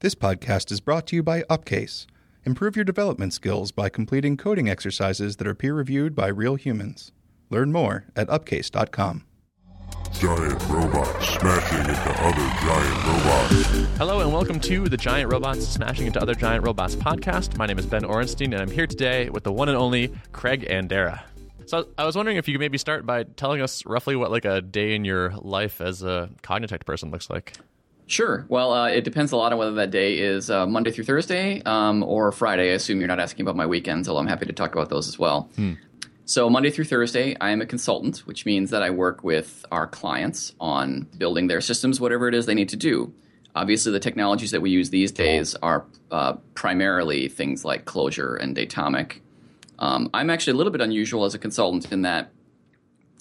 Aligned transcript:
This 0.00 0.14
podcast 0.14 0.70
is 0.70 0.80
brought 0.80 1.06
to 1.06 1.16
you 1.16 1.22
by 1.22 1.42
Upcase. 1.44 2.06
Improve 2.44 2.76
your 2.76 2.84
development 2.84 3.32
skills 3.32 3.72
by 3.72 3.88
completing 3.88 4.36
coding 4.36 4.68
exercises 4.68 5.36
that 5.36 5.46
are 5.46 5.54
peer 5.54 5.72
reviewed 5.72 6.14
by 6.14 6.26
real 6.26 6.56
humans. 6.56 7.12
Learn 7.48 7.72
more 7.72 8.04
at 8.14 8.28
upcase.com. 8.28 9.24
Giant 10.12 10.62
robots 10.68 11.28
smashing 11.30 11.78
into 11.78 12.10
other 12.20 12.46
giant 12.60 13.06
robots. 13.06 13.96
Hello 13.96 14.20
and 14.20 14.30
welcome 14.34 14.60
to 14.60 14.86
the 14.86 14.98
Giant 14.98 15.32
Robots 15.32 15.66
Smashing 15.66 16.06
into 16.08 16.20
Other 16.20 16.34
Giant 16.34 16.66
Robots 16.66 16.94
podcast. 16.94 17.56
My 17.56 17.64
name 17.64 17.78
is 17.78 17.86
Ben 17.86 18.02
Orenstein 18.02 18.52
and 18.52 18.56
I'm 18.56 18.70
here 18.70 18.86
today 18.86 19.30
with 19.30 19.44
the 19.44 19.52
one 19.52 19.70
and 19.70 19.78
only 19.78 20.12
Craig 20.32 20.66
Andera. 20.68 21.22
So 21.64 21.88
I 21.96 22.04
was 22.04 22.16
wondering 22.16 22.36
if 22.36 22.46
you 22.48 22.52
could 22.52 22.60
maybe 22.60 22.76
start 22.76 23.06
by 23.06 23.22
telling 23.22 23.62
us 23.62 23.86
roughly 23.86 24.14
what 24.14 24.30
like 24.30 24.44
a 24.44 24.60
day 24.60 24.94
in 24.94 25.06
your 25.06 25.30
life 25.36 25.80
as 25.80 26.02
a 26.02 26.28
Cognitect 26.42 26.84
person 26.84 27.10
looks 27.10 27.30
like. 27.30 27.54
Sure. 28.06 28.46
Well, 28.48 28.72
uh, 28.72 28.88
it 28.88 29.02
depends 29.02 29.32
a 29.32 29.36
lot 29.36 29.52
on 29.52 29.58
whether 29.58 29.74
that 29.74 29.90
day 29.90 30.18
is 30.18 30.48
uh, 30.48 30.66
Monday 30.66 30.92
through 30.92 31.04
Thursday 31.04 31.60
um, 31.62 32.04
or 32.04 32.30
Friday. 32.30 32.70
I 32.70 32.74
assume 32.74 33.00
you're 33.00 33.08
not 33.08 33.18
asking 33.18 33.44
about 33.44 33.56
my 33.56 33.66
weekends, 33.66 34.08
although 34.08 34.20
I'm 34.20 34.28
happy 34.28 34.46
to 34.46 34.52
talk 34.52 34.72
about 34.74 34.90
those 34.90 35.08
as 35.08 35.18
well. 35.18 35.50
So, 36.24 36.50
Monday 36.50 36.70
through 36.70 36.84
Thursday, 36.84 37.36
I 37.40 37.50
am 37.50 37.60
a 37.60 37.66
consultant, 37.66 38.18
which 38.18 38.46
means 38.46 38.70
that 38.70 38.82
I 38.82 38.90
work 38.90 39.22
with 39.22 39.64
our 39.70 39.86
clients 39.86 40.54
on 40.60 41.06
building 41.16 41.46
their 41.46 41.60
systems, 41.60 42.00
whatever 42.00 42.28
it 42.28 42.34
is 42.34 42.46
they 42.46 42.54
need 42.54 42.68
to 42.70 42.76
do. 42.76 43.12
Obviously, 43.54 43.90
the 43.92 44.00
technologies 44.00 44.50
that 44.50 44.60
we 44.60 44.70
use 44.70 44.90
these 44.90 45.12
days 45.12 45.54
are 45.56 45.84
uh, 46.10 46.34
primarily 46.54 47.28
things 47.28 47.64
like 47.64 47.84
Clojure 47.86 48.40
and 48.40 48.56
Datomic. 48.56 49.20
Um, 49.78 50.10
I'm 50.14 50.30
actually 50.30 50.52
a 50.52 50.56
little 50.56 50.72
bit 50.72 50.80
unusual 50.80 51.24
as 51.24 51.34
a 51.34 51.38
consultant 51.38 51.92
in 51.92 52.02
that 52.02 52.32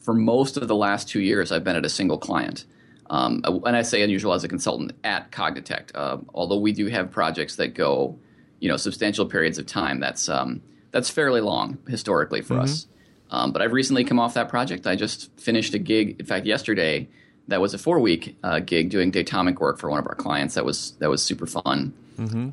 for 0.03 0.13
most 0.13 0.57
of 0.57 0.67
the 0.67 0.75
last 0.75 1.09
two 1.09 1.21
years, 1.21 1.51
I've 1.51 1.63
been 1.63 1.75
at 1.75 1.85
a 1.85 1.89
single 1.89 2.17
client. 2.17 2.65
Um, 3.09 3.41
and 3.65 3.75
I 3.75 3.83
say 3.83 4.01
unusual 4.01 4.33
as 4.33 4.43
a 4.43 4.47
consultant 4.47 4.93
at 5.03 5.31
Cognitect. 5.31 5.91
Uh, 5.93 6.17
although 6.33 6.57
we 6.57 6.71
do 6.71 6.87
have 6.87 7.11
projects 7.11 7.57
that 7.57 7.73
go, 7.73 8.17
you 8.59 8.69
know, 8.69 8.77
substantial 8.77 9.25
periods 9.25 9.57
of 9.57 9.65
time. 9.65 9.99
That's 9.99 10.27
um, 10.27 10.61
that's 10.91 11.09
fairly 11.09 11.41
long 11.41 11.77
historically 11.87 12.41
for 12.41 12.59
us. 12.59 12.87
Um, 13.29 13.51
but 13.51 13.61
I've 13.61 13.73
recently 13.73 14.03
come 14.03 14.19
off 14.19 14.35
that 14.35 14.49
project. 14.49 14.87
I 14.87 14.95
just 14.95 15.29
finished 15.39 15.73
a 15.73 15.79
gig. 15.79 16.15
In 16.19 16.25
fact, 16.25 16.45
yesterday 16.45 17.07
that 17.47 17.61
was 17.61 17.73
a 17.73 17.77
four 17.77 17.99
week 17.99 18.37
uh, 18.43 18.59
gig 18.59 18.89
doing 18.89 19.11
Datomic 19.11 19.59
work 19.59 19.77
for 19.77 19.89
one 19.89 19.99
of 19.99 20.07
our 20.07 20.15
clients. 20.15 20.55
That 20.55 20.65
was 20.65 20.91
that 20.99 21.09
was 21.09 21.21
super 21.21 21.45
fun. 21.45 21.93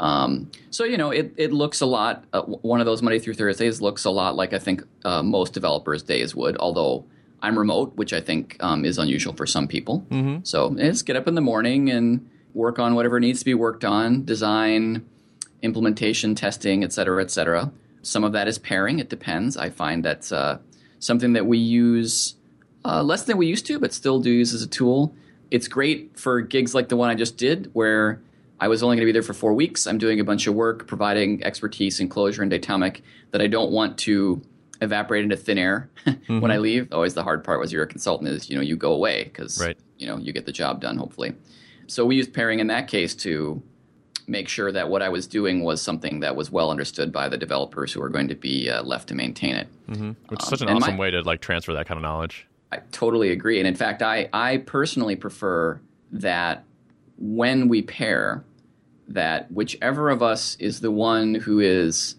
Um, 0.00 0.50
so 0.70 0.84
you 0.84 0.96
know, 0.96 1.10
it, 1.10 1.32
it 1.36 1.52
looks 1.52 1.80
a 1.80 1.86
lot. 1.86 2.24
Uh, 2.32 2.42
one 2.42 2.80
of 2.80 2.86
those 2.86 3.00
Monday 3.00 3.18
through 3.18 3.34
Thursdays 3.34 3.80
looks 3.80 4.04
a 4.04 4.10
lot 4.10 4.34
like 4.34 4.52
I 4.52 4.58
think 4.58 4.82
uh, 5.04 5.22
most 5.22 5.52
developers' 5.52 6.02
days 6.02 6.34
would. 6.34 6.56
Although 6.56 7.04
I'm 7.42 7.58
remote, 7.58 7.96
which 7.96 8.12
I 8.12 8.20
think 8.20 8.56
um, 8.60 8.84
is 8.84 8.98
unusual 8.98 9.34
for 9.34 9.46
some 9.46 9.66
people. 9.66 10.06
So 10.44 10.74
it's 10.78 11.02
get 11.02 11.16
up 11.16 11.26
in 11.26 11.34
the 11.34 11.40
morning 11.40 11.90
and 11.90 12.30
work 12.54 12.78
on 12.78 12.94
whatever 12.94 13.18
needs 13.18 13.40
to 13.40 13.44
be 13.44 13.54
worked 13.54 13.84
on, 13.84 14.24
design, 14.24 15.04
implementation, 15.60 16.34
testing, 16.34 16.84
et 16.84 16.92
cetera, 16.92 17.22
et 17.22 17.30
cetera. 17.30 17.72
Some 18.02 18.24
of 18.24 18.32
that 18.32 18.48
is 18.48 18.58
pairing. 18.58 18.98
It 18.98 19.08
depends. 19.08 19.56
I 19.56 19.70
find 19.70 20.04
that's 20.04 20.32
uh, 20.32 20.58
something 20.98 21.32
that 21.34 21.46
we 21.46 21.58
use 21.58 22.36
uh, 22.84 23.02
less 23.02 23.24
than 23.24 23.36
we 23.36 23.46
used 23.46 23.66
to, 23.66 23.78
but 23.78 23.92
still 23.92 24.20
do 24.20 24.30
use 24.30 24.54
as 24.54 24.62
a 24.62 24.68
tool. 24.68 25.14
It's 25.50 25.68
great 25.68 26.18
for 26.18 26.40
gigs 26.40 26.74
like 26.74 26.88
the 26.88 26.96
one 26.96 27.10
I 27.10 27.14
just 27.14 27.36
did, 27.36 27.70
where 27.74 28.20
I 28.60 28.68
was 28.68 28.82
only 28.82 28.96
going 28.96 29.06
to 29.06 29.06
be 29.06 29.12
there 29.12 29.22
for 29.22 29.34
four 29.34 29.54
weeks. 29.54 29.86
I'm 29.86 29.98
doing 29.98 30.20
a 30.20 30.24
bunch 30.24 30.46
of 30.46 30.54
work, 30.54 30.86
providing 30.86 31.42
expertise 31.44 32.00
in 32.00 32.08
Clojure 32.08 32.42
and 32.42 32.50
Datomic 32.50 33.02
that 33.32 33.40
I 33.40 33.46
don't 33.48 33.72
want 33.72 33.98
to 33.98 34.42
evaporate 34.82 35.22
into 35.24 35.36
thin 35.36 35.56
air 35.58 35.88
when 36.26 36.50
I 36.50 36.58
leave. 36.58 36.92
Always 36.92 37.14
the 37.14 37.22
hard 37.22 37.42
part 37.44 37.60
was 37.60 37.72
you're 37.72 37.82
a 37.84 37.86
consultant 37.86 38.28
is 38.30 38.50
you 38.50 38.56
know 38.56 38.62
you 38.62 38.76
go 38.76 38.92
away 38.92 39.24
because 39.24 39.58
Right. 39.60 39.78
you 39.98 40.06
know 40.06 40.18
you 40.18 40.32
get 40.32 40.44
the 40.46 40.52
job 40.52 40.80
done 40.80 40.96
hopefully. 40.98 41.32
So 41.86 42.04
we 42.04 42.16
used 42.16 42.32
pairing 42.34 42.58
in 42.60 42.66
that 42.68 42.88
case 42.88 43.14
to 43.16 43.62
make 44.28 44.48
sure 44.48 44.70
that 44.72 44.88
what 44.88 45.02
I 45.02 45.08
was 45.08 45.26
doing 45.26 45.62
was 45.62 45.82
something 45.82 46.20
that 46.20 46.36
was 46.36 46.50
well 46.50 46.70
understood 46.70 47.12
by 47.12 47.28
the 47.28 47.36
developers 47.36 47.92
who 47.92 48.00
are 48.02 48.08
going 48.08 48.28
to 48.28 48.34
be 48.36 48.70
uh, 48.70 48.82
left 48.82 49.08
to 49.08 49.14
maintain 49.14 49.56
it. 49.56 49.68
Which 50.28 50.42
is 50.42 50.48
such 50.48 50.62
an 50.62 50.68
Um, 50.68 50.76
awesome 50.78 50.94
my- 50.94 51.00
way 51.00 51.10
to 51.10 51.22
like 51.22 51.40
transfer 51.40 51.72
that 51.74 51.86
kind 51.86 51.98
of 51.98 52.02
knowledge. 52.02 52.46
I 52.70 52.78
totally 52.92 53.30
agree. 53.30 53.58
And 53.58 53.66
in 53.68 53.74
fact, 53.74 54.00
I, 54.02 54.28
I 54.32 54.58
personally 54.58 55.16
prefer 55.16 55.78
that 56.12 56.64
when 57.18 57.68
we 57.68 57.82
pair, 57.82 58.44
that 59.08 59.50
whichever 59.52 60.08
of 60.08 60.22
us 60.22 60.56
is 60.58 60.80
the 60.80 60.90
one 60.90 61.34
who 61.34 61.58
is 61.60 62.14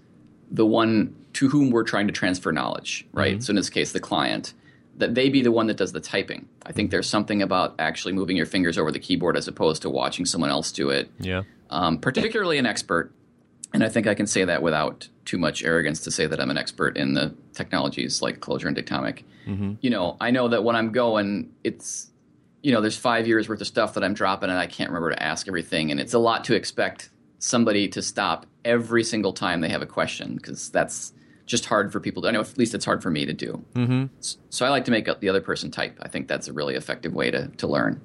the 0.52 0.66
one 0.66 1.16
to 1.34 1.50
whom 1.50 1.70
we're 1.72 1.84
trying 1.84 2.08
to 2.08 2.14
transfer 2.14 2.52
knowledge, 2.52 3.06
right? 3.12 3.42
So 3.44 3.52
in 3.52 3.56
this 3.56 3.70
case, 3.70 3.92
the 3.92 4.00
client, 4.00 4.54
that 4.98 5.16
they 5.16 5.30
be 5.30 5.42
the 5.42 5.52
one 5.52 5.68
that 5.68 5.78
does 5.78 5.92
the 5.92 6.00
typing. 6.00 6.48
I 6.66 6.72
think 6.72 6.92
there's 6.92 7.10
something 7.10 7.42
about 7.42 7.74
actually 7.80 8.14
moving 8.14 8.38
your 8.38 8.46
fingers 8.46 8.78
over 8.78 8.92
the 8.92 9.00
keyboard 9.00 9.36
as 9.36 9.48
opposed 9.48 9.82
to 9.82 9.90
watching 9.90 10.26
someone 10.26 10.52
else 10.52 10.72
do 10.72 10.90
it 10.92 11.10
Yeah. 11.20 11.42
um, 11.72 11.98
particularly 11.98 12.58
an 12.60 12.66
expert. 12.68 13.12
And 13.74 13.84
I 13.84 13.90
think 13.90 14.06
I 14.06 14.14
can 14.14 14.28
say 14.28 14.46
that 14.46 14.62
without 14.62 15.08
too 15.26 15.40
much 15.40 15.64
arrogance 15.64 16.02
to 16.02 16.12
say 16.12 16.28
that 16.28 16.40
I'm 16.40 16.52
an 16.52 16.58
expert 16.60 16.96
in 16.96 17.16
the 17.16 17.34
technologies 17.54 18.22
like 18.22 18.40
Clojure 18.40 18.68
and 18.68 18.76
Datomic. 18.78 19.24
You 19.82 19.90
know, 19.90 20.16
I 20.22 20.30
know 20.32 20.48
that 20.50 20.64
when 20.64 20.76
I'm 20.76 20.92
going, 20.92 21.50
it's, 21.66 22.12
you 22.62 22.72
know, 22.72 22.80
there's 22.80 22.96
five 22.96 23.26
years 23.28 23.50
worth 23.50 23.60
of 23.62 23.68
stuff 23.68 23.96
that 23.96 24.04
I'm 24.04 24.14
dropping 24.14 24.50
and 24.52 24.60
I 24.60 24.68
can't 24.68 24.90
remember 24.92 25.10
to 25.10 25.22
ask 25.22 25.48
everything. 25.48 25.90
And 25.92 26.00
it's 26.00 26.14
a 26.14 26.20
lot 26.20 26.44
to 26.46 26.54
expect 26.56 27.10
somebody 27.40 27.90
to 27.90 28.02
stop 28.02 28.46
every 28.64 29.04
single 29.04 29.34
time 29.34 29.60
they 29.62 29.68
have 29.70 29.82
a 29.82 29.86
question 29.88 30.36
because 30.36 30.70
that's 30.70 31.12
just 31.46 31.66
hard 31.66 31.92
for 31.92 32.00
people 32.00 32.22
to, 32.22 32.28
I 32.28 32.32
know 32.32 32.42
at 32.42 32.58
least 32.58 32.74
it's 32.74 32.86
hard 32.86 33.04
for 33.04 33.10
me 33.12 33.26
to 33.26 33.34
do. 33.34 33.64
Mm-hmm. 33.74 34.06
So 34.50 34.66
I 34.66 34.70
like 34.70 34.86
to 34.86 34.92
make 34.92 35.06
the 35.20 35.30
other 35.30 35.42
person 35.42 35.72
type. 35.72 35.98
I 36.02 36.08
think 36.08 36.28
that's 36.28 36.48
a 36.48 36.54
really 36.54 36.76
effective 36.76 37.14
way 37.14 37.32
to, 37.32 37.48
to 37.58 37.68
learn. 37.68 38.02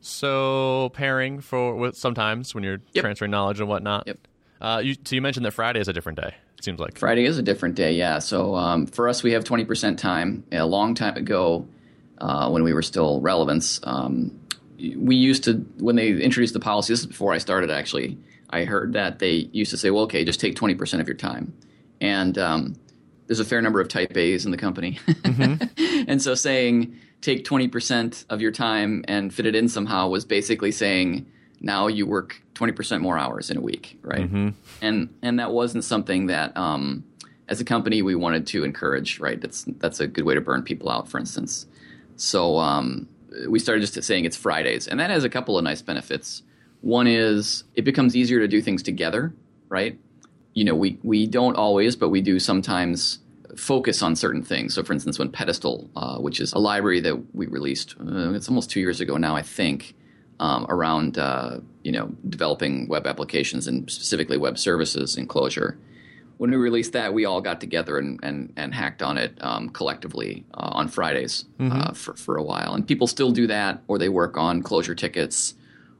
So 0.00 0.90
pairing 0.94 1.40
for 1.40 1.74
with 1.74 1.96
sometimes 1.96 2.54
when 2.54 2.64
you're 2.64 2.78
Yep. 2.92 3.02
transferring 3.02 3.30
knowledge 3.30 3.60
and 3.60 3.68
whatnot. 3.68 4.06
Yep. 4.06 4.18
Uh, 4.60 4.80
you, 4.84 4.94
so 5.04 5.14
you 5.14 5.22
mentioned 5.22 5.46
that 5.46 5.52
Friday 5.52 5.80
is 5.80 5.88
a 5.88 5.92
different 5.92 6.20
day. 6.20 6.34
It 6.58 6.64
seems 6.64 6.78
like. 6.80 6.98
Friday 6.98 7.24
is 7.24 7.38
a 7.38 7.42
different 7.42 7.74
day, 7.74 7.92
yeah. 7.94 8.18
So 8.18 8.54
um, 8.54 8.86
for 8.86 9.08
us, 9.08 9.22
we 9.22 9.32
have 9.32 9.44
20% 9.44 9.96
time. 9.96 10.44
A 10.52 10.66
long 10.66 10.94
time 10.94 11.16
ago, 11.16 11.66
uh, 12.18 12.50
when 12.50 12.62
we 12.62 12.74
were 12.74 12.82
still 12.82 13.20
Relevance, 13.22 13.80
um, 13.84 14.38
we 14.96 15.16
used 15.16 15.44
to, 15.44 15.54
when 15.78 15.96
they 15.96 16.10
introduced 16.12 16.52
the 16.52 16.60
policy, 16.60 16.92
this 16.92 17.00
is 17.00 17.06
before 17.06 17.32
I 17.32 17.38
started 17.38 17.70
actually, 17.70 18.18
I 18.50 18.64
heard 18.64 18.92
that 18.94 19.18
they 19.18 19.48
used 19.52 19.70
to 19.70 19.76
say, 19.78 19.90
well, 19.90 20.04
okay, 20.04 20.24
just 20.24 20.40
take 20.40 20.54
20% 20.56 21.00
of 21.00 21.06
your 21.08 21.16
time. 21.16 21.54
And 22.00 22.38
um, 22.38 22.76
there's 23.26 23.40
a 23.40 23.44
fair 23.44 23.62
number 23.62 23.80
of 23.80 23.88
type 23.88 24.16
A's 24.16 24.44
in 24.44 24.50
the 24.50 24.56
company. 24.56 24.98
and 26.08 26.20
so 26.20 26.34
saying 26.34 26.96
take 27.20 27.44
20% 27.44 28.24
of 28.30 28.40
your 28.40 28.50
time 28.50 29.04
and 29.06 29.32
fit 29.32 29.46
it 29.46 29.54
in 29.54 29.68
somehow 29.68 30.08
was 30.08 30.24
basically 30.24 30.72
saying 30.72 31.26
now 31.60 31.86
you 31.86 32.06
work 32.06 32.42
20% 32.54 33.00
more 33.00 33.18
hours 33.18 33.50
in 33.50 33.56
a 33.56 33.60
week, 33.60 33.98
right? 34.02 34.20
And 34.82 35.14
and 35.22 35.38
that 35.38 35.52
wasn't 35.52 35.84
something 35.84 36.26
that 36.26 36.56
um, 36.56 37.04
as 37.48 37.60
a 37.60 37.64
company 37.64 38.02
we 38.02 38.14
wanted 38.14 38.46
to 38.48 38.64
encourage, 38.64 39.18
right? 39.18 39.40
That's 39.40 39.64
that's 39.78 40.00
a 40.00 40.06
good 40.06 40.24
way 40.24 40.34
to 40.34 40.40
burn 40.40 40.62
people 40.62 40.90
out, 40.90 41.08
for 41.08 41.18
instance. 41.18 41.66
So 42.16 42.58
um, 42.58 43.08
we 43.48 43.58
started 43.58 43.80
just 43.80 44.02
saying 44.02 44.24
it's 44.24 44.36
Fridays, 44.36 44.88
and 44.88 45.00
that 45.00 45.10
has 45.10 45.24
a 45.24 45.28
couple 45.28 45.58
of 45.58 45.64
nice 45.64 45.82
benefits. 45.82 46.42
One 46.80 47.06
is 47.06 47.64
it 47.74 47.84
becomes 47.84 48.16
easier 48.16 48.40
to 48.40 48.48
do 48.48 48.62
things 48.62 48.82
together, 48.82 49.34
right? 49.68 49.98
You 50.60 50.66
know, 50.66 50.74
we 50.74 50.98
we 51.02 51.26
don't 51.26 51.56
always, 51.56 51.96
but 51.96 52.10
we 52.10 52.20
do 52.20 52.38
sometimes 52.38 53.20
focus 53.56 54.02
on 54.02 54.14
certain 54.14 54.42
things. 54.42 54.74
So, 54.74 54.82
for 54.82 54.92
instance, 54.92 55.18
when 55.18 55.30
Pedestal, 55.30 55.88
uh, 55.96 56.18
which 56.18 56.38
is 56.38 56.52
a 56.52 56.58
library 56.58 57.00
that 57.00 57.34
we 57.34 57.46
released, 57.46 57.94
uh, 57.98 58.34
it's 58.34 58.46
almost 58.46 58.68
two 58.68 58.80
years 58.80 59.00
ago 59.00 59.16
now, 59.16 59.34
I 59.34 59.40
think, 59.40 59.94
um, 60.38 60.66
around 60.68 61.16
uh, 61.16 61.60
you 61.82 61.92
know 61.92 62.12
developing 62.28 62.88
web 62.88 63.06
applications 63.06 63.66
and 63.68 63.90
specifically 63.90 64.36
web 64.36 64.58
services 64.58 65.16
in 65.16 65.26
Clojure. 65.26 65.78
When 66.36 66.50
we 66.50 66.58
released 66.58 66.92
that, 66.92 67.14
we 67.14 67.24
all 67.24 67.40
got 67.40 67.58
together 67.58 67.96
and, 67.96 68.20
and, 68.22 68.52
and 68.54 68.74
hacked 68.74 69.02
on 69.02 69.16
it 69.16 69.38
um, 69.40 69.70
collectively 69.70 70.44
uh, 70.52 70.72
on 70.72 70.88
Fridays 70.88 71.46
uh, 71.72 71.92
for, 71.94 72.14
for 72.16 72.36
a 72.36 72.42
while. 72.42 72.74
And 72.74 72.86
people 72.86 73.06
still 73.06 73.30
do 73.30 73.46
that, 73.46 73.82
or 73.88 73.98
they 73.98 74.10
work 74.10 74.36
on 74.36 74.62
Clojure 74.62 74.96
tickets 74.96 75.54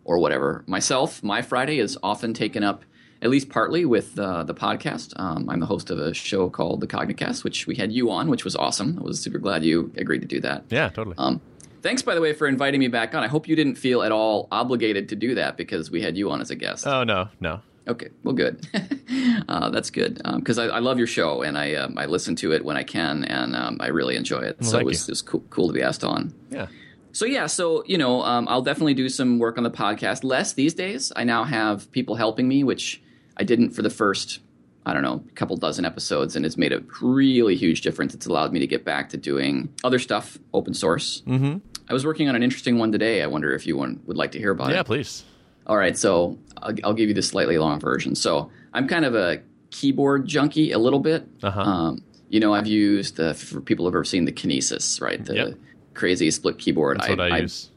or 0.05 0.19
whatever. 0.19 0.65
Myself, 0.67 1.23
my 1.23 1.41
Friday 1.41 1.79
is 1.79 1.99
often 2.03 2.35
taken 2.35 2.63
up 2.63 2.85
at 3.23 3.31
least 3.31 3.49
partly 3.51 3.85
with 3.85 4.19
uh, 4.19 4.45
the 4.45 4.55
podcast. 4.55 5.19
Um, 5.19 5.49
I'm 5.49 5.61
the 5.61 5.67
host 5.67 5.91
of 5.91 5.99
a 5.99 6.15
show 6.15 6.49
called 6.49 6.81
The 6.81 6.87
Cognicast, 6.87 7.45
which 7.45 7.67
we 7.67 7.77
had 7.77 7.93
you 7.93 8.11
on, 8.11 8.29
which 8.29 8.45
was 8.45 8.57
awesome. 8.57 8.99
I 8.99 9.03
was 9.03 9.21
super 9.21 9.39
glad 9.39 9.65
you 9.65 9.93
agreed 9.97 10.21
to 10.23 10.27
do 10.27 10.41
that. 10.41 10.65
Yeah, 10.71 10.89
totally. 10.89 11.17
Um, 11.19 11.41
thanks, 11.83 12.03
by 12.03 12.15
the 12.15 12.21
way, 12.21 12.33
for 12.33 12.47
inviting 12.47 12.81
me 12.81 12.89
back 12.89 13.15
on. 13.15 13.23
I 13.23 13.29
hope 13.29 13.47
you 13.47 13.57
didn't 13.57 13.77
feel 13.77 14.03
at 14.03 14.13
all 14.13 14.49
obligated 14.51 15.11
to 15.11 15.17
do 15.17 15.35
that 15.35 15.57
because 15.57 15.91
we 15.91 16.01
had 16.01 16.17
you 16.17 16.31
on 16.31 16.41
as 16.41 16.51
a 16.51 16.57
guest. 16.57 16.87
oh 16.87 17.05
no, 17.05 17.29
no. 17.41 17.61
Okay, 17.89 18.09
well, 18.23 18.35
good. 18.35 18.65
uh, 19.49 19.71
that's 19.71 19.91
good 19.91 20.21
because 20.37 20.59
I, 20.59 20.67
I 20.67 20.79
love 20.79 20.99
your 20.99 21.07
show 21.07 21.43
and 21.43 21.59
I 21.59 21.75
um, 21.75 21.99
I 21.99 22.07
listen 22.07 22.37
to 22.37 22.53
it 22.53 22.65
when 22.65 22.77
I 22.77 22.85
can 22.85 23.25
and 23.25 23.57
um, 23.57 23.79
I 23.81 23.89
really 23.89 24.17
enjoy 24.17 24.41
it. 24.41 24.65
so 24.65 24.79
it 24.79 24.85
was, 24.85 25.09
it 25.09 25.13
was 25.13 25.23
cool, 25.23 25.43
cool 25.51 25.67
to 25.67 25.73
be 25.73 25.83
asked 25.83 26.05
on. 26.05 26.33
Yeah. 26.51 26.69
So 27.13 27.25
yeah, 27.25 27.47
so 27.47 27.83
you 27.87 27.99
know, 27.99 28.23
um, 28.23 28.47
I'll 28.49 28.63
definitely 28.63 28.95
do 28.95 29.09
some 29.09 29.39
work 29.39 29.59
on 29.59 29.65
the 29.65 29.71
podcast. 29.71 30.23
Less 30.23 30.53
these 30.53 30.75
days. 30.75 31.13
I 31.17 31.25
now 31.25 31.45
have 31.45 31.91
people 31.91 32.15
helping 32.15 32.47
me, 32.47 32.63
which 32.63 33.03
I 33.41 33.43
didn't 33.43 33.71
for 33.71 33.81
the 33.81 33.89
first, 33.91 34.41
I 34.85 34.93
don't 34.93 35.03
know, 35.03 35.25
couple 35.35 35.57
dozen 35.57 35.87
episodes, 35.87 36.37
and 36.37 36.45
it's 36.45 36.59
made 36.59 36.73
a 36.75 36.83
really 37.01 37.57
huge 37.57 37.81
difference. 37.81 38.13
It's 38.15 38.27
allowed 38.27 38.53
me 38.53 38.61
to 38.61 38.67
get 38.67 38.85
back 38.85 39.09
to 39.11 39.17
doing 39.17 39.73
other 39.83 39.99
stuff, 39.99 40.39
open 40.53 40.75
source. 40.75 41.23
Mm-hmm. 41.27 41.59
I 41.89 41.93
was 41.95 42.05
working 42.05 42.29
on 42.29 42.37
an 42.37 42.43
interesting 42.43 42.79
one 42.79 42.93
today. 42.93 43.23
I 43.23 43.27
wonder 43.27 43.55
if 43.55 43.67
you 43.67 43.77
would 43.79 44.17
like 44.17 44.33
to 44.33 44.39
hear 44.39 44.51
about 44.51 44.69
Yeah, 44.69 44.75
it. 44.75 44.77
Yeah, 44.77 44.83
please. 44.83 45.25
All 45.67 45.77
right, 45.79 45.97
so 45.97 46.39
I'll, 46.59 46.75
I'll 46.85 46.93
give 46.95 47.09
you 47.09 47.15
the 47.15 47.23
slightly 47.23 47.57
long 47.57 47.81
version. 47.81 48.15
So 48.15 48.51
I'm 48.75 48.87
kind 48.87 49.05
of 49.07 49.15
a 49.15 49.41
keyboard 49.71 50.27
junkie 50.27 50.73
a 50.73 50.79
little 50.79 51.01
bit. 51.01 51.27
Uh-huh. 51.43 51.61
Um, 51.61 52.05
you 52.29 52.41
know, 52.41 52.53
I've 52.55 52.67
used 52.67 53.17
the 53.17 53.33
for 53.35 53.61
people 53.63 53.87
who've 53.87 53.95
ever 53.95 54.05
seen 54.05 54.27
the 54.27 54.33
Kinesis, 54.33 55.01
right? 55.01 55.25
The 55.25 55.35
Yep. 55.35 55.55
crazy 55.95 56.31
split 56.31 56.59
keyboard. 56.59 56.99
That's 57.01 57.09
what 57.09 57.21
I, 57.21 57.39
use. 57.39 57.71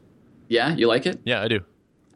Yeah, 0.48 0.74
you 0.76 0.88
like 0.88 1.06
it? 1.06 1.20
Yeah, 1.24 1.40
I 1.42 1.48
do. 1.48 1.60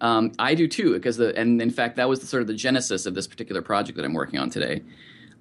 Um, 0.01 0.33
I 0.39 0.55
do 0.55 0.69
too, 0.69 0.95
because 0.95 1.17
the 1.17 1.37
and 1.37 1.61
in 1.61 1.71
fact 1.71 1.97
that 1.97 2.09
was 2.09 2.21
the, 2.21 2.27
sort 2.27 2.41
of 2.41 2.47
the 2.47 2.55
genesis 2.55 3.07
of 3.07 3.15
this 3.15 3.27
particular 3.27 3.63
project 3.63 3.97
that 3.97 4.05
I'm 4.05 4.15
working 4.15 4.39
on 4.39 4.51
today. 4.51 4.83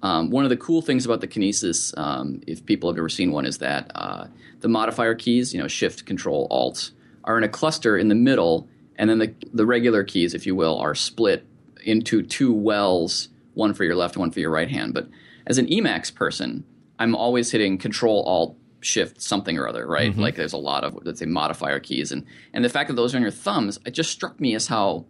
Um, 0.02 0.30
one 0.30 0.44
of 0.44 0.50
the 0.50 0.56
cool 0.56 0.80
things 0.80 1.04
about 1.04 1.20
the 1.20 1.26
Kinesis, 1.26 1.96
um, 1.98 2.40
if 2.46 2.64
people 2.64 2.88
have 2.88 2.96
ever 2.96 3.08
seen 3.08 3.32
one, 3.32 3.44
is 3.44 3.58
that 3.58 3.90
uh, 3.96 4.28
the 4.60 4.68
modifier 4.68 5.16
keys, 5.16 5.52
you 5.52 5.60
know, 5.60 5.66
Shift, 5.66 6.06
Control, 6.06 6.46
Alt, 6.52 6.92
are 7.24 7.36
in 7.36 7.42
a 7.42 7.48
cluster 7.48 7.98
in 7.98 8.06
the 8.06 8.14
middle, 8.14 8.68
and 8.96 9.10
then 9.10 9.18
the 9.18 9.34
the 9.52 9.66
regular 9.66 10.04
keys, 10.04 10.34
if 10.34 10.46
you 10.46 10.54
will, 10.54 10.78
are 10.78 10.94
split 10.94 11.44
into 11.84 12.22
two 12.22 12.52
wells, 12.52 13.28
one 13.54 13.74
for 13.74 13.84
your 13.84 13.96
left, 13.96 14.16
one 14.16 14.30
for 14.30 14.40
your 14.40 14.50
right 14.50 14.70
hand. 14.70 14.94
But 14.94 15.08
as 15.46 15.58
an 15.58 15.66
Emacs 15.66 16.14
person, 16.14 16.64
I'm 16.98 17.14
always 17.14 17.50
hitting 17.50 17.78
Control 17.78 18.22
Alt 18.24 18.56
Shift 18.80 19.20
something 19.20 19.58
or 19.58 19.68
other, 19.68 19.86
right? 19.86 20.12
Mm-hmm. 20.12 20.20
Like 20.20 20.36
there's 20.36 20.52
a 20.52 20.58
lot 20.58 20.84
of 20.84 20.98
let's 21.04 21.20
say 21.20 21.26
modifier 21.26 21.80
keys, 21.80 22.12
and 22.12 22.24
and 22.52 22.64
the 22.64 22.68
fact 22.68 22.88
that 22.88 22.94
those 22.94 23.14
are 23.14 23.16
on 23.16 23.22
your 23.22 23.30
thumbs, 23.30 23.78
it 23.84 23.92
just 23.92 24.10
struck 24.10 24.40
me 24.40 24.54
as 24.54 24.66
how 24.66 25.04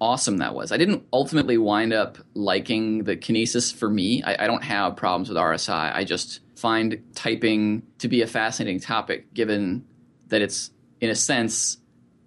awesome 0.00 0.38
that 0.38 0.54
was. 0.54 0.72
I 0.72 0.76
didn't 0.76 1.04
ultimately 1.12 1.58
wind 1.58 1.92
up 1.92 2.18
liking 2.34 3.04
the 3.04 3.16
Kinesis 3.16 3.74
for 3.74 3.88
me. 3.88 4.22
I, 4.22 4.44
I 4.44 4.46
don't 4.46 4.62
have 4.62 4.96
problems 4.96 5.28
with 5.28 5.38
RSI. 5.38 5.94
I 5.94 6.04
just 6.04 6.40
find 6.56 7.02
typing 7.14 7.82
to 7.98 8.08
be 8.08 8.22
a 8.22 8.26
fascinating 8.26 8.80
topic, 8.80 9.32
given 9.32 9.84
that 10.28 10.42
it's 10.42 10.70
in 11.00 11.10
a 11.10 11.14
sense 11.14 11.78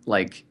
like 0.05 0.45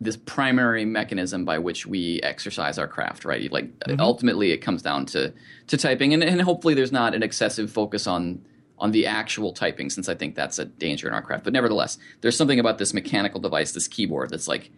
this 0.00 0.16
primary 0.16 0.84
mechanism 0.84 1.44
by 1.44 1.58
which 1.58 1.86
we 1.86 2.20
exercise 2.22 2.78
our 2.78 2.88
craft, 2.88 3.24
right? 3.24 3.50
Like 3.50 3.78
mm-hmm. 3.80 4.00
ultimately, 4.00 4.50
it 4.50 4.58
comes 4.58 4.82
down 4.82 5.06
to 5.06 5.32
to 5.68 5.76
typing, 5.76 6.12
and, 6.12 6.22
and 6.22 6.40
hopefully, 6.42 6.74
there's 6.74 6.92
not 6.92 7.14
an 7.14 7.22
excessive 7.22 7.70
focus 7.70 8.06
on 8.06 8.44
on 8.84 8.90
the 8.90 9.06
actual 9.06 9.50
typing, 9.50 9.88
since 9.88 10.10
I 10.10 10.14
think 10.14 10.34
that's 10.34 10.58
a 10.58 10.66
danger 10.66 11.08
in 11.08 11.14
our 11.14 11.22
craft. 11.22 11.44
But 11.44 11.54
nevertheless, 11.54 11.96
there's 12.20 12.36
something 12.36 12.60
about 12.60 12.76
this 12.76 12.92
mechanical 12.92 13.40
device, 13.40 13.72
this 13.72 13.88
keyboard, 13.88 14.28
that's 14.28 14.46
like 14.46 14.70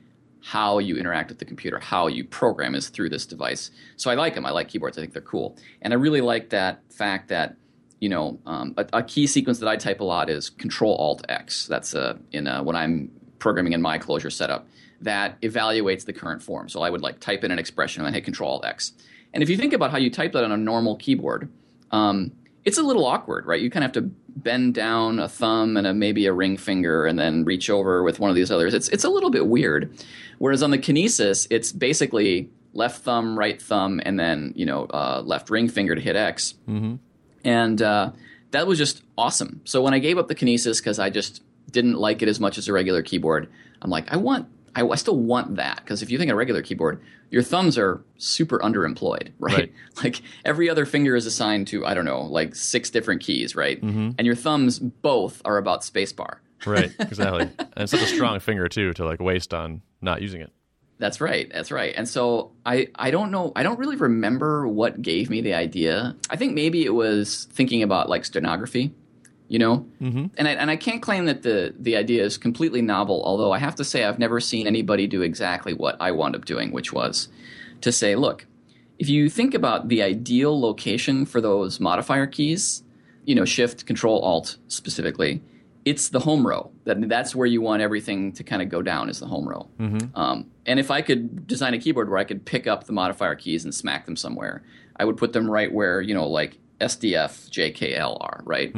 how 0.43 0.79
you 0.79 0.97
interact 0.97 1.29
with 1.29 1.41
the 1.41 1.45
computer, 1.45 1.81
how 1.81 2.07
you 2.07 2.23
program 2.23 2.77
is 2.77 2.89
through 2.89 3.09
this 3.09 3.27
device. 3.27 3.73
So 3.97 4.09
I 4.09 4.15
like 4.15 4.37
them. 4.37 4.47
I 4.47 4.51
like 4.53 4.69
keyboards. 4.69 4.97
I 4.97 5.01
think 5.01 5.13
they're 5.13 5.23
cool, 5.23 5.57
and 5.83 5.93
I 5.93 5.97
really 5.97 6.21
like 6.21 6.51
that 6.51 6.83
fact 6.89 7.31
that 7.31 7.57
you 7.99 8.09
know 8.09 8.39
um, 8.47 8.75
a, 8.77 8.87
a 8.93 9.03
key 9.03 9.27
sequence 9.27 9.59
that 9.59 9.69
I 9.69 9.75
type 9.75 9.99
a 9.99 10.05
lot 10.05 10.31
is 10.31 10.51
Control 10.51 10.95
Alt 10.95 11.27
X. 11.29 11.67
That's 11.67 11.93
uh, 11.93 12.17
in 12.31 12.47
uh, 12.47 12.63
when 12.63 12.77
I'm 12.77 13.11
programming 13.41 13.73
in 13.73 13.83
my 13.83 13.99
Clojure 13.99 14.33
setup 14.33 14.69
that 15.01 15.41
evaluates 15.41 16.05
the 16.05 16.13
current 16.13 16.45
form. 16.45 16.69
So 16.69 16.81
I 16.81 16.91
would 16.91 17.03
like 17.03 17.19
type 17.19 17.43
in 17.43 17.51
an 17.51 17.59
expression 17.59 18.03
and 18.03 18.07
then 18.07 18.15
hit 18.15 18.25
Control 18.25 18.53
Alt 18.53 18.65
X. 18.65 18.93
And 19.35 19.43
if 19.43 19.51
you 19.51 19.57
think 19.57 19.73
about 19.73 19.91
how 19.91 19.99
you 19.99 20.11
type 20.11 20.33
that 20.33 20.45
on 20.45 20.53
a 20.53 20.57
normal 20.57 20.95
keyboard, 20.95 21.51
um, 21.91 22.31
it's 22.67 22.79
a 22.79 22.83
little 22.83 23.07
awkward, 23.07 23.47
right? 23.47 23.61
You 23.61 23.71
kind 23.71 23.85
of 23.85 23.95
have 23.95 24.05
to 24.05 24.11
bend 24.37 24.75
down 24.75 25.21
a 25.21 25.29
thumb 25.29 25.77
and 25.77 25.87
a, 25.87 25.95
maybe 25.95 26.27
a 26.27 26.33
ring 26.33 26.57
finger 26.57 27.07
and 27.07 27.17
then 27.19 27.45
reach 27.45 27.71
over 27.71 28.03
with 28.03 28.19
one 28.19 28.29
of 28.29 28.37
these 28.37 28.51
others. 28.51 28.75
It's 28.75 28.89
it's 28.89 29.05
a 29.05 29.09
little 29.09 29.31
bit 29.31 29.47
weird. 29.47 29.97
Whereas 30.39 30.63
on 30.63 30.73
the 30.73 30.79
Kinesis, 30.79 31.47
it's 31.49 31.73
basically 31.73 32.51
left 32.75 33.03
thumb, 33.03 33.39
right 33.39 33.63
thumb, 33.63 34.01
and 34.05 34.19
then 34.19 34.53
you 34.57 34.67
know 34.67 34.85
uh, 34.87 35.23
left 35.25 35.49
ring 35.49 35.69
finger 35.69 35.95
to 35.95 36.01
hit 36.01 36.17
X. 36.17 36.55
And 37.45 37.81
uh, 37.81 38.11
that 38.51 38.67
was 38.67 38.79
just 38.79 39.03
awesome. 39.17 39.61
So 39.65 39.81
when 39.81 39.95
I 39.95 40.01
gave 40.01 40.19
up 40.19 40.27
the 40.27 40.35
Kinesis 40.35 40.79
because 40.79 40.99
I 40.99 41.09
just 41.09 41.43
didn't 41.71 41.95
like 41.95 42.21
it 42.21 42.29
as 42.29 42.41
much 42.41 42.59
as 42.59 42.67
a 42.67 42.73
regular 42.73 43.03
keyboard, 43.03 43.49
I'm 43.81 43.91
like, 43.91 44.13
I 44.13 44.17
want, 44.17 44.49
I, 44.77 44.87
I 44.87 44.95
still 44.97 45.19
want 45.19 45.57
that 45.57 45.77
because 45.79 46.03
if 46.03 46.11
you 46.11 46.19
think 46.19 46.31
of 46.31 46.35
a 46.35 46.39
regular 46.39 46.63
keyboard, 46.63 47.03
your 47.31 47.43
thumbs 47.43 47.77
are 47.79 48.05
super 48.19 48.59
underemployed, 48.59 49.33
right? 49.39 49.57
Right. 49.57 49.73
Like 50.05 50.23
every 50.45 50.71
other 50.71 50.87
finger 50.87 51.17
is 51.17 51.27
assigned 51.27 51.67
to 51.69 51.85
I 51.85 51.95
don't 51.95 52.05
know, 52.05 52.23
like 52.23 52.55
six 52.55 52.91
different 52.91 53.23
keys, 53.23 53.57
right? 53.57 53.81
Mm-hmm. 53.83 54.11
And 54.19 54.27
your 54.27 54.37
thumbs 54.37 54.79
both 54.79 55.43
are 55.45 55.57
about 55.57 55.81
spacebar. 55.81 56.37
Right, 56.65 56.91
exactly. 56.99 57.43
and 57.43 57.69
it's 57.77 57.93
such 57.93 58.01
a 58.01 58.07
strong 58.07 58.41
finger 58.41 58.67
too 58.67 58.95
to 58.95 59.05
like 59.05 59.21
waste 59.21 59.53
on 59.53 59.83
not 60.01 60.23
using 60.23 60.41
it. 60.41 60.51
That's 60.99 61.21
right. 61.21 61.51
That's 61.53 61.71
right. 61.71 61.95
And 61.95 62.09
so 62.09 62.53
I, 62.65 62.89
I 62.97 63.11
don't 63.11 63.31
know. 63.31 63.53
I 63.55 63.63
don't 63.63 63.79
really 63.79 63.97
remember 63.97 64.67
what 64.67 65.01
gave 65.03 65.29
me 65.29 65.43
the 65.43 65.53
idea. 65.55 66.17
I 66.31 66.37
think 66.37 66.55
maybe 66.55 66.85
it 66.85 66.95
was 66.95 67.47
thinking 67.53 67.83
about 67.83 68.09
like 68.09 68.25
stenography, 68.25 68.95
you 69.49 69.59
know. 69.59 69.87
Mm-hmm. 70.01 70.27
And 70.37 70.49
I 70.49 70.53
and 70.53 70.71
I 70.71 70.77
can't 70.77 71.03
claim 71.03 71.27
that 71.27 71.43
the 71.43 71.75
the 71.79 71.97
idea 71.97 72.25
is 72.25 72.39
completely 72.39 72.83
novel. 72.83 73.23
Although 73.25 73.53
I 73.53 73.59
have 73.59 73.75
to 73.77 73.85
say 73.85 74.05
I've 74.05 74.19
never 74.19 74.41
seen 74.41 74.67
anybody 74.67 75.07
do 75.07 75.23
exactly 75.23 75.73
what 75.73 75.97
I 76.01 76.11
wound 76.13 76.37
up 76.37 76.45
doing, 76.45 76.73
which 76.73 76.93
was 76.93 77.29
to 77.83 77.93
say, 77.93 78.17
look, 78.17 78.47
if 78.99 79.09
you 79.09 79.29
think 79.29 79.55
about 79.55 79.89
the 79.89 80.03
ideal 80.03 80.59
location 80.59 81.27
for 81.27 81.41
those 81.41 81.81
modifier 81.81 82.27
keys, 82.27 82.83
you 83.25 83.35
know, 83.35 83.45
Shift, 83.45 83.87
Control, 83.87 84.21
Alt 84.21 84.57
specifically, 84.69 85.43
it's 85.85 86.09
the 86.09 86.21
home 86.21 86.47
row. 86.47 86.71
That 86.85 87.09
that's 87.09 87.35
where 87.35 87.47
you 87.47 87.61
want 87.61 87.83
everything 87.83 88.33
to 88.33 88.45
kind 88.45 88.63
of 88.63 88.69
go 88.69 88.83
down 88.83 89.09
is 89.09 89.21
the 89.21 89.27
home 89.27 89.49
row. 89.49 89.69
Um, 90.15 90.51
and 90.65 90.81
if 90.81 90.91
I 90.91 91.03
could 91.03 91.47
design 91.47 91.75
a 91.75 91.79
keyboard 91.79 92.09
where 92.09 92.19
I 92.19 92.25
could 92.25 92.45
pick 92.45 92.67
up 92.67 92.85
the 92.85 92.93
modifier 92.93 93.35
keys 93.35 93.65
and 93.65 93.75
smack 93.75 94.07
them 94.07 94.17
somewhere, 94.17 94.63
I 94.97 95.05
would 95.05 95.17
put 95.17 95.33
them 95.33 95.49
right 95.51 95.73
where 95.73 96.01
you 96.01 96.15
know, 96.15 96.29
like 96.29 96.59
SDF, 96.81 97.51
JKL 97.51 98.19
are, 98.21 98.43
right? 98.45 98.75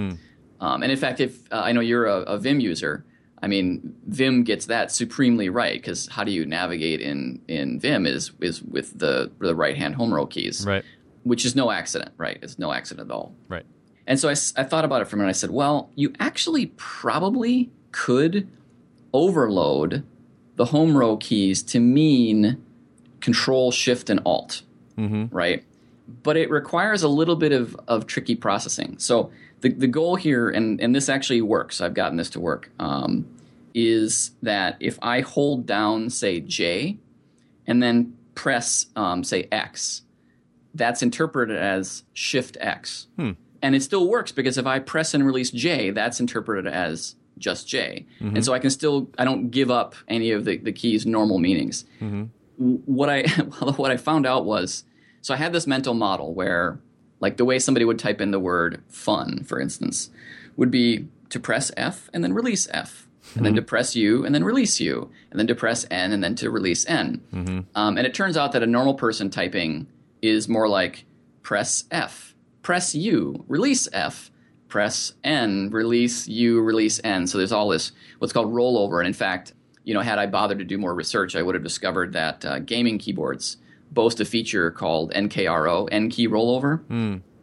Um, 0.60 0.82
and 0.82 0.90
in 0.90 0.98
fact, 0.98 1.20
if 1.20 1.40
uh, 1.52 1.60
I 1.64 1.72
know 1.72 1.80
you're 1.80 2.06
a, 2.06 2.20
a 2.22 2.38
Vim 2.38 2.60
user, 2.60 3.04
I 3.40 3.46
mean, 3.46 3.94
Vim 4.06 4.42
gets 4.42 4.66
that 4.66 4.90
supremely 4.90 5.48
right 5.48 5.80
because 5.80 6.08
how 6.08 6.24
do 6.24 6.32
you 6.32 6.44
navigate 6.44 7.00
in 7.00 7.40
in 7.46 7.78
Vim 7.78 8.06
is 8.06 8.32
is 8.40 8.62
with 8.62 8.98
the 8.98 9.30
the 9.38 9.54
right 9.54 9.76
hand 9.76 9.94
home 9.94 10.12
row 10.12 10.26
keys, 10.26 10.66
Right. 10.66 10.84
which 11.22 11.44
is 11.44 11.54
no 11.54 11.70
accident, 11.70 12.12
right? 12.16 12.38
It's 12.42 12.58
no 12.58 12.72
accident 12.72 13.10
at 13.10 13.14
all. 13.14 13.34
Right. 13.48 13.64
And 14.08 14.18
so 14.18 14.28
I, 14.28 14.32
I 14.56 14.64
thought 14.64 14.84
about 14.84 15.02
it 15.02 15.04
for 15.08 15.16
a 15.16 15.18
minute. 15.18 15.28
I 15.28 15.32
said, 15.32 15.50
well, 15.50 15.90
you 15.94 16.12
actually 16.18 16.66
probably 16.76 17.70
could 17.92 18.48
overload 19.12 20.04
the 20.56 20.66
home 20.66 20.96
row 20.96 21.16
keys 21.16 21.62
to 21.62 21.80
mean 21.80 22.62
Control, 23.20 23.70
Shift, 23.70 24.10
and 24.10 24.20
Alt, 24.24 24.62
right? 24.96 25.64
But 26.22 26.36
it 26.36 26.50
requires 26.50 27.02
a 27.02 27.08
little 27.08 27.36
bit 27.36 27.52
of, 27.52 27.78
of 27.86 28.06
tricky 28.06 28.34
processing. 28.34 28.96
So 28.98 29.30
the, 29.60 29.70
the 29.70 29.86
goal 29.86 30.16
here, 30.16 30.48
and, 30.48 30.80
and 30.80 30.94
this 30.94 31.08
actually 31.08 31.42
works, 31.42 31.80
I've 31.80 31.94
gotten 31.94 32.16
this 32.16 32.30
to 32.30 32.40
work, 32.40 32.70
um, 32.78 33.26
is 33.74 34.32
that 34.42 34.76
if 34.80 34.98
I 35.02 35.20
hold 35.20 35.66
down, 35.66 36.10
say, 36.10 36.40
J, 36.40 36.98
and 37.66 37.82
then 37.82 38.16
press, 38.34 38.86
um, 38.96 39.24
say, 39.24 39.48
X, 39.52 40.02
that's 40.74 41.02
interpreted 41.02 41.56
as 41.56 42.04
Shift 42.12 42.56
X. 42.60 43.06
And 43.60 43.74
it 43.74 43.82
still 43.82 44.08
works 44.08 44.30
because 44.30 44.56
if 44.58 44.66
I 44.66 44.78
press 44.78 45.14
and 45.14 45.26
release 45.26 45.50
J, 45.50 45.90
that's 45.90 46.20
interpreted 46.20 46.66
as 46.72 47.16
just 47.38 47.66
J. 47.68 48.06
And 48.20 48.44
so 48.44 48.52
I 48.52 48.58
can 48.60 48.70
still, 48.70 49.10
I 49.18 49.24
don't 49.24 49.50
give 49.50 49.70
up 49.70 49.94
any 50.06 50.30
of 50.30 50.44
the, 50.44 50.56
the 50.58 50.72
key's 50.72 51.04
normal 51.06 51.38
meanings. 51.38 51.84
W- 52.00 52.28
What 52.86 53.08
I, 53.10 53.22
what 53.76 53.90
I 53.90 53.96
found 53.96 54.26
out 54.26 54.44
was, 54.44 54.84
so 55.20 55.34
I 55.34 55.36
had 55.36 55.52
this 55.52 55.66
mental 55.66 55.94
model 55.94 56.32
where, 56.34 56.78
like 57.20 57.36
the 57.36 57.44
way 57.44 57.58
somebody 57.58 57.84
would 57.84 57.98
type 57.98 58.20
in 58.20 58.30
the 58.30 58.40
word 58.40 58.82
fun, 58.88 59.44
for 59.44 59.60
instance, 59.60 60.10
would 60.56 60.70
be 60.70 61.08
to 61.30 61.40
press 61.40 61.70
F 61.76 62.08
and 62.12 62.22
then 62.24 62.32
release 62.32 62.68
F. 62.70 63.06
And 63.34 63.44
then 63.44 63.54
to 63.56 63.62
press 63.62 63.94
U 63.94 64.24
and 64.24 64.34
then 64.34 64.42
release 64.42 64.80
U, 64.80 65.10
and 65.30 65.38
then 65.38 65.46
to 65.48 65.54
press 65.54 65.84
N 65.90 66.12
and 66.12 66.24
then 66.24 66.34
to 66.36 66.50
release 66.50 66.86
N. 66.88 67.20
Um, 67.74 67.98
and 67.98 68.06
it 68.06 68.14
turns 68.14 68.38
out 68.38 68.52
that 68.52 68.62
a 68.62 68.66
normal 68.66 68.94
person 68.94 69.28
typing 69.28 69.86
is 70.22 70.48
more 70.48 70.66
like 70.66 71.04
press 71.42 71.84
F, 71.90 72.34
press 72.62 72.94
U, 72.94 73.44
release 73.46 73.86
F, 73.92 74.30
press 74.68 75.12
N, 75.24 75.68
release 75.70 76.26
U, 76.26 76.62
release 76.62 77.02
N. 77.04 77.26
So 77.26 77.36
there's 77.36 77.52
all 77.52 77.68
this 77.68 77.92
what's 78.18 78.32
called 78.32 78.50
rollover. 78.50 78.98
And 78.98 79.06
in 79.06 79.12
fact, 79.12 79.52
you 79.84 79.92
know, 79.92 80.00
had 80.00 80.18
I 80.18 80.26
bothered 80.26 80.58
to 80.60 80.64
do 80.64 80.78
more 80.78 80.94
research, 80.94 81.36
I 81.36 81.42
would 81.42 81.54
have 81.54 81.64
discovered 81.64 82.14
that 82.14 82.44
uh, 82.46 82.60
gaming 82.60 82.98
keyboards 82.98 83.58
boast 83.92 84.20
a 84.20 84.24
feature 84.24 84.70
called 84.70 85.12
NKRO, 85.12 85.88
N 85.90 86.10
key 86.10 86.28
rollover. 86.28 86.80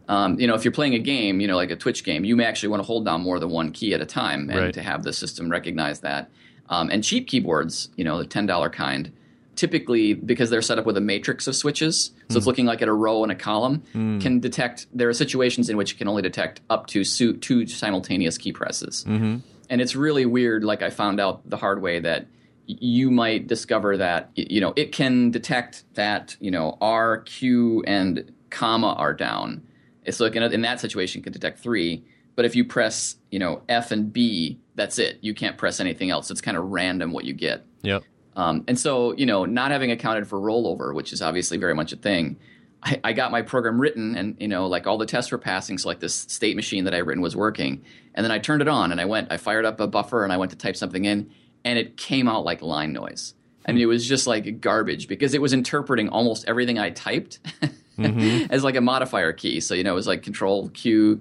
Um, 0.08 0.38
you 0.38 0.46
know, 0.46 0.54
if 0.54 0.64
you're 0.64 0.72
playing 0.72 0.94
a 0.94 1.00
game, 1.00 1.40
you 1.40 1.48
know, 1.48 1.56
like 1.56 1.72
a 1.72 1.76
Twitch 1.76 2.04
game, 2.04 2.24
you 2.24 2.36
may 2.36 2.44
actually 2.44 2.68
want 2.68 2.80
to 2.80 2.86
hold 2.86 3.04
down 3.04 3.22
more 3.22 3.40
than 3.40 3.50
one 3.50 3.72
key 3.72 3.92
at 3.92 4.00
a 4.00 4.06
time, 4.06 4.48
and 4.50 4.58
Right. 4.60 4.74
to 4.74 4.80
have 4.82 5.02
the 5.02 5.12
system 5.12 5.48
recognize 5.50 6.00
that. 6.00 6.30
Um, 6.68 6.90
and 6.90 7.02
cheap 7.02 7.26
keyboards, 7.26 7.88
you 7.96 8.04
know, 8.04 8.18
the 8.18 8.26
ten 8.26 8.46
dollar 8.46 8.70
kind, 8.70 9.10
typically 9.56 10.14
because 10.14 10.50
they're 10.50 10.62
set 10.62 10.78
up 10.78 10.86
with 10.86 10.96
a 10.96 11.00
matrix 11.00 11.46
of 11.46 11.56
switches, 11.56 12.12
so 12.28 12.36
it's 12.36 12.46
looking 12.46 12.66
like 12.66 12.82
at 12.82 12.88
a 12.88 12.92
row 12.92 13.22
and 13.22 13.32
a 13.32 13.34
column, 13.34 13.82
can 14.20 14.38
detect. 14.40 14.86
There 14.92 15.08
are 15.08 15.12
situations 15.14 15.68
in 15.70 15.76
which 15.76 15.92
it 15.94 15.98
can 15.98 16.08
only 16.08 16.22
detect 16.22 16.60
up 16.70 16.86
to 16.88 17.02
two 17.04 17.66
simultaneous 17.66 18.38
key 18.38 18.52
presses, 18.52 19.04
and 19.06 19.80
it's 19.80 19.96
really 19.96 20.26
weird. 20.26 20.62
Like 20.62 20.82
I 20.82 20.90
found 20.90 21.18
out 21.20 21.48
the 21.48 21.56
hard 21.56 21.82
way 21.82 21.98
that 22.00 22.26
you 22.66 23.10
might 23.10 23.46
discover 23.46 23.96
that 23.96 24.30
you 24.34 24.60
know 24.60 24.72
it 24.76 24.92
can 24.92 25.30
detect 25.30 25.84
that 25.94 26.36
you 26.40 26.50
know 26.50 26.76
R, 26.80 27.18
Q, 27.18 27.82
and 27.86 28.32
comma 28.50 28.94
are 28.94 29.14
down. 29.14 29.66
It's 30.04 30.20
like 30.20 30.36
in, 30.36 30.42
in 30.42 30.62
that 30.62 30.80
situation 30.80 31.20
it 31.20 31.24
can 31.24 31.32
detect 31.32 31.58
three, 31.58 32.04
but 32.34 32.44
if 32.44 32.54
you 32.54 32.64
press 32.64 33.16
you 33.30 33.38
know 33.38 33.62
F 33.68 33.90
and 33.90 34.12
B, 34.12 34.58
that's 34.74 34.98
it. 34.98 35.18
You 35.20 35.34
can't 35.34 35.56
press 35.56 35.80
anything 35.80 36.10
else. 36.10 36.30
It's 36.30 36.40
kind 36.40 36.56
of 36.56 36.64
random 36.64 37.12
what 37.12 37.24
you 37.24 37.32
get. 37.32 37.64
Yep. 37.82 38.04
Um, 38.36 38.64
and 38.68 38.78
so, 38.78 39.12
you 39.16 39.24
know, 39.24 39.46
not 39.46 39.70
having 39.70 39.90
accounted 39.90 40.28
for 40.28 40.38
rollover, 40.38 40.94
which 40.94 41.12
is 41.12 41.22
obviously 41.22 41.56
very 41.56 41.74
much 41.74 41.92
a 41.92 41.96
thing, 41.96 42.36
I, 42.82 43.00
I, 43.02 43.12
got 43.14 43.30
my 43.32 43.40
program 43.40 43.80
written 43.80 44.14
and, 44.14 44.36
you 44.38 44.46
know, 44.46 44.66
like 44.66 44.86
all 44.86 44.98
the 44.98 45.06
tests 45.06 45.32
were 45.32 45.38
passing. 45.38 45.78
So, 45.78 45.88
like 45.88 46.00
this 46.00 46.14
state 46.14 46.54
machine 46.54 46.84
that 46.84 46.94
I 46.94 46.98
written 46.98 47.22
was 47.22 47.34
working. 47.34 47.82
And 48.14 48.22
then 48.22 48.30
I 48.30 48.38
turned 48.38 48.60
it 48.60 48.68
on 48.68 48.92
and 48.92 49.00
I 49.00 49.06
went, 49.06 49.32
I 49.32 49.38
fired 49.38 49.64
up 49.64 49.80
a 49.80 49.86
buffer 49.86 50.22
and 50.22 50.32
I 50.32 50.36
went 50.36 50.50
to 50.50 50.58
type 50.58 50.76
something 50.76 51.06
in 51.06 51.30
and 51.66 51.80
it 51.80 51.96
came 51.96 52.28
out 52.28 52.44
like 52.44 52.62
line 52.62 52.92
noise. 52.92 53.34
I 53.66 53.72
mean, 53.72 53.82
it 53.82 53.86
was 53.86 54.06
just 54.06 54.28
like 54.28 54.60
garbage 54.60 55.08
because 55.08 55.34
it 55.34 55.42
was 55.42 55.52
interpreting 55.52 56.08
almost 56.08 56.44
everything 56.46 56.78
I 56.78 56.90
typed 56.90 57.40
mm-hmm. 57.98 58.46
as 58.50 58.62
like 58.62 58.76
a 58.76 58.80
modifier 58.80 59.32
key. 59.32 59.58
So, 59.58 59.74
you 59.74 59.82
know, 59.82 59.90
it 59.90 59.96
was 59.96 60.06
like 60.06 60.22
Control 60.22 60.68
Q, 60.68 61.20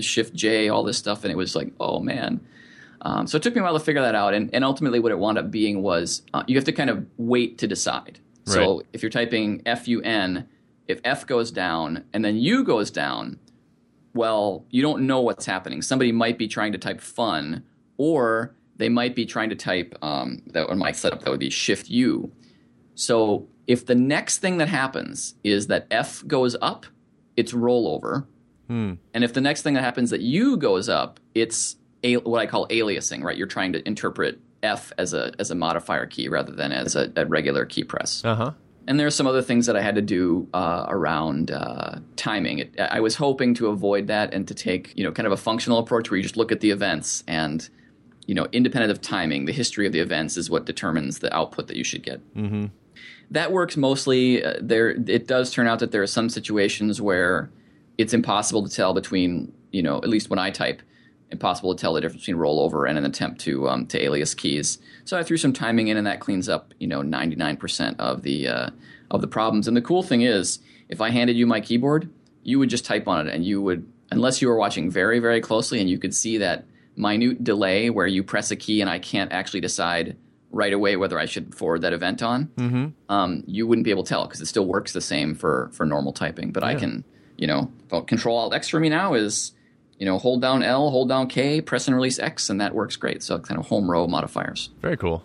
Shift 0.00 0.34
J, 0.34 0.68
all 0.68 0.82
this 0.82 0.98
stuff. 0.98 1.22
And 1.22 1.32
it 1.32 1.36
was 1.36 1.54
like, 1.54 1.72
oh 1.78 2.00
man. 2.00 2.44
Um, 3.02 3.28
so 3.28 3.36
it 3.36 3.44
took 3.44 3.54
me 3.54 3.60
a 3.60 3.62
while 3.62 3.78
to 3.78 3.84
figure 3.84 4.02
that 4.02 4.16
out. 4.16 4.34
And, 4.34 4.52
and 4.52 4.64
ultimately, 4.64 4.98
what 4.98 5.12
it 5.12 5.18
wound 5.20 5.38
up 5.38 5.52
being 5.52 5.82
was 5.82 6.22
uh, 6.34 6.42
you 6.48 6.56
have 6.56 6.64
to 6.64 6.72
kind 6.72 6.90
of 6.90 7.06
wait 7.16 7.58
to 7.58 7.68
decide. 7.68 8.18
Right. 8.48 8.54
So 8.54 8.82
if 8.92 9.04
you're 9.04 9.10
typing 9.10 9.62
FUN, 9.62 10.48
if 10.88 11.00
F 11.04 11.24
goes 11.24 11.52
down 11.52 12.02
and 12.12 12.24
then 12.24 12.36
U 12.36 12.64
goes 12.64 12.90
down, 12.90 13.38
well, 14.14 14.64
you 14.70 14.82
don't 14.82 15.06
know 15.06 15.20
what's 15.20 15.46
happening. 15.46 15.80
Somebody 15.82 16.10
might 16.10 16.38
be 16.38 16.48
trying 16.48 16.72
to 16.72 16.78
type 16.78 17.00
fun, 17.00 17.62
or 17.98 18.56
they 18.78 18.88
might 18.88 19.14
be 19.14 19.26
trying 19.26 19.50
to 19.50 19.56
type 19.56 19.96
um, 20.02 20.42
that 20.46 20.68
on 20.68 20.78
my 20.78 20.92
setup 20.92 21.22
that 21.22 21.30
would 21.30 21.40
be 21.40 21.50
Shift 21.50 21.90
U. 21.90 22.32
So 22.94 23.48
if 23.66 23.84
the 23.84 23.94
next 23.94 24.38
thing 24.38 24.58
that 24.58 24.68
happens 24.68 25.34
is 25.44 25.66
that 25.66 25.86
F 25.90 26.26
goes 26.26 26.56
up, 26.62 26.86
it's 27.36 27.52
rollover. 27.52 28.26
Hmm. 28.68 28.94
And 29.14 29.24
if 29.24 29.34
the 29.34 29.40
next 29.40 29.62
thing 29.62 29.74
that 29.74 29.84
happens 29.84 30.10
that 30.10 30.20
U 30.20 30.56
goes 30.56 30.88
up, 30.88 31.20
it's 31.34 31.76
a, 32.02 32.16
what 32.16 32.40
I 32.40 32.46
call 32.46 32.66
aliasing, 32.68 33.22
right? 33.22 33.36
You're 33.36 33.46
trying 33.46 33.72
to 33.74 33.86
interpret 33.86 34.40
F 34.62 34.92
as 34.98 35.14
a 35.14 35.32
as 35.38 35.50
a 35.50 35.54
modifier 35.54 36.06
key 36.06 36.28
rather 36.28 36.52
than 36.52 36.72
as 36.72 36.96
a, 36.96 37.12
a 37.16 37.26
regular 37.26 37.64
key 37.64 37.84
press. 37.84 38.24
Uh-huh. 38.24 38.52
And 38.86 38.98
there's 38.98 39.14
some 39.14 39.26
other 39.26 39.42
things 39.42 39.66
that 39.66 39.76
I 39.76 39.82
had 39.82 39.96
to 39.96 40.02
do 40.02 40.48
uh, 40.54 40.86
around 40.88 41.50
uh, 41.50 41.98
timing. 42.16 42.60
It, 42.60 42.80
I 42.80 43.00
was 43.00 43.16
hoping 43.16 43.54
to 43.54 43.68
avoid 43.68 44.06
that 44.06 44.32
and 44.32 44.48
to 44.48 44.54
take 44.54 44.96
you 44.96 45.04
know 45.04 45.12
kind 45.12 45.26
of 45.26 45.32
a 45.32 45.36
functional 45.36 45.78
approach 45.78 46.10
where 46.10 46.16
you 46.16 46.22
just 46.22 46.36
look 46.36 46.52
at 46.52 46.60
the 46.60 46.70
events 46.70 47.22
and 47.28 47.68
you 48.28 48.34
know 48.34 48.46
independent 48.52 48.92
of 48.92 49.00
timing, 49.00 49.46
the 49.46 49.52
history 49.52 49.86
of 49.86 49.92
the 49.92 50.00
events 50.00 50.36
is 50.36 50.48
what 50.48 50.66
determines 50.66 51.18
the 51.18 51.34
output 51.34 51.66
that 51.66 51.76
you 51.76 51.82
should 51.82 52.02
get. 52.02 52.20
Mm-hmm. 52.34 52.66
That 53.30 53.50
works 53.52 53.76
mostly. 53.76 54.44
Uh, 54.44 54.54
there, 54.60 54.90
it 54.90 55.26
does 55.26 55.50
turn 55.50 55.66
out 55.66 55.80
that 55.80 55.90
there 55.90 56.02
are 56.02 56.06
some 56.06 56.28
situations 56.28 57.00
where 57.00 57.50
it's 57.96 58.14
impossible 58.14 58.68
to 58.68 58.74
tell 58.74 58.94
between 58.94 59.52
you 59.72 59.82
know 59.82 59.96
at 59.96 60.08
least 60.08 60.30
when 60.30 60.38
I 60.38 60.50
type 60.50 60.82
impossible 61.30 61.74
to 61.74 61.80
tell 61.80 61.94
the 61.94 62.00
difference 62.00 62.22
between 62.22 62.40
rollover 62.40 62.88
and 62.88 62.98
an 62.98 63.04
attempt 63.04 63.40
to 63.40 63.66
um, 63.68 63.86
to 63.86 64.02
alias 64.02 64.34
keys. 64.34 64.78
So 65.06 65.18
I 65.18 65.22
threw 65.22 65.38
some 65.38 65.54
timing 65.54 65.88
in, 65.88 65.96
and 65.96 66.06
that 66.06 66.20
cleans 66.20 66.50
up 66.50 66.74
you 66.78 66.86
know 66.86 67.00
99% 67.00 67.96
of 67.98 68.22
the 68.22 68.46
uh, 68.46 68.70
of 69.10 69.22
the 69.22 69.26
problems. 69.26 69.66
And 69.66 69.76
the 69.76 69.82
cool 69.82 70.02
thing 70.02 70.20
is, 70.20 70.58
if 70.90 71.00
I 71.00 71.08
handed 71.08 71.36
you 71.36 71.46
my 71.46 71.62
keyboard, 71.62 72.10
you 72.42 72.58
would 72.58 72.68
just 72.68 72.84
type 72.84 73.08
on 73.08 73.26
it, 73.26 73.34
and 73.34 73.42
you 73.42 73.62
would, 73.62 73.90
unless 74.10 74.42
you 74.42 74.48
were 74.48 74.56
watching 74.56 74.90
very 74.90 75.18
very 75.18 75.40
closely, 75.40 75.80
and 75.80 75.88
you 75.88 75.98
could 75.98 76.14
see 76.14 76.36
that 76.36 76.66
minute 76.98 77.42
delay 77.44 77.90
where 77.90 78.06
you 78.06 78.22
press 78.22 78.50
a 78.50 78.56
key 78.56 78.80
and 78.80 78.90
I 78.90 78.98
can't 78.98 79.32
actually 79.32 79.60
decide 79.60 80.16
right 80.50 80.72
away 80.72 80.96
whether 80.96 81.18
I 81.18 81.26
should 81.26 81.54
forward 81.54 81.82
that 81.82 81.92
event 81.92 82.22
on. 82.22 82.46
Mm-hmm. 82.56 82.86
Um, 83.12 83.44
you 83.46 83.66
wouldn't 83.66 83.84
be 83.84 83.90
able 83.90 84.04
to 84.04 84.08
tell 84.08 84.26
because 84.26 84.40
it 84.40 84.46
still 84.46 84.66
works 84.66 84.92
the 84.92 85.00
same 85.00 85.34
for 85.34 85.70
for 85.72 85.86
normal 85.86 86.12
typing. 86.12 86.52
But 86.52 86.62
yeah. 86.62 86.70
I 86.70 86.74
can, 86.74 87.04
you 87.36 87.46
know, 87.46 87.70
Control 88.06 88.36
Alt 88.36 88.54
X 88.54 88.68
for 88.68 88.80
me 88.80 88.88
now 88.88 89.14
is 89.14 89.52
you 89.98 90.06
know, 90.06 90.18
hold 90.18 90.40
down 90.40 90.62
L, 90.62 90.90
hold 90.90 91.08
down 91.08 91.26
K, 91.26 91.60
press 91.60 91.88
and 91.88 91.96
release 91.96 92.18
X, 92.18 92.50
and 92.50 92.60
that 92.60 92.74
works 92.74 92.96
great. 92.96 93.22
So 93.22 93.38
kind 93.38 93.58
of 93.58 93.66
home 93.66 93.90
row 93.90 94.06
modifiers. 94.06 94.70
Very 94.80 94.96
cool. 94.96 95.24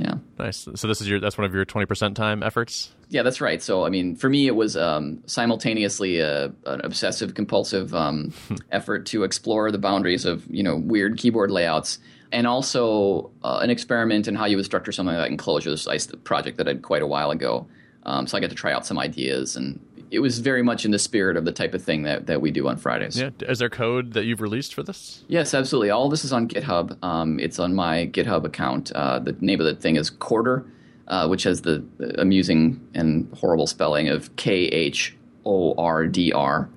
Yeah. 0.00 0.14
Nice. 0.38 0.66
So 0.74 0.88
this 0.88 1.02
is 1.02 1.08
your 1.08 1.20
that's 1.20 1.36
one 1.36 1.44
of 1.44 1.52
your 1.52 1.66
twenty 1.66 1.84
percent 1.84 2.16
time 2.16 2.42
efforts. 2.42 2.94
Yeah, 3.10 3.22
that's 3.22 3.42
right. 3.42 3.62
So 3.62 3.84
I 3.84 3.90
mean, 3.90 4.16
for 4.16 4.30
me, 4.30 4.46
it 4.46 4.56
was 4.56 4.74
um, 4.74 5.22
simultaneously 5.26 6.20
a, 6.20 6.46
an 6.64 6.80
obsessive 6.82 7.34
compulsive 7.34 7.94
um, 7.94 8.32
effort 8.72 9.04
to 9.06 9.24
explore 9.24 9.70
the 9.70 9.76
boundaries 9.76 10.24
of 10.24 10.46
you 10.48 10.62
know 10.62 10.76
weird 10.76 11.18
keyboard 11.18 11.50
layouts, 11.50 11.98
and 12.32 12.46
also 12.46 13.30
uh, 13.44 13.58
an 13.62 13.68
experiment 13.68 14.26
in 14.26 14.34
how 14.34 14.46
you 14.46 14.56
would 14.56 14.64
structure 14.64 14.90
something 14.90 15.14
like 15.14 15.30
enclosures. 15.30 15.86
I, 15.86 15.96
a 15.96 16.16
project 16.16 16.56
that 16.56 16.66
I 16.66 16.72
did 16.72 16.82
quite 16.82 17.02
a 17.02 17.06
while 17.06 17.30
ago. 17.30 17.66
Um, 18.04 18.26
so 18.26 18.38
I 18.38 18.40
got 18.40 18.48
to 18.48 18.56
try 18.56 18.72
out 18.72 18.86
some 18.86 18.98
ideas 18.98 19.56
and 19.56 19.78
it 20.10 20.18
was 20.18 20.40
very 20.40 20.62
much 20.62 20.84
in 20.84 20.90
the 20.90 20.98
spirit 20.98 21.36
of 21.36 21.44
the 21.44 21.52
type 21.52 21.72
of 21.72 21.82
thing 21.82 22.02
that, 22.02 22.26
that 22.26 22.40
we 22.40 22.50
do 22.50 22.68
on 22.68 22.76
Fridays. 22.76 23.18
Yeah. 23.18 23.30
Is 23.40 23.60
there 23.60 23.68
code 23.68 24.12
that 24.14 24.24
you've 24.24 24.40
released 24.40 24.74
for 24.74 24.82
this? 24.82 25.24
Yes, 25.28 25.54
absolutely. 25.54 25.90
All 25.90 26.08
this 26.08 26.24
is 26.24 26.32
on 26.32 26.48
GitHub. 26.48 27.02
Um, 27.02 27.38
it's 27.38 27.58
on 27.58 27.74
my 27.74 28.06
GitHub 28.06 28.44
account. 28.44 28.90
Uh, 28.92 29.20
the 29.20 29.36
name 29.40 29.60
of 29.60 29.66
the 29.66 29.74
thing 29.74 29.96
is 29.96 30.10
Khordr, 30.10 30.68
uh, 31.08 31.28
which 31.28 31.44
has 31.44 31.62
the, 31.62 31.84
amusing 32.18 32.80
and 32.94 33.32
horrible 33.38 33.66
spelling 33.66 34.08
of 34.08 34.34
K 34.36 34.66
H 34.66 35.16
O 35.46 35.74
R 35.78 36.06
D 36.06 36.32
R. 36.32 36.68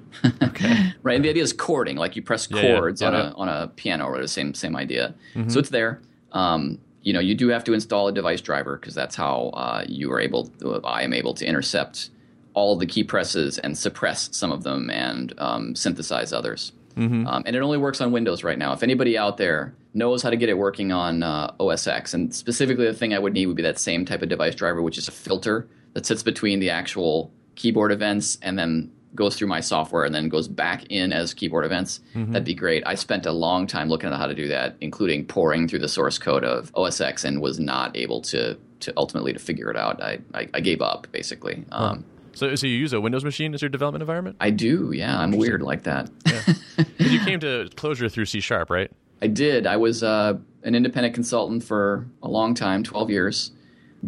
Okay. 0.44 0.94
right. 1.04 1.16
And 1.16 1.26
the 1.26 1.30
idea 1.30 1.44
is 1.44 1.54
chording, 1.54 1.98
like 1.98 2.16
you 2.16 2.22
press 2.22 2.46
chords 2.46 3.02
yeah, 3.02 3.12
yeah. 3.12 3.18
on 3.18 3.26
a 3.26 3.36
on 3.36 3.50
a 3.50 3.68
piano 3.70 4.06
or 4.06 4.22
the 4.22 4.28
same 4.28 4.54
same 4.54 4.76
idea. 4.76 5.16
Mm-hmm. 5.34 5.50
So 5.50 5.60
it's 5.60 5.70
there. 5.70 6.02
Um, 6.34 6.80
you 7.02 7.14
know, 7.14 7.20
you 7.20 7.36
do 7.36 7.50
have 7.50 7.64
to 7.66 7.74
install 7.74 8.08
a 8.08 8.12
device 8.12 8.42
driver 8.42 8.78
because 8.78 8.96
that's 8.96 9.16
how 9.16 9.50
uh, 9.56 9.84
you 9.88 10.12
are 10.12 10.22
able. 10.22 10.46
To, 10.46 10.82
I 10.84 11.02
am 11.02 11.14
able 11.14 11.34
to 11.34 11.46
intercept 11.46 12.12
all 12.54 12.76
the 12.76 12.86
key 12.86 13.04
presses 13.04 13.58
and 13.60 13.78
suppress 13.78 14.30
some 14.36 14.52
of 14.52 14.64
them 14.64 14.90
and 14.90 15.34
um, 15.38 15.76
synthesize 15.76 16.34
others. 16.34 16.72
Mm-hmm. 16.96 17.28
Um, 17.28 17.44
and 17.46 17.56
it 17.56 17.60
only 17.60 17.78
works 17.78 18.02
on 18.02 18.12
Windows 18.12 18.44
right 18.44 18.58
now. 18.58 18.74
If 18.74 18.84
anybody 18.84 19.18
out 19.18 19.38
there 19.38 19.74
knows 19.94 20.22
how 20.22 20.30
to 20.30 20.38
get 20.38 20.50
it 20.50 20.58
working 20.58 20.92
on 20.92 21.24
uh, 21.24 21.54
OS 21.60 21.88
X, 21.88 22.14
and 22.14 22.34
specifically 22.34 22.86
the 22.86 22.94
thing 22.94 23.14
I 23.14 23.20
would 23.20 23.34
need 23.34 23.48
would 23.48 23.56
be 23.56 23.64
that 23.64 23.80
same 23.80 24.06
type 24.06 24.22
of 24.22 24.30
device 24.30 24.56
driver, 24.56 24.82
which 24.82 24.98
is 24.98 25.08
a 25.08 25.12
filter 25.12 25.68
that 25.94 26.06
sits 26.06 26.24
between 26.24 26.60
the 26.60 26.70
actual 26.70 27.32
keyboard 27.56 27.92
events 27.92 28.38
and 28.42 28.58
then 28.58 28.92
goes 29.16 29.36
through 29.36 29.48
my 29.48 29.60
software 29.60 30.06
and 30.06 30.14
then 30.14 30.28
goes 30.28 30.48
back 30.48 30.86
in 30.90 31.14
as 31.14 31.34
keyboard 31.34 31.66
events. 31.66 32.00
Mm-hmm. 32.16 32.32
That'd 32.32 32.46
be 32.46 32.56
great. 32.56 32.84
I 32.86 32.96
spent 32.96 33.26
a 33.26 33.32
long 33.32 33.68
time 33.68 33.90
looking 33.90 34.10
at 34.10 34.18
how 34.18 34.26
to 34.26 34.34
do 34.34 34.48
that, 34.48 34.76
including 34.82 35.26
poring 35.26 35.68
through 35.68 35.80
the 35.80 35.88
source 35.88 36.18
code 36.18 36.44
of 36.44 36.72
OS 36.76 37.00
X, 37.00 37.24
and 37.24 37.42
was 37.42 37.60
not 37.60 37.96
able 37.96 38.22
to 38.22 38.58
to 38.80 38.94
ultimately 38.98 39.32
to 39.32 39.40
figure 39.40 39.70
it 39.70 39.78
out. 39.78 40.02
I 40.02 40.20
I, 40.34 40.50
I 40.54 40.60
gave 40.60 40.82
up 40.82 41.08
basically. 41.12 41.64
Um, 41.72 42.06
so, 42.34 42.56
so 42.56 42.68
you 42.68 42.78
use 42.78 42.94
a 42.94 43.02
Windows 43.02 43.24
machine 43.24 43.54
as 43.54 43.62
your 43.62 43.70
development 43.70 44.02
environment? 44.02 44.38
I 44.40 44.50
do. 44.50 44.92
Yeah, 44.94 45.20
I'm 45.20 45.32
weird 45.32 45.62
like 45.62 45.84
that. 45.84 46.10
Yeah. 46.26 46.84
you 46.98 47.20
came 47.20 47.40
to 47.42 47.70
Clojure 47.76 48.12
through 48.12 48.26
C 48.26 48.40
Sharp, 48.40 48.70
right? 48.70 48.92
I 49.22 49.28
did. 49.28 49.68
I 49.68 49.78
was 49.78 50.04
uh, 50.04 50.38
an 50.64 50.76
independent 50.76 51.14
consultant 51.14 51.64
for 51.64 52.08
a 52.22 52.28
long 52.28 52.54
time, 52.54 52.84
12 52.84 53.10
years. 53.10 53.52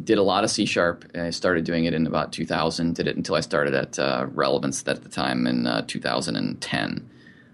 Did 0.04 0.18
a 0.18 0.24
lot 0.24 0.44
of 0.44 0.50
C 0.50 0.66
Sharp. 0.66 1.06
I 1.16 1.30
started 1.30 1.64
doing 1.64 1.86
it 1.86 1.94
in 1.94 2.06
about 2.06 2.34
2000. 2.34 2.96
Did 2.96 3.08
it 3.08 3.16
until 3.16 3.36
I 3.36 3.40
started 3.40 3.74
at 3.74 3.98
uh, 3.98 4.26
Relevance 4.32 4.86
at 4.88 5.04
the 5.04 5.10
time 5.10 5.48
in 5.48 5.68
uh, 5.68 5.84
2010. 5.88 7.10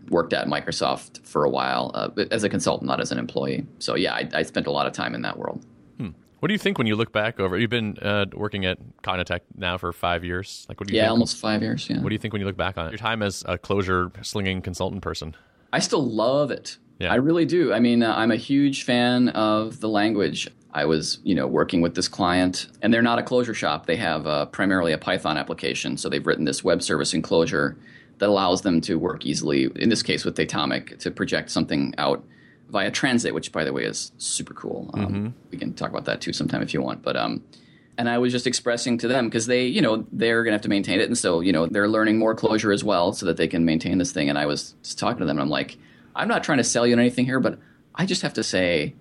Worked 0.09 0.33
at 0.33 0.47
Microsoft 0.47 1.25
for 1.25 1.45
a 1.45 1.49
while, 1.49 1.91
uh, 1.93 2.07
but 2.07 2.31
as 2.33 2.43
a 2.43 2.49
consultant, 2.49 2.87
not 2.87 2.99
as 2.99 3.11
an 3.11 3.19
employee. 3.19 3.65
So 3.79 3.95
yeah, 3.95 4.13
I, 4.13 4.29
I 4.33 4.41
spent 4.41 4.67
a 4.67 4.71
lot 4.71 4.87
of 4.87 4.93
time 4.93 5.13
in 5.13 5.21
that 5.21 5.37
world. 5.37 5.63
What 6.41 6.48
do 6.48 6.55
you 6.55 6.57
think 6.57 6.79
when 6.79 6.88
you 6.88 6.95
look 6.95 7.12
back 7.12 7.39
over? 7.39 7.55
You've 7.55 7.69
been 7.69 8.00
uh, 8.00 8.25
working 8.33 8.65
at 8.65 8.79
Cognitect 9.03 9.41
now 9.55 9.77
for 9.77 9.93
five 9.93 10.25
years. 10.25 10.65
Like, 10.67 10.79
what 10.79 10.88
do 10.88 10.93
you? 10.93 10.98
Yeah, 10.98 11.03
think, 11.03 11.12
almost 11.12 11.38
five 11.38 11.62
years. 11.62 11.88
Yeah. 11.88 12.01
What 12.01 12.10
do 12.10 12.15
you 12.15 12.19
think 12.19 12.33
when 12.33 12.39
you 12.39 12.48
look 12.48 12.57
back 12.57 12.79
on 12.79 12.88
it? 12.88 12.89
Your 12.89 12.98
time 12.98 13.21
as 13.21 13.43
a 13.48 13.60
Clojure 13.60 14.25
slinging 14.25 14.63
consultant 14.63 15.03
person. 15.03 15.36
I 15.71 15.77
still 15.77 16.03
love 16.03 16.50
it. 16.50 16.79
Yeah. 16.98 17.12
I 17.12 17.17
really 17.17 17.45
do. 17.45 17.71
I 17.71 17.79
mean, 17.79 18.01
uh, 18.01 18.15
I'm 18.15 18.31
a 18.31 18.38
huge 18.38 18.86
fan 18.86 19.29
of 19.29 19.81
the 19.81 19.88
language. 19.88 20.50
I 20.74 20.86
was, 20.86 21.19
you 21.24 21.36
know, 21.36 21.45
working 21.45 21.79
with 21.79 21.93
this 21.93 22.07
client, 22.07 22.69
and 22.81 22.91
they're 22.91 23.03
not 23.03 23.19
a 23.19 23.21
Clojure 23.21 23.53
shop. 23.53 23.86
They 23.86 23.98
have 23.98 24.25
uh, 24.25 24.48
primarily 24.48 24.93
a 24.93 24.98
Python 24.98 25.38
application. 25.38 25.95
So 25.95 26.10
they've 26.10 26.25
written 26.25 26.45
this 26.45 26.63
web 26.63 26.81
service 26.81 27.13
in 27.13 27.21
Clojure 27.21 27.75
that 28.17 28.29
allows 28.29 28.63
them 28.63 28.81
to 28.81 28.98
work 28.98 29.27
easily. 29.27 29.69
In 29.75 29.89
this 29.89 30.01
case, 30.01 30.25
with 30.25 30.36
Datomic, 30.36 30.98
to 31.01 31.12
project 31.12 31.51
something 31.51 31.93
out 32.00 32.24
via 32.71 32.89
Transit, 32.89 33.33
which 33.33 33.51
by 33.51 33.63
the 33.63 33.73
way 33.73 33.83
is 33.83 34.11
super 34.17 34.53
cool. 34.53 34.89
Um, 34.93 35.01
mm-hmm. 35.01 35.27
We 35.51 35.57
can 35.57 35.73
talk 35.73 35.89
about 35.89 36.05
that 36.05 36.21
too 36.21 36.33
sometime 36.33 36.61
if 36.61 36.73
you 36.73 36.81
want. 36.81 37.03
But 37.03 37.17
um, 37.17 37.43
and 37.97 38.09
I 38.09 38.17
was 38.17 38.31
just 38.31 38.47
expressing 38.47 38.97
to 38.99 39.07
them 39.07 39.27
because 39.27 39.45
they, 39.45 39.65
you 39.65 39.81
know, 39.81 40.07
they're 40.11 40.43
going 40.43 40.51
to 40.51 40.55
have 40.55 40.61
to 40.61 40.69
maintain 40.69 40.99
it, 40.99 41.07
and 41.07 41.17
so 41.17 41.41
you 41.41 41.51
know 41.51 41.67
they're 41.67 41.89
learning 41.89 42.17
more 42.17 42.35
Clojure 42.35 42.73
as 42.73 42.83
well 42.83 43.13
so 43.13 43.25
that 43.27 43.37
they 43.37 43.47
can 43.47 43.65
maintain 43.65 43.97
this 43.97 44.11
thing. 44.11 44.29
And 44.29 44.39
I 44.39 44.45
was 44.45 44.73
just 44.81 44.97
talking 44.97 45.19
to 45.19 45.25
them, 45.25 45.37
and 45.37 45.41
I'm 45.41 45.49
like, 45.49 45.77
I'm 46.15 46.27
not 46.27 46.43
trying 46.43 46.57
to 46.57 46.63
sell 46.63 46.87
you 46.87 46.97
anything 46.97 47.25
here, 47.25 47.39
but 47.39 47.59
I 47.93 48.05
just 48.05 48.21
have 48.21 48.33
to 48.33 48.43
say, 48.43 48.95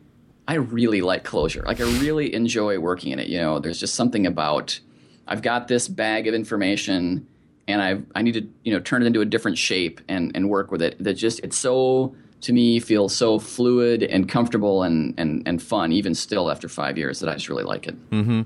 I 0.46 0.54
really 0.54 1.00
like 1.00 1.24
Clojure. 1.24 1.64
Like 1.64 1.80
I 1.80 1.84
really 2.00 2.34
enjoy 2.34 2.78
working 2.78 3.12
in 3.12 3.18
it. 3.18 3.28
You 3.28 3.38
know, 3.38 3.58
there's 3.60 3.78
just 3.78 3.94
something 3.94 4.26
about 4.26 4.80
I've 5.26 5.42
got 5.42 5.68
this 5.68 5.86
bag 5.88 6.26
of 6.26 6.34
information. 6.34 7.26
And 7.68 7.80
I 7.80 8.00
I 8.18 8.22
need 8.22 8.34
to 8.34 8.48
you 8.64 8.72
know 8.72 8.80
turn 8.80 9.02
it 9.02 9.06
into 9.06 9.20
a 9.20 9.24
different 9.24 9.56
shape 9.56 10.00
and, 10.08 10.32
and 10.34 10.50
work 10.50 10.72
with 10.72 10.82
it. 10.82 10.96
That 11.02 11.14
just 11.14 11.38
it's 11.40 11.56
so 11.56 12.16
to 12.42 12.52
me 12.52 12.80
feels 12.80 13.14
so 13.14 13.38
fluid 13.38 14.02
and 14.02 14.28
comfortable 14.28 14.82
and, 14.82 15.14
and, 15.18 15.42
and 15.46 15.62
fun, 15.62 15.92
even 15.92 16.14
still 16.14 16.50
after 16.50 16.68
five 16.68 16.96
years, 16.96 17.20
that 17.20 17.28
I 17.28 17.34
just 17.34 17.48
really 17.48 17.64
like 17.64 17.86
it. 17.86 18.10
Mm-hmm. 18.10 18.42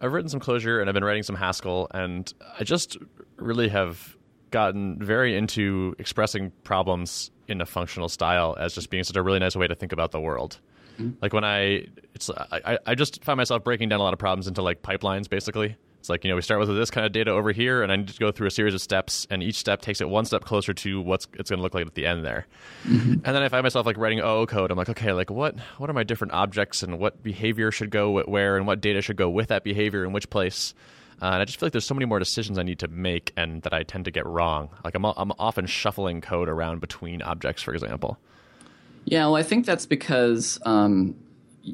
I've 0.00 0.12
written 0.12 0.28
some 0.28 0.40
Clojure 0.40 0.80
and 0.80 0.88
I've 0.90 0.94
been 0.94 1.04
writing 1.04 1.22
some 1.22 1.36
Haskell, 1.36 1.88
and 1.92 2.32
I 2.58 2.64
just 2.64 2.98
really 3.36 3.68
have 3.68 4.16
gotten 4.50 4.98
very 4.98 5.36
into 5.36 5.94
expressing 5.98 6.52
problems 6.64 7.30
in 7.48 7.60
a 7.60 7.66
functional 7.66 8.08
style 8.08 8.56
as 8.58 8.74
just 8.74 8.90
being 8.90 9.04
such 9.04 9.16
a 9.16 9.22
really 9.22 9.38
nice 9.38 9.56
way 9.56 9.66
to 9.66 9.74
think 9.74 9.92
about 9.92 10.12
the 10.12 10.20
world. 10.20 10.58
Like 11.20 11.34
when 11.34 11.44
I, 11.44 11.86
it's 12.14 12.30
I, 12.30 12.78
I 12.86 12.94
just 12.94 13.22
find 13.22 13.36
myself 13.36 13.62
breaking 13.62 13.90
down 13.90 14.00
a 14.00 14.02
lot 14.02 14.14
of 14.14 14.18
problems 14.18 14.46
into 14.46 14.62
like 14.62 14.80
pipelines, 14.80 15.28
basically. 15.28 15.76
It's 16.06 16.08
like 16.08 16.22
you 16.22 16.30
know 16.30 16.36
we 16.36 16.42
start 16.42 16.60
with 16.60 16.68
this 16.68 16.88
kind 16.88 17.04
of 17.04 17.10
data 17.10 17.32
over 17.32 17.50
here, 17.50 17.82
and 17.82 17.90
I 17.90 17.96
need 17.96 18.06
to 18.06 18.18
go 18.20 18.30
through 18.30 18.46
a 18.46 18.50
series 18.52 18.74
of 18.74 18.80
steps, 18.80 19.26
and 19.28 19.42
each 19.42 19.56
step 19.56 19.82
takes 19.82 20.00
it 20.00 20.08
one 20.08 20.24
step 20.24 20.44
closer 20.44 20.72
to 20.72 21.00
what's 21.00 21.26
it's 21.32 21.50
going 21.50 21.58
to 21.58 21.62
look 21.64 21.74
like 21.74 21.84
at 21.84 21.96
the 21.96 22.06
end 22.06 22.24
there. 22.24 22.46
And 22.84 23.24
then 23.24 23.42
I 23.42 23.48
find 23.48 23.64
myself 23.64 23.86
like 23.86 23.96
writing 23.96 24.20
OO 24.20 24.46
code. 24.46 24.70
I'm 24.70 24.78
like, 24.78 24.88
okay, 24.88 25.12
like 25.12 25.30
what 25.30 25.58
what 25.78 25.90
are 25.90 25.92
my 25.92 26.04
different 26.04 26.32
objects, 26.32 26.84
and 26.84 27.00
what 27.00 27.24
behavior 27.24 27.72
should 27.72 27.90
go 27.90 28.22
where, 28.22 28.56
and 28.56 28.68
what 28.68 28.80
data 28.80 29.02
should 29.02 29.16
go 29.16 29.28
with 29.28 29.48
that 29.48 29.64
behavior 29.64 30.04
in 30.04 30.12
which 30.12 30.30
place. 30.30 30.74
Uh, 31.20 31.24
and 31.24 31.42
I 31.42 31.44
just 31.44 31.58
feel 31.58 31.66
like 31.66 31.72
there's 31.72 31.86
so 31.86 31.94
many 31.94 32.06
more 32.06 32.20
decisions 32.20 32.56
I 32.56 32.62
need 32.62 32.78
to 32.78 32.88
make, 32.88 33.32
and 33.36 33.62
that 33.62 33.74
I 33.74 33.82
tend 33.82 34.04
to 34.04 34.12
get 34.12 34.26
wrong. 34.26 34.68
Like 34.84 34.94
I'm 34.94 35.04
I'm 35.04 35.32
often 35.40 35.66
shuffling 35.66 36.20
code 36.20 36.48
around 36.48 36.80
between 36.80 37.20
objects, 37.20 37.62
for 37.62 37.74
example. 37.74 38.16
Yeah, 39.06 39.24
well, 39.26 39.34
I 39.34 39.42
think 39.42 39.66
that's 39.66 39.86
because, 39.86 40.60
um, 40.64 41.16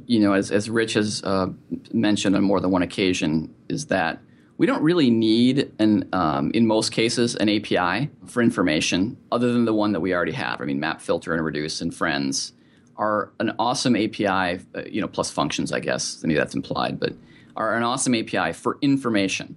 you 0.06 0.20
know, 0.20 0.32
as, 0.32 0.50
as 0.50 0.70
Rich 0.70 0.94
has 0.94 1.22
uh, 1.22 1.48
mentioned 1.92 2.34
on 2.34 2.42
more 2.42 2.60
than 2.60 2.70
one 2.70 2.82
occasion, 2.82 3.54
is 3.68 3.86
that 3.86 4.20
we 4.56 4.66
don't 4.66 4.82
really 4.82 5.10
need, 5.10 5.72
an, 5.78 6.08
um, 6.12 6.50
in 6.52 6.66
most 6.66 6.92
cases, 6.92 7.34
an 7.36 7.48
API 7.48 8.10
for 8.26 8.42
information 8.42 9.16
other 9.30 9.52
than 9.52 9.64
the 9.64 9.74
one 9.74 9.92
that 9.92 10.00
we 10.00 10.14
already 10.14 10.32
have. 10.32 10.60
I 10.60 10.64
mean, 10.64 10.80
map, 10.80 11.00
filter, 11.00 11.34
and 11.34 11.44
reduce 11.44 11.80
and 11.80 11.94
friends 11.94 12.52
are 12.96 13.32
an 13.40 13.54
awesome 13.58 13.96
API, 13.96 14.60
uh, 14.74 14.82
you 14.86 15.00
know, 15.00 15.08
plus 15.08 15.30
functions, 15.30 15.72
I 15.72 15.80
guess. 15.80 16.20
I 16.22 16.26
mean, 16.26 16.36
that's 16.36 16.54
implied, 16.54 17.00
but 17.00 17.12
are 17.56 17.74
an 17.74 17.82
awesome 17.82 18.14
API 18.14 18.52
for 18.52 18.78
information. 18.80 19.56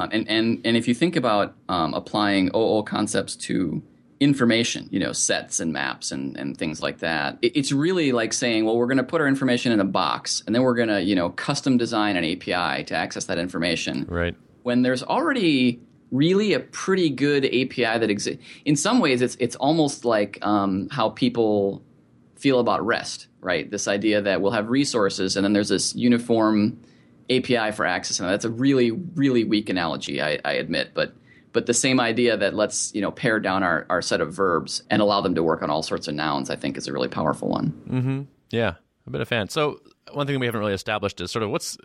Um, 0.00 0.08
and, 0.12 0.28
and, 0.28 0.60
and 0.64 0.76
if 0.76 0.88
you 0.88 0.94
think 0.94 1.14
about 1.14 1.54
um, 1.68 1.94
applying 1.94 2.50
OO 2.56 2.82
concepts 2.82 3.36
to 3.36 3.82
information, 4.20 4.86
you 4.92 5.00
know, 5.00 5.12
sets 5.12 5.60
and 5.60 5.72
maps 5.72 6.12
and, 6.12 6.36
and 6.36 6.56
things 6.56 6.82
like 6.82 6.98
that. 6.98 7.38
It, 7.40 7.56
it's 7.56 7.72
really 7.72 8.12
like 8.12 8.34
saying, 8.34 8.66
well, 8.66 8.76
we're 8.76 8.86
going 8.86 8.98
to 8.98 9.02
put 9.02 9.22
our 9.22 9.26
information 9.26 9.72
in 9.72 9.80
a 9.80 9.84
box 9.84 10.42
and 10.46 10.54
then 10.54 10.62
we're 10.62 10.74
going 10.74 10.90
to, 10.90 11.00
you 11.00 11.16
know, 11.16 11.30
custom 11.30 11.78
design 11.78 12.16
an 12.16 12.24
API 12.24 12.84
to 12.84 12.94
access 12.94 13.24
that 13.24 13.38
information. 13.38 14.04
Right. 14.08 14.36
When 14.62 14.82
there's 14.82 15.02
already 15.02 15.80
really 16.10 16.52
a 16.52 16.60
pretty 16.60 17.08
good 17.08 17.46
API 17.46 17.98
that 17.98 18.10
exists. 18.10 18.44
In 18.64 18.76
some 18.76 19.00
ways, 19.00 19.22
it's, 19.22 19.36
it's 19.40 19.56
almost 19.56 20.04
like 20.04 20.38
um, 20.42 20.88
how 20.90 21.10
people 21.10 21.82
feel 22.36 22.60
about 22.60 22.84
REST, 22.84 23.28
right? 23.40 23.70
This 23.70 23.88
idea 23.88 24.20
that 24.20 24.42
we'll 24.42 24.52
have 24.52 24.68
resources 24.68 25.36
and 25.36 25.44
then 25.44 25.54
there's 25.54 25.68
this 25.68 25.94
uniform 25.94 26.78
API 27.30 27.70
for 27.72 27.86
access. 27.86 28.20
And 28.20 28.28
that's 28.28 28.44
a 28.44 28.50
really, 28.50 28.90
really 28.90 29.44
weak 29.44 29.70
analogy, 29.70 30.20
I, 30.20 30.38
I 30.44 30.54
admit. 30.54 30.90
But 30.92 31.14
but 31.52 31.66
the 31.66 31.74
same 31.74 32.00
idea 32.00 32.36
that 32.36 32.54
let's 32.54 32.94
you 32.94 33.00
know 33.00 33.10
pare 33.10 33.40
down 33.40 33.62
our, 33.62 33.86
our 33.90 34.02
set 34.02 34.20
of 34.20 34.32
verbs 34.32 34.82
and 34.90 35.00
allow 35.02 35.20
them 35.20 35.34
to 35.34 35.42
work 35.42 35.62
on 35.62 35.70
all 35.70 35.82
sorts 35.82 36.08
of 36.08 36.14
nouns 36.14 36.50
i 36.50 36.56
think 36.56 36.76
is 36.76 36.86
a 36.88 36.92
really 36.92 37.08
powerful 37.08 37.48
one 37.48 37.72
Mm-hmm. 37.88 38.22
Yeah, 38.50 38.74
I've 39.06 39.12
been 39.12 39.20
a 39.20 39.26
fan. 39.26 39.48
So 39.48 39.80
one 40.12 40.26
thing 40.26 40.40
we 40.40 40.46
haven't 40.46 40.60
really 40.60 40.74
established 40.74 41.20
is 41.20 41.30
sort 41.30 41.44
of 41.44 41.50
what's, 41.50 41.78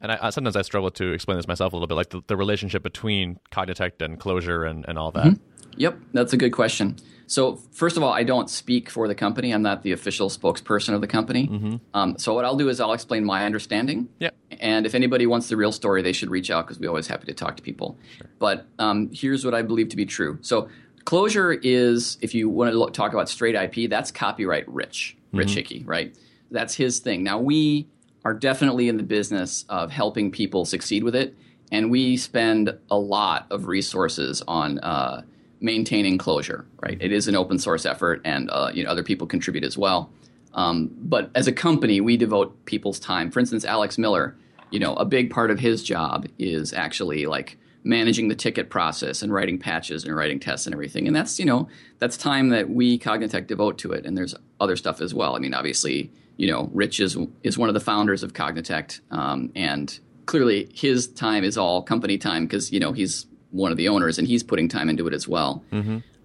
and 0.00 0.10
I, 0.10 0.30
sometimes 0.30 0.56
I 0.56 0.62
struggle 0.62 0.90
to 0.92 1.12
explain 1.12 1.38
this 1.38 1.46
myself 1.46 1.72
a 1.72 1.76
little 1.76 1.86
bit, 1.86 1.94
like 1.94 2.10
the, 2.10 2.22
the 2.26 2.36
relationship 2.36 2.82
between 2.82 3.38
Cognitect 3.52 4.02
and 4.04 4.18
Clojure 4.18 4.68
and, 4.68 4.84
and 4.88 4.98
all 4.98 5.12
that. 5.12 5.38
yep 5.76 5.96
that's 6.12 6.32
a 6.32 6.36
good 6.36 6.50
question 6.50 6.96
so 7.28 7.56
first 7.70 7.96
of 7.96 8.02
all 8.02 8.12
i 8.12 8.24
don't 8.24 8.50
speak 8.50 8.90
for 8.90 9.06
the 9.06 9.14
company. 9.14 9.52
I'm 9.52 9.62
not 9.62 9.82
the 9.82 9.92
official 9.92 10.28
spokesperson 10.28 10.94
of 10.94 11.00
the 11.00 11.06
company. 11.06 11.80
Um, 11.94 12.18
so 12.18 12.34
what 12.34 12.44
i'll 12.44 12.56
do 12.56 12.68
is 12.68 12.80
i'll 12.80 12.92
explain 12.92 13.24
my 13.24 13.44
understanding. 13.44 14.08
Yeah. 14.18 14.30
and 14.60 14.84
if 14.86 14.94
anybody 14.94 15.26
wants 15.26 15.48
the 15.48 15.56
real 15.56 15.70
story 15.72 16.02
they 16.02 16.12
should 16.12 16.30
reach 16.30 16.50
out 16.50 16.66
because 16.66 16.80
we're 16.80 16.88
always 16.88 17.06
happy 17.06 17.26
to 17.26 17.34
talk 17.34 17.56
to 17.58 17.62
people. 17.62 17.96
But 18.38 18.66
um, 18.80 19.10
here's 19.12 19.44
what 19.44 19.54
i 19.54 19.62
believe 19.62 19.90
to 19.90 19.96
be 19.96 20.06
true. 20.06 20.38
So 20.40 20.68
Clojure 21.04 21.58
is 21.62 22.18
if 22.20 22.34
you 22.34 22.48
want 22.48 22.72
to 22.72 22.78
look, 22.78 22.92
talk 22.92 23.12
about 23.12 23.28
straight 23.28 23.54
ip 23.54 23.88
that's 23.88 24.10
copyright 24.10 24.68
rich 24.68 25.16
Rich 25.32 25.52
Hickey 25.54 25.84
right? 25.84 26.16
That's 26.50 26.74
his 26.74 26.98
thing. 26.98 27.22
Now 27.22 27.38
we 27.38 27.86
are 28.24 28.34
definitely 28.34 28.88
in 28.88 28.96
the 28.96 29.02
business 29.02 29.64
of 29.68 29.90
helping 29.90 30.30
people 30.30 30.64
succeed 30.64 31.04
with 31.04 31.14
it 31.14 31.36
and 31.70 31.90
we 31.90 32.16
spend 32.16 32.76
a 32.90 32.98
lot 32.98 33.46
of 33.50 33.66
resources 33.66 34.42
on 34.48 34.78
uh, 34.80 35.22
maintaining 35.60 36.18
Clojure 36.18 36.64
right 36.80 36.98
it 37.00 37.12
is 37.12 37.28
an 37.28 37.36
open 37.36 37.58
source 37.58 37.84
effort 37.86 38.20
and 38.24 38.48
uh, 38.50 38.70
you 38.72 38.84
know 38.84 38.90
other 38.90 39.02
people 39.02 39.26
contribute 39.26 39.64
as 39.64 39.76
well 39.76 40.10
um, 40.54 40.90
but 40.98 41.30
as 41.34 41.46
a 41.46 41.52
company, 41.52 42.00
we 42.00 42.16
devote 42.16 42.64
people's 42.64 42.98
time. 42.98 43.30
For 43.30 43.38
instance, 43.38 43.64
Alex 43.64 43.98
Miller, 43.98 44.36
you 44.70 44.80
know, 44.80 44.94
a 44.94 45.04
big 45.04 45.30
part 45.30 45.50
of 45.50 45.60
his 45.60 45.82
job 45.84 46.26
is 46.38 46.72
actually 46.72 47.26
like 47.26 47.56
managing 47.84 48.28
the 48.28 48.34
ticket 48.34 48.68
process 48.68 49.22
and 49.22 49.32
writing 49.32 49.58
patches 49.58 50.04
and 50.04 50.14
writing 50.16 50.40
tests 50.40 50.66
and 50.66 50.74
everything. 50.74 51.06
And 51.06 51.14
that's, 51.14 51.38
you 51.38 51.46
know, 51.46 51.68
that's 52.00 52.16
time 52.16 52.48
that 52.48 52.68
we 52.68 52.98
Cognitect 52.98 53.46
devote 53.46 53.78
to 53.78 53.92
it. 53.92 54.04
And 54.04 54.16
there's 54.16 54.34
other 54.60 54.76
stuff 54.76 55.00
as 55.00 55.14
well. 55.14 55.36
I 55.36 55.38
mean, 55.38 55.54
obviously, 55.54 56.10
you 56.36 56.50
know, 56.50 56.70
Rich 56.72 57.00
is 57.00 57.16
is 57.42 57.56
one 57.56 57.68
of 57.68 57.74
the 57.74 57.80
founders 57.80 58.22
of 58.22 58.32
Cognitect, 58.32 59.00
um, 59.10 59.50
and 59.54 59.98
clearly 60.26 60.68
his 60.74 61.08
time 61.08 61.42
is 61.42 61.56
all 61.56 61.82
company 61.82 62.18
time 62.18 62.46
because 62.46 62.70
you 62.72 62.78
know 62.78 62.92
he's 62.92 63.26
one 63.50 63.70
of 63.70 63.76
the 63.76 63.88
owners 63.88 64.18
and 64.18 64.28
he's 64.28 64.42
putting 64.42 64.68
time 64.68 64.88
into 64.88 65.06
it 65.06 65.14
as 65.14 65.26
well. 65.26 65.64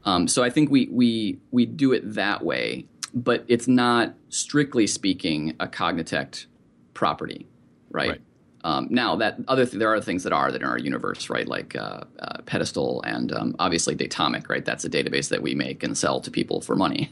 Um, 0.06 0.28
so 0.28 0.44
I 0.44 0.50
think 0.50 0.70
we 0.70 0.88
we 0.92 1.40
we 1.52 1.66
do 1.66 1.94
it 1.94 2.14
that 2.16 2.44
way, 2.44 2.86
but 3.14 3.46
it's 3.48 3.68
not 3.68 4.14
strictly 4.30 4.88
speaking 4.88 5.56
a 5.60 5.68
Cognitect 5.68 6.46
property, 6.94 7.48
right? 7.90 8.10
Right. 8.10 8.22
Um, 8.66 8.88
now 8.90 9.18
that 9.18 9.38
other 9.50 9.66
th- 9.66 9.78
there 9.78 9.94
are 9.94 10.00
things 10.00 10.24
that 10.24 10.32
are 10.32 10.50
that 10.52 10.62
are 10.62 10.66
in 10.66 10.72
our 10.72 10.78
universe, 10.78 11.30
right? 11.30 11.48
Like 11.48 11.76
uh, 11.76 12.06
uh, 12.20 12.38
Pedestal 12.46 13.02
and 13.04 13.32
um, 13.34 13.56
obviously 13.60 13.94
Datomic, 13.96 14.48
right? 14.50 14.64
That's 14.64 14.86
a 14.86 14.90
database 14.90 15.30
that 15.30 15.42
we 15.42 15.54
make 15.54 15.84
and 15.84 15.98
sell 15.98 16.22
to 16.22 16.32
people 16.32 16.62
for 16.62 16.76
money. 16.76 17.10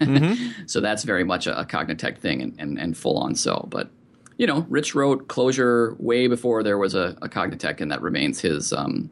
so 0.66 0.80
that's 0.80 1.04
very 1.04 1.26
much 1.26 1.48
a, 1.48 1.60
a 1.60 1.66
Cognitect 1.66 2.20
thing 2.20 2.42
and, 2.42 2.56
and, 2.58 2.80
and 2.80 2.98
full 2.98 3.18
on 3.18 3.36
so. 3.36 3.68
But 3.70 3.90
you 4.38 4.48
know, 4.48 4.66
Rich 4.70 4.96
wrote 4.96 5.28
Clojure 5.28 6.00
way 6.00 6.28
before 6.28 6.64
there 6.64 6.78
was 6.78 6.96
a, 6.96 7.18
a 7.22 7.28
Cognitect, 7.28 7.82
and 7.82 7.92
that 7.92 8.02
remains 8.02 8.40
his 8.40 8.72
um, 8.72 9.10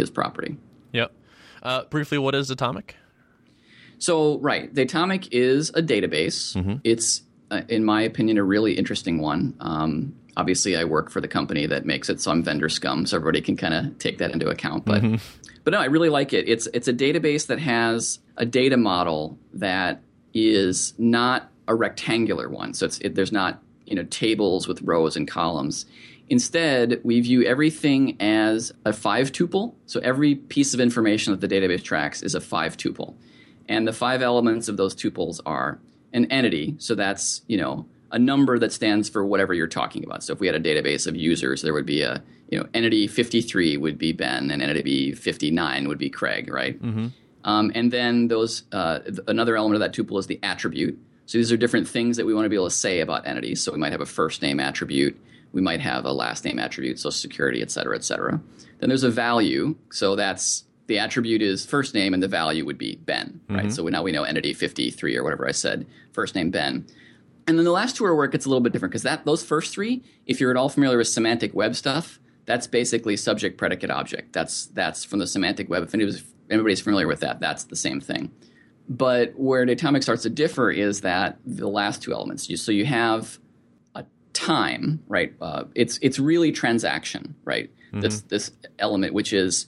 his 0.00 0.10
property. 0.10 0.56
Yep. 0.92 1.12
Uh, 1.62 1.84
briefly, 1.84 2.18
what 2.18 2.34
is 2.34 2.50
Datomic? 2.50 2.92
So, 3.98 4.38
right, 4.38 4.74
the 4.74 4.86
Datomic 4.86 5.28
is 5.30 5.70
a 5.70 5.82
database. 5.82 6.80
It's, 6.84 7.22
uh, 7.50 7.62
in 7.68 7.84
my 7.84 8.02
opinion, 8.02 8.38
a 8.38 8.42
really 8.42 8.78
interesting 8.78 9.20
one. 9.20 9.54
Um, 9.60 10.14
obviously, 10.36 10.76
I 10.76 10.84
work 10.84 11.10
for 11.10 11.20
the 11.20 11.28
company 11.28 11.66
that 11.66 11.84
makes 11.84 12.08
it, 12.08 12.20
so 12.20 12.30
I'm 12.30 12.42
vendor 12.42 12.70
scum, 12.70 13.04
so 13.04 13.16
everybody 13.16 13.42
can 13.42 13.56
kind 13.56 13.74
of 13.74 13.98
take 13.98 14.18
that 14.18 14.32
into 14.32 14.48
account. 14.48 14.86
But, 14.86 15.02
but 15.64 15.72
no, 15.72 15.78
I 15.80 15.84
really 15.86 16.08
like 16.08 16.32
it. 16.32 16.48
It's 16.48 16.66
it's 16.72 16.88
a 16.88 16.94
database 16.94 17.46
that 17.48 17.58
has 17.58 18.20
a 18.36 18.46
data 18.46 18.78
model 18.78 19.38
that 19.54 20.00
is 20.32 20.94
not 20.96 21.50
a 21.68 21.74
rectangular 21.74 22.48
one. 22.48 22.72
So 22.74 22.86
it's 22.86 22.98
it, 23.00 23.14
there's 23.14 23.32
not 23.32 23.62
you 23.84 23.96
know 23.96 24.04
tables 24.04 24.66
with 24.66 24.80
rows 24.82 25.16
and 25.16 25.28
columns. 25.28 25.84
Instead, 26.30 27.00
we 27.02 27.20
view 27.20 27.42
everything 27.42 28.16
as 28.20 28.72
a 28.84 28.92
five 28.92 29.32
tuple. 29.32 29.74
So 29.86 29.98
every 30.00 30.36
piece 30.36 30.72
of 30.74 30.80
information 30.80 31.32
that 31.32 31.46
the 31.46 31.52
database 31.52 31.82
tracks 31.82 32.22
is 32.22 32.36
a 32.36 32.40
five 32.40 32.76
tuple. 32.76 33.14
And 33.68 33.86
the 33.86 33.92
five 33.92 34.22
elements 34.22 34.68
of 34.68 34.76
those 34.76 34.94
tuples 34.94 35.40
are 35.44 35.80
an 36.12 36.26
entity, 36.26 36.76
so 36.78 36.94
that's, 36.94 37.42
you 37.46 37.56
know, 37.56 37.86
a 38.12 38.18
number 38.18 38.58
that 38.58 38.72
stands 38.72 39.08
for 39.08 39.24
whatever 39.24 39.54
you're 39.54 39.68
talking 39.68 40.04
about. 40.04 40.24
So 40.24 40.32
if 40.32 40.40
we 40.40 40.46
had 40.46 40.56
a 40.56 40.60
database 40.60 41.06
of 41.06 41.14
users, 41.14 41.62
there 41.62 41.72
would 41.72 41.86
be 41.86 42.02
a, 42.02 42.22
you 42.48 42.58
know, 42.58 42.66
entity 42.74 43.06
53 43.06 43.76
would 43.76 43.98
be 43.98 44.12
Ben, 44.12 44.50
and 44.50 44.62
entity 44.62 45.12
59 45.12 45.86
would 45.88 45.98
be 45.98 46.10
Craig, 46.10 46.52
right? 46.52 46.80
Um, 47.44 47.70
and 47.74 47.92
then 47.92 48.28
those 48.28 48.64
uh, 48.72 48.98
th- 49.00 49.20
another 49.28 49.56
element 49.56 49.80
of 49.82 49.92
that 49.92 49.96
tuple 49.98 50.18
is 50.18 50.26
the 50.26 50.40
attribute. 50.42 50.98
So 51.26 51.38
these 51.38 51.52
are 51.52 51.56
different 51.56 51.88
things 51.88 52.16
that 52.16 52.26
we 52.26 52.34
want 52.34 52.44
to 52.44 52.50
be 52.50 52.56
able 52.56 52.66
to 52.66 52.74
say 52.74 53.00
about 53.00 53.26
entities. 53.26 53.62
So 53.62 53.72
we 53.72 53.78
might 53.78 53.92
have 53.92 54.00
a 54.00 54.06
first 54.06 54.42
name 54.42 54.58
attribute, 54.58 55.16
we 55.52 55.60
might 55.60 55.80
have 55.80 56.04
a 56.04 56.12
last 56.12 56.44
name 56.44 56.58
attribute, 56.58 56.98
social 56.98 57.12
security, 57.12 57.62
et 57.62 57.70
cetera, 57.70 57.96
et 57.96 58.04
cetera. 58.04 58.40
Then 58.78 58.88
there's 58.88 59.02
a 59.02 59.10
value. 59.10 59.76
So 59.90 60.16
that's 60.16 60.64
the 60.86 60.98
attribute 60.98 61.42
is 61.42 61.64
first 61.64 61.94
name, 61.94 62.14
and 62.14 62.22
the 62.22 62.28
value 62.28 62.64
would 62.64 62.78
be 62.78 62.96
Ben, 62.96 63.40
right? 63.48 63.60
Mm-hmm. 63.60 63.70
So 63.70 63.86
now 63.88 64.02
we 64.02 64.12
know 64.12 64.24
entity 64.24 64.52
53 64.52 65.16
or 65.16 65.22
whatever 65.22 65.46
I 65.46 65.52
said, 65.52 65.86
first 66.12 66.34
name 66.34 66.50
Ben. 66.50 66.86
And 67.46 67.58
then 67.58 67.64
the 67.64 67.72
last 67.72 67.96
two 67.96 68.04
are 68.04 68.14
where 68.14 68.26
it 68.26 68.32
gets 68.32 68.46
a 68.46 68.48
little 68.48 68.60
bit 68.60 68.72
different 68.72 68.92
because 68.92 69.02
that 69.02 69.24
those 69.24 69.42
first 69.42 69.74
three, 69.74 70.04
if 70.26 70.40
you're 70.40 70.52
at 70.52 70.56
all 70.56 70.68
familiar 70.68 70.98
with 70.98 71.08
semantic 71.08 71.52
web 71.52 71.74
stuff, 71.74 72.20
that's 72.46 72.66
basically 72.68 73.16
subject, 73.16 73.58
predicate, 73.58 73.90
object. 73.90 74.32
That's 74.32 74.66
that's 74.66 75.04
from 75.04 75.18
the 75.18 75.26
semantic 75.26 75.68
web. 75.68 75.82
If 75.82 75.94
anybody's, 75.94 76.24
anybody's 76.48 76.80
familiar 76.80 77.08
with 77.08 77.20
that, 77.20 77.40
that's 77.40 77.64
the 77.64 77.76
same 77.76 78.00
thing. 78.00 78.30
But 78.88 79.34
where 79.36 79.66
Datomic 79.66 80.02
starts 80.02 80.22
to 80.22 80.30
differ 80.30 80.70
is 80.70 81.00
that 81.00 81.38
the 81.44 81.68
last 81.68 82.02
two 82.02 82.12
elements. 82.12 82.48
You, 82.48 82.56
so 82.56 82.72
you 82.72 82.84
have 82.84 83.38
time, 84.32 85.02
right? 85.08 85.34
Uh, 85.40 85.64
it's 85.74 85.98
it's 86.02 86.18
really 86.18 86.52
transaction, 86.52 87.34
right? 87.44 87.70
This 87.92 88.20
this 88.22 88.50
element, 88.78 89.14
which 89.14 89.32
is 89.32 89.66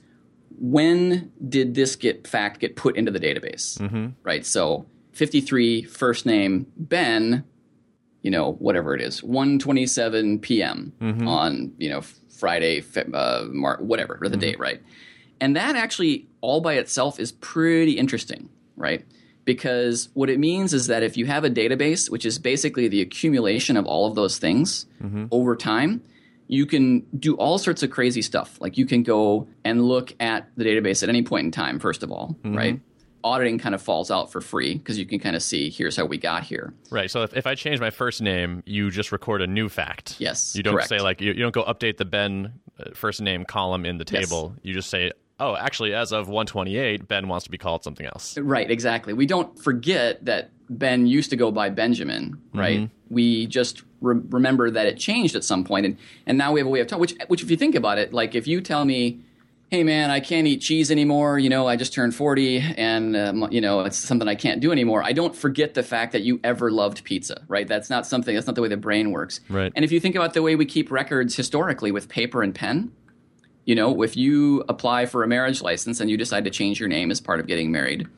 when 0.61 1.33
did 1.49 1.75
this 1.75 1.97
get 1.97 2.27
fact 2.27 2.61
get 2.61 2.77
put 2.77 2.97
into 2.97 3.11
the 3.11 3.19
database, 3.21 3.81
right? 4.23 4.47
So 4.47 4.87
53 5.13 5.83
first 5.83 6.25
name 6.27 6.67
Ben, 6.77 7.45
you 8.23 8.31
know 8.31 8.53
whatever 8.55 8.95
it 8.95 9.01
is, 9.01 9.21
1:27 9.23 10.41
p.m. 10.41 10.93
on 11.29 11.73
you 11.79 11.91
know 11.91 12.03
Friday, 12.39 12.83
uh, 13.13 13.45
Mar- 13.51 13.79
whatever 13.83 14.19
or 14.23 14.29
the 14.29 14.37
date, 14.37 14.59
right? 14.59 14.81
And 15.41 15.57
that 15.57 15.75
actually 15.75 16.29
all 16.41 16.61
by 16.61 16.75
itself 16.75 17.19
is 17.19 17.33
pretty 17.33 17.93
interesting, 17.93 18.49
right? 18.77 19.05
Because 19.45 20.09
what 20.15 20.31
it 20.31 20.39
means 20.39 20.73
is 20.73 20.87
that 20.87 21.03
if 21.03 21.17
you 21.17 21.27
have 21.27 21.45
a 21.45 21.51
database, 21.51 22.11
which 22.11 22.25
is 22.25 22.39
basically 22.39 22.89
the 22.89 23.01
accumulation 23.01 23.77
of 23.77 23.87
all 23.87 24.07
of 24.07 24.15
those 24.15 24.39
things 24.39 24.87
over 25.31 25.57
time, 25.57 26.03
you 26.49 26.67
can 26.67 27.01
do 27.19 27.35
all 27.37 27.59
sorts 27.59 27.83
of 27.83 27.91
crazy 27.91 28.23
stuff. 28.23 28.59
Like 28.61 28.77
you 28.79 28.87
can 28.87 29.03
go 29.03 29.49
and 29.65 29.83
look 29.85 30.13
at 30.21 30.49
the 30.57 30.65
database 30.65 31.03
at 31.03 31.09
any 31.09 31.23
point 31.23 31.47
in 31.47 31.51
time, 31.51 31.79
first 31.79 32.03
of 32.03 32.13
all, 32.13 32.37
right? 32.45 32.81
Auditing 33.25 33.59
kind 33.59 33.73
of 33.75 33.81
falls 33.81 34.11
out 34.11 34.33
for 34.33 34.41
free 34.41 34.75
because 34.75 34.99
you 34.99 35.07
can 35.07 35.21
kind 35.21 35.37
of 35.37 35.43
see 35.45 35.71
here's 35.71 35.97
how 35.97 36.05
we 36.05 36.19
got 36.19 36.43
here. 36.43 36.75
Right. 36.91 37.09
So 37.11 37.23
if, 37.23 37.35
if 37.37 37.47
I 37.47 37.55
change 37.55 37.79
my 37.81 37.91
first 37.91 38.21
name, 38.21 38.65
you 38.67 38.91
just 38.91 39.13
record 39.13 39.43
a 39.43 39.47
new 39.47 39.69
fact. 39.69 40.17
Yes, 40.19 40.55
You 40.57 40.65
don't 40.65 40.75
correct. 40.75 40.89
say 40.89 40.99
like 40.99 41.21
you, 41.21 41.29
you 41.33 41.39
don't 41.39 41.55
go 41.55 41.63
update 41.63 41.99
the 41.99 42.05
Ben 42.05 42.53
uh, 42.81 42.91
first 42.95 43.21
name 43.23 43.45
column 43.45 43.87
in 43.87 43.99
the 43.99 44.05
Yes. 44.11 44.29
table. 44.29 44.57
You 44.63 44.75
just 44.75 44.91
say, 44.91 45.13
oh, 45.43 45.57
actually, 45.57 45.93
as 45.93 46.13
of 46.13 46.29
128, 46.29 47.09
Ben 47.09 47.29
wants 47.29 47.45
to 47.45 47.51
be 47.51 47.59
called 47.59 47.83
something 47.83 48.07
else. 48.07 48.39
Right, 48.39 48.71
exactly. 48.71 49.13
We 49.13 49.27
don't 49.27 49.59
forget 49.59 50.25
that 50.25 50.51
Ben 50.71 51.07
used 51.07 51.31
to 51.31 51.37
go 51.37 51.51
by 51.51 51.69
Benjamin, 51.69 52.41
right? 52.55 52.89
We 53.11 53.47
just 53.47 53.83
re- 54.01 54.21
remember 54.31 54.71
that 54.71 54.87
it 54.87 54.99
changed 54.99 55.37
at 55.37 55.45
some 55.45 55.65
point, 55.65 55.85
and, 55.85 55.99
and 56.27 56.39
now 56.39 56.53
we 56.53 56.61
have 56.61 56.67
a 56.67 56.71
way 56.71 56.81
of 56.81 56.87
talking. 56.87 57.01
Which, 57.01 57.15
which, 57.27 57.43
if 57.43 57.51
you 57.51 57.57
think 57.57 57.75
about 57.75 57.99
it, 57.99 58.15
like 58.15 58.35
if 58.35 58.47
you 58.47 58.63
tell 58.63 58.85
me, 58.85 59.21
"Hey, 59.71 59.83
man, 59.83 60.11
I 60.11 60.21
can't 60.21 60.47
eat 60.47 60.63
cheese 60.63 60.91
anymore," 60.91 61.39
you 61.39 61.51
know, 61.51 61.67
I 61.67 61.77
just 61.77 61.93
turned 61.93 62.15
forty, 62.15 62.59
and 62.59 63.15
um, 63.15 63.49
you 63.51 63.61
know, 63.61 63.81
it's 63.81 63.99
something 63.99 64.29
I 64.29 64.35
can't 64.35 64.63
do 64.63 64.73
anymore. 64.73 65.03
I 65.03 65.13
don't 65.13 65.37
forget 65.37 65.75
the 65.75 65.83
fact 65.83 66.13
that 66.13 66.23
you 66.23 66.41
ever 66.43 66.71
loved 66.71 67.05
pizza, 67.05 67.43
right? 67.49 67.69
That's 67.69 67.91
not 67.91 68.07
something. 68.07 68.35
That's 68.35 68.47
not 68.47 68.57
the 68.57 68.63
way 68.63 68.69
the 68.69 68.79
brain 68.79 69.11
works. 69.11 69.41
Right. 69.51 69.73
And 69.77 69.85
if 69.85 69.93
you 69.93 70.01
think 70.01 70.15
about 70.15 70.33
the 70.33 70.43
way 70.43 70.57
we 70.57 70.65
keep 70.65 70.91
records 70.91 71.37
historically 71.37 71.93
with 71.93 72.09
paper 72.09 72.43
and 72.43 72.55
pen, 72.55 72.93
you 73.65 73.75
know, 73.75 74.03
if 74.03 74.17
you 74.17 74.65
apply 74.69 75.07
for 75.07 75.23
a 75.23 75.29
marriage 75.29 75.63
license 75.63 76.01
and 76.01 76.11
you 76.11 76.17
decide 76.17 76.45
to 76.45 76.51
change 76.51 76.81
your 76.81 76.89
name 76.89 77.11
as 77.11 77.21
part 77.21 77.41
of 77.41 77.47
getting 77.47 77.71
married, 77.71 78.09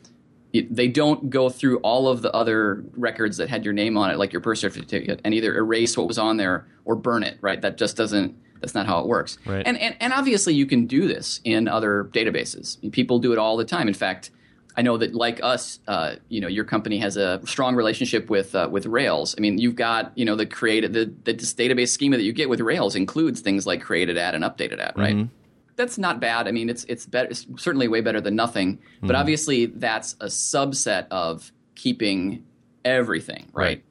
it, 0.52 0.74
they 0.74 0.88
don't 0.88 1.30
go 1.30 1.50
through 1.50 1.78
all 1.78 2.08
of 2.08 2.22
the 2.22 2.32
other 2.32 2.84
records 2.92 3.36
that 3.36 3.48
had 3.48 3.64
your 3.64 3.74
name 3.74 3.98
on 3.98 4.10
it, 4.10 4.18
like 4.18 4.32
your 4.32 4.40
birth 4.40 4.58
certificate, 4.58 5.20
and 5.24 5.34
either 5.34 5.54
erase 5.56 5.96
what 5.96 6.06
was 6.06 6.18
on 6.18 6.36
there 6.36 6.66
or 6.84 6.94
burn 6.94 7.22
it. 7.22 7.38
Right? 7.40 7.60
That 7.60 7.76
just 7.76 7.96
doesn't. 7.96 8.36
That's 8.60 8.74
not 8.74 8.86
how 8.86 9.00
it 9.00 9.06
works. 9.06 9.36
Right. 9.44 9.62
And, 9.66 9.78
and 9.78 9.94
and 10.00 10.12
obviously 10.14 10.54
you 10.54 10.64
can 10.64 10.86
do 10.86 11.06
this 11.06 11.40
in 11.44 11.68
other 11.68 12.08
databases. 12.14 12.80
People 12.92 13.18
do 13.18 13.32
it 13.32 13.38
all 13.38 13.56
the 13.56 13.64
time. 13.64 13.88
In 13.88 13.94
fact, 13.94 14.30
I 14.76 14.82
know 14.82 14.96
that 14.98 15.14
like 15.14 15.40
us, 15.42 15.78
uh, 15.86 16.16
you 16.28 16.40
know, 16.40 16.48
your 16.48 16.64
company 16.64 16.98
has 16.98 17.16
a 17.16 17.40
strong 17.46 17.76
relationship 17.76 18.28
with 18.28 18.54
uh, 18.54 18.68
with 18.70 18.86
Rails. 18.86 19.34
I 19.38 19.40
mean, 19.40 19.58
you've 19.58 19.76
got 19.76 20.12
you 20.16 20.24
know 20.24 20.34
the 20.36 20.46
created 20.46 20.92
the, 20.92 21.06
the 21.24 21.34
database 21.34 21.90
schema 21.90 22.16
that 22.16 22.24
you 22.24 22.32
get 22.32 22.48
with 22.48 22.60
Rails 22.60 22.96
includes 22.96 23.40
things 23.40 23.66
like 23.66 23.80
created 23.82 24.16
at 24.16 24.34
and 24.34 24.42
updated 24.42 24.80
at, 24.80 24.96
right? 24.98 25.28
That's 25.76 25.98
not 25.98 26.20
bad. 26.20 26.46
I 26.48 26.52
mean, 26.52 26.68
it's 26.68 26.84
it's 26.84 27.06
better. 27.06 27.28
It's 27.30 27.46
certainly 27.56 27.88
way 27.88 28.00
better 28.00 28.20
than 28.20 28.34
nothing. 28.36 28.78
But 29.02 29.14
obviously, 29.16 29.66
that's 29.66 30.14
a 30.20 30.26
subset 30.26 31.06
of 31.10 31.52
keeping 31.74 32.44
everything, 32.84 33.46
right? 33.52 33.82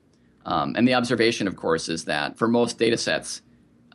Um, 0.46 0.76
and 0.78 0.86
the 0.88 0.93
observation, 0.96 1.48
of 1.48 1.56
course, 1.56 1.88
is 1.88 2.06
that 2.06 2.38
for 2.38 2.48
most 2.50 2.78
data 2.78 2.98
sets, 2.98 3.41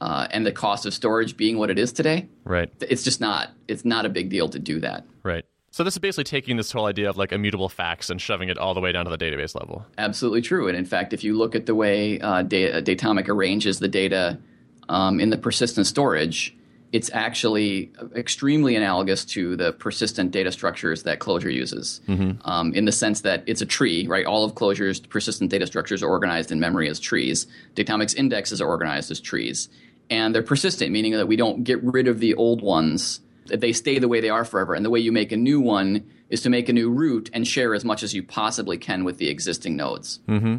uh, 0.00 0.26
and 0.30 0.46
the 0.46 0.52
cost 0.52 0.86
of 0.86 0.94
storage 0.94 1.36
being 1.36 1.58
what 1.58 1.70
it 1.70 1.78
is 1.78 1.92
today, 1.92 2.28
Right. 2.44 2.72
it's 2.80 3.02
just 3.02 3.20
not. 3.20 3.50
It's 3.68 3.84
not 3.84 4.06
a 4.06 4.08
big 4.08 4.30
deal 4.30 4.48
to 4.48 4.58
do 4.58 4.80
that. 4.80 5.04
Right. 5.22 5.44
So 5.70 5.84
this 5.84 5.94
is 5.94 5.98
basically 5.98 6.24
taking 6.24 6.56
this 6.56 6.72
whole 6.72 6.86
idea 6.86 7.10
of 7.10 7.16
like 7.16 7.32
immutable 7.32 7.68
facts 7.68 8.10
and 8.10 8.20
shoving 8.20 8.48
it 8.48 8.58
all 8.58 8.74
the 8.74 8.80
way 8.80 8.90
down 8.92 9.04
to 9.04 9.10
the 9.10 9.18
database 9.18 9.54
level. 9.54 9.84
Absolutely 9.98 10.40
true. 10.40 10.66
And 10.66 10.76
in 10.76 10.84
fact, 10.84 11.12
if 11.12 11.22
you 11.22 11.36
look 11.36 11.54
at 11.54 11.66
the 11.66 11.74
way 11.74 12.18
uh, 12.20 12.42
da- 12.42 12.80
Datomic 12.80 13.28
arranges 13.28 13.78
the 13.78 13.88
data 13.88 14.38
um, 14.88 15.20
in 15.20 15.30
the 15.30 15.36
persistent 15.36 15.86
storage, 15.86 16.56
it's 16.90 17.10
actually 17.12 17.92
extremely 18.16 18.74
analogous 18.74 19.26
to 19.26 19.56
the 19.56 19.74
persistent 19.74 20.30
data 20.30 20.50
structures 20.50 21.02
that 21.02 21.18
Clojure 21.18 21.52
uses. 21.52 22.00
Um, 22.08 22.72
in 22.72 22.86
the 22.86 22.92
sense 22.92 23.20
that 23.20 23.44
it's 23.46 23.60
a 23.60 23.66
tree, 23.66 24.06
right? 24.06 24.24
All 24.24 24.44
of 24.44 24.54
Clojure's 24.54 25.00
persistent 25.00 25.50
data 25.50 25.66
structures 25.66 26.02
are 26.02 26.08
organized 26.08 26.50
in 26.50 26.60
memory 26.60 26.88
as 26.88 26.98
trees. 26.98 27.46
Datomic's 27.74 28.14
indexes 28.14 28.62
are 28.62 28.66
organized 28.66 29.10
as 29.10 29.20
trees. 29.20 29.68
And 30.08 30.34
they're 30.34 30.42
persistent, 30.42 30.90
meaning 30.90 31.12
that 31.12 31.28
we 31.28 31.36
don't 31.36 31.62
get 31.62 31.82
rid 31.84 32.08
of 32.08 32.20
the 32.20 32.34
old 32.36 32.62
ones. 32.62 33.20
That 33.48 33.60
They 33.60 33.72
stay 33.72 33.98
the 33.98 34.08
way 34.08 34.20
they 34.20 34.30
are 34.30 34.44
forever. 34.44 34.74
And 34.74 34.84
the 34.84 34.90
way 34.90 35.00
you 35.00 35.12
make 35.12 35.32
a 35.32 35.36
new 35.36 35.60
one 35.60 36.08
is 36.30 36.40
to 36.42 36.50
make 36.50 36.68
a 36.68 36.72
new 36.72 36.90
root 36.90 37.30
and 37.32 37.46
share 37.46 37.74
as 37.74 37.84
much 37.84 38.02
as 38.02 38.14
you 38.14 38.22
possibly 38.22 38.78
can 38.78 39.04
with 39.04 39.18
the 39.18 39.28
existing 39.28 39.76
nodes. 39.76 40.20
Mm-hmm. 40.28 40.56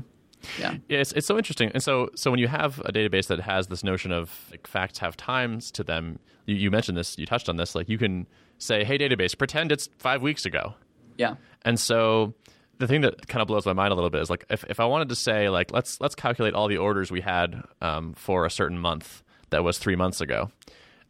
Yeah. 0.59 0.75
Yeah, 0.87 0.99
it's, 0.99 1.11
it's 1.13 1.27
so 1.27 1.37
interesting. 1.37 1.71
And 1.73 1.83
so, 1.83 2.09
so 2.15 2.31
when 2.31 2.39
you 2.39 2.47
have 2.47 2.79
a 2.79 2.91
database 2.91 3.27
that 3.27 3.39
has 3.41 3.67
this 3.67 3.83
notion 3.83 4.11
of 4.11 4.47
like, 4.51 4.67
facts 4.67 4.99
have 4.99 5.17
times 5.17 5.71
to 5.71 5.83
them, 5.83 6.19
you, 6.45 6.55
you 6.55 6.71
mentioned 6.71 6.97
this, 6.97 7.17
you 7.17 7.25
touched 7.25 7.49
on 7.49 7.57
this. 7.57 7.75
Like 7.75 7.89
you 7.89 7.97
can 7.97 8.27
say, 8.57 8.83
"Hey, 8.83 8.97
database, 8.97 9.37
pretend 9.37 9.71
it's 9.71 9.89
five 9.97 10.21
weeks 10.21 10.45
ago." 10.45 10.75
Yeah. 11.17 11.35
And 11.63 11.79
so, 11.79 12.33
the 12.77 12.87
thing 12.87 13.01
that 13.01 13.27
kind 13.27 13.41
of 13.41 13.47
blows 13.47 13.65
my 13.65 13.73
mind 13.73 13.91
a 13.91 13.95
little 13.95 14.09
bit 14.09 14.21
is 14.21 14.29
like 14.29 14.45
if, 14.49 14.63
if 14.69 14.79
I 14.79 14.85
wanted 14.85 15.09
to 15.09 15.15
say 15.15 15.49
like 15.49 15.71
let's 15.73 15.99
let's 15.99 16.15
calculate 16.15 16.53
all 16.53 16.67
the 16.67 16.77
orders 16.77 17.11
we 17.11 17.21
had 17.21 17.61
um, 17.81 18.13
for 18.13 18.45
a 18.45 18.51
certain 18.51 18.79
month 18.79 19.21
that 19.49 19.63
was 19.63 19.77
three 19.77 19.95
months 19.95 20.21
ago. 20.21 20.49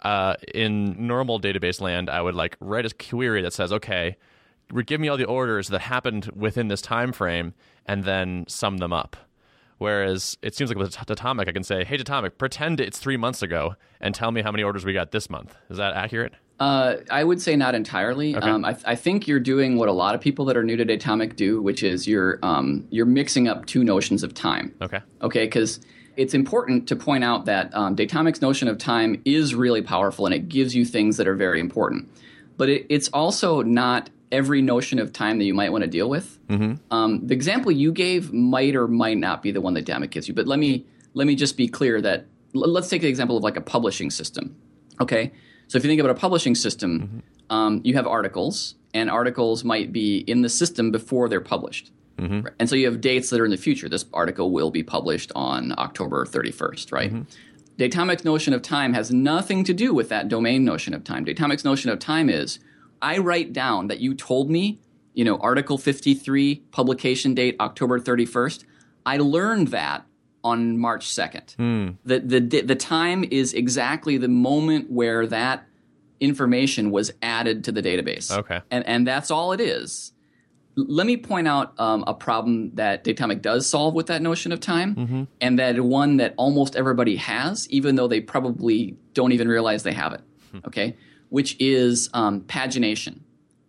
Uh, 0.02 0.36
in 0.54 1.08
normal 1.08 1.40
database 1.40 1.82
land, 1.82 2.10
I 2.10 2.22
would 2.22 2.36
like 2.36 2.56
write 2.60 2.86
a 2.86 2.90
query 2.94 3.42
that 3.42 3.54
says, 3.54 3.74
"Okay, 3.74 4.18
give 4.86 5.02
me 5.02 5.10
all 5.10 5.18
the 5.18 5.26
orders 5.26 5.68
that 5.70 5.82
happened 5.82 6.30
within 6.36 6.70
this 6.70 6.82
time 6.82 7.12
frame, 7.12 7.54
and 7.86 8.04
then 8.04 8.46
sum 8.48 8.78
them 8.78 8.94
up." 8.94 9.18
Whereas 9.78 10.38
it 10.42 10.56
seems 10.56 10.70
like 10.70 10.78
with 10.78 10.96
Datomic, 10.96 11.48
I 11.48 11.52
can 11.52 11.64
say, 11.64 11.84
"Hey, 11.84 11.98
Datomic, 11.98 12.38
pretend 12.38 12.80
it's 12.80 13.00
three 13.00 13.18
months 13.18 13.42
ago, 13.42 13.76
and 14.00 14.16
tell 14.16 14.32
me 14.32 14.42
how 14.42 14.52
many 14.52 14.64
orders 14.64 14.86
we 14.86 14.94
got 14.94 15.12
this 15.12 15.30
month." 15.30 15.56
Is 15.70 15.78
that 15.78 15.94
accurate? 15.94 16.34
Uh, 16.60 16.98
I 17.10 17.24
would 17.24 17.42
say 17.42 17.56
not 17.56 17.74
entirely. 17.74 18.36
Um, 18.36 18.66
I, 18.66 18.76
I 18.86 18.96
think 18.96 19.28
you're 19.28 19.40
doing 19.40 19.78
what 19.78 19.88
a 19.88 19.94
lot 19.94 20.14
of 20.14 20.20
people 20.20 20.44
that 20.46 20.58
are 20.58 20.64
new 20.64 20.76
to 20.76 20.86
Datomic 20.86 21.38
do, 21.38 21.62
which 21.62 21.84
is 21.84 22.06
you're 22.06 22.38
um, 22.44 22.86
you're 22.90 23.06
mixing 23.06 23.48
up 23.48 23.66
two 23.66 23.84
notions 23.84 24.24
of 24.24 24.34
time. 24.34 24.76
Okay. 24.82 25.00
Okay, 25.22 25.46
because 25.46 25.80
it's 26.20 26.34
important 26.34 26.90
to 26.90 26.98
point 26.98 27.24
out 27.24 27.46
that 27.46 27.74
um, 27.74 27.96
Datomic's 27.96 28.42
notion 28.42 28.68
of 28.68 28.78
time 28.78 29.22
is 29.24 29.56
really 29.56 29.82
powerful 29.82 30.26
and 30.26 30.36
it 30.36 30.50
gives 30.50 30.76
you 30.76 30.84
things 30.84 31.16
that 31.16 31.30
are 31.30 31.34
very 31.34 31.62
important. 31.62 32.10
But 32.58 32.68
it, 32.68 32.86
it's 32.90 33.08
also 33.14 33.62
not 33.62 34.10
every 34.30 34.62
notion 34.62 35.00
of 35.00 35.14
time 35.14 35.40
that 35.40 35.46
you 35.46 35.54
might 35.54 35.72
want 35.72 35.86
to 35.86 35.90
deal 35.90 36.10
with. 36.10 36.38
Um, 36.92 37.26
the 37.26 37.34
example 37.34 37.72
you 37.72 37.94
gave 37.94 38.34
might 38.34 38.76
or 38.76 38.86
might 38.86 39.18
not 39.18 39.42
be 39.42 39.52
the 39.52 39.62
one 39.62 39.74
that 39.76 39.86
Datomic 39.86 40.10
gives 40.12 40.28
you. 40.28 40.34
But 40.34 40.46
let 40.46 40.60
me 40.60 40.86
let 41.14 41.26
me 41.26 41.36
just 41.36 41.56
be 41.56 41.70
clear 41.70 42.02
that 42.02 42.26
l- 42.54 42.70
let's 42.70 42.90
take 42.90 43.02
the 43.02 43.08
example 43.08 43.38
of 43.38 43.44
like 43.44 43.56
a 43.56 43.62
publishing 43.62 44.12
system. 44.12 44.56
Okay, 45.00 45.32
so 45.68 45.78
if 45.78 45.86
you 45.86 45.90
think 45.90 46.02
about 46.02 46.12
a 46.12 46.20
publishing 46.20 46.54
system, 46.54 47.24
um, 47.50 47.80
you 47.86 47.94
have 47.96 48.06
articles, 48.06 48.76
and 48.94 49.10
articles 49.10 49.64
might 49.64 49.94
be 49.94 50.18
in 50.18 50.42
the 50.42 50.50
system 50.50 50.92
before 50.92 51.30
they're 51.30 51.40
published. 51.40 51.92
Right? 52.42 52.54
And 52.60 52.70
so 52.70 52.76
you 52.76 52.86
have 52.86 53.02
dates 53.02 53.30
that 53.30 53.40
are 53.40 53.46
in 53.46 53.52
the 53.52 53.58
future. 53.58 53.90
This 53.90 54.06
article 54.14 54.52
will 54.52 54.72
be 54.72 54.84
published 54.84 55.32
on 55.36 55.74
October 55.78 56.26
31st, 56.26 56.92
right? 56.92 57.14
Mm-hmm. 57.14 57.24
Datomic's 57.78 58.26
notion 58.26 58.54
of 58.54 58.62
time 58.62 58.94
has 58.94 59.12
nothing 59.12 59.64
to 59.64 59.74
do 59.74 59.94
with 59.94 60.10
that 60.10 60.28
domain 60.28 60.66
notion 60.66 60.94
of 60.94 61.04
time. 61.04 61.26
Datomic's 61.26 61.64
notion 61.64 61.90
of 61.90 62.00
time 62.00 62.30
is 62.30 62.60
I 63.02 63.18
write 63.20 63.54
down 63.54 63.88
that 63.88 64.00
you 64.00 64.14
told 64.14 64.50
me, 64.50 64.80
you 65.14 65.24
know, 65.24 65.38
Article 65.38 65.78
53, 65.78 66.56
publication 66.72 67.34
date 67.34 67.56
October 67.60 68.00
31st. 68.00 68.66
I 69.06 69.18
learned 69.18 69.70
that 69.70 70.06
on 70.44 70.78
March 70.78 71.08
2nd. 71.08 71.56
Hmm. 71.56 71.90
The, 72.04 72.20
the, 72.20 72.62
the 72.62 72.76
time 72.76 73.26
is 73.30 73.54
exactly 73.54 74.18
the 74.18 74.28
moment 74.28 74.92
where 74.92 75.26
that 75.28 75.66
information 76.20 76.92
was 76.92 77.12
added 77.22 77.64
to 77.66 77.72
the 77.72 77.82
database. 77.82 78.32
Okay. 78.32 78.62
And, 78.70 78.86
and 78.86 79.08
that's 79.08 79.32
all 79.32 79.52
it 79.54 79.62
is. 79.62 80.12
Let 80.88 81.06
me 81.08 81.18
point 81.18 81.48
out 81.48 81.74
um, 81.80 82.04
a 82.08 82.14
problem 82.14 82.72
that 82.76 83.04
Datomic 83.04 83.42
does 83.42 83.68
solve 83.68 83.94
with 83.94 84.08
that 84.08 84.22
notion 84.22 84.52
of 84.52 84.60
time, 84.60 85.28
and 85.42 85.60
that 85.60 85.80
one 85.82 86.18
that 86.18 86.34
almost 86.38 86.76
everybody 86.76 87.16
has, 87.18 87.70
even 87.70 87.96
though 87.96 88.08
they 88.08 88.22
probably 88.22 88.96
don't 89.14 89.32
even 89.32 89.48
realize 89.48 89.84
they 89.84 89.94
have 89.94 90.14
it. 90.14 90.22
Okay, 90.66 90.96
which 91.30 91.56
is 91.60 92.10
um, 92.14 92.42
pagination, 92.42 93.20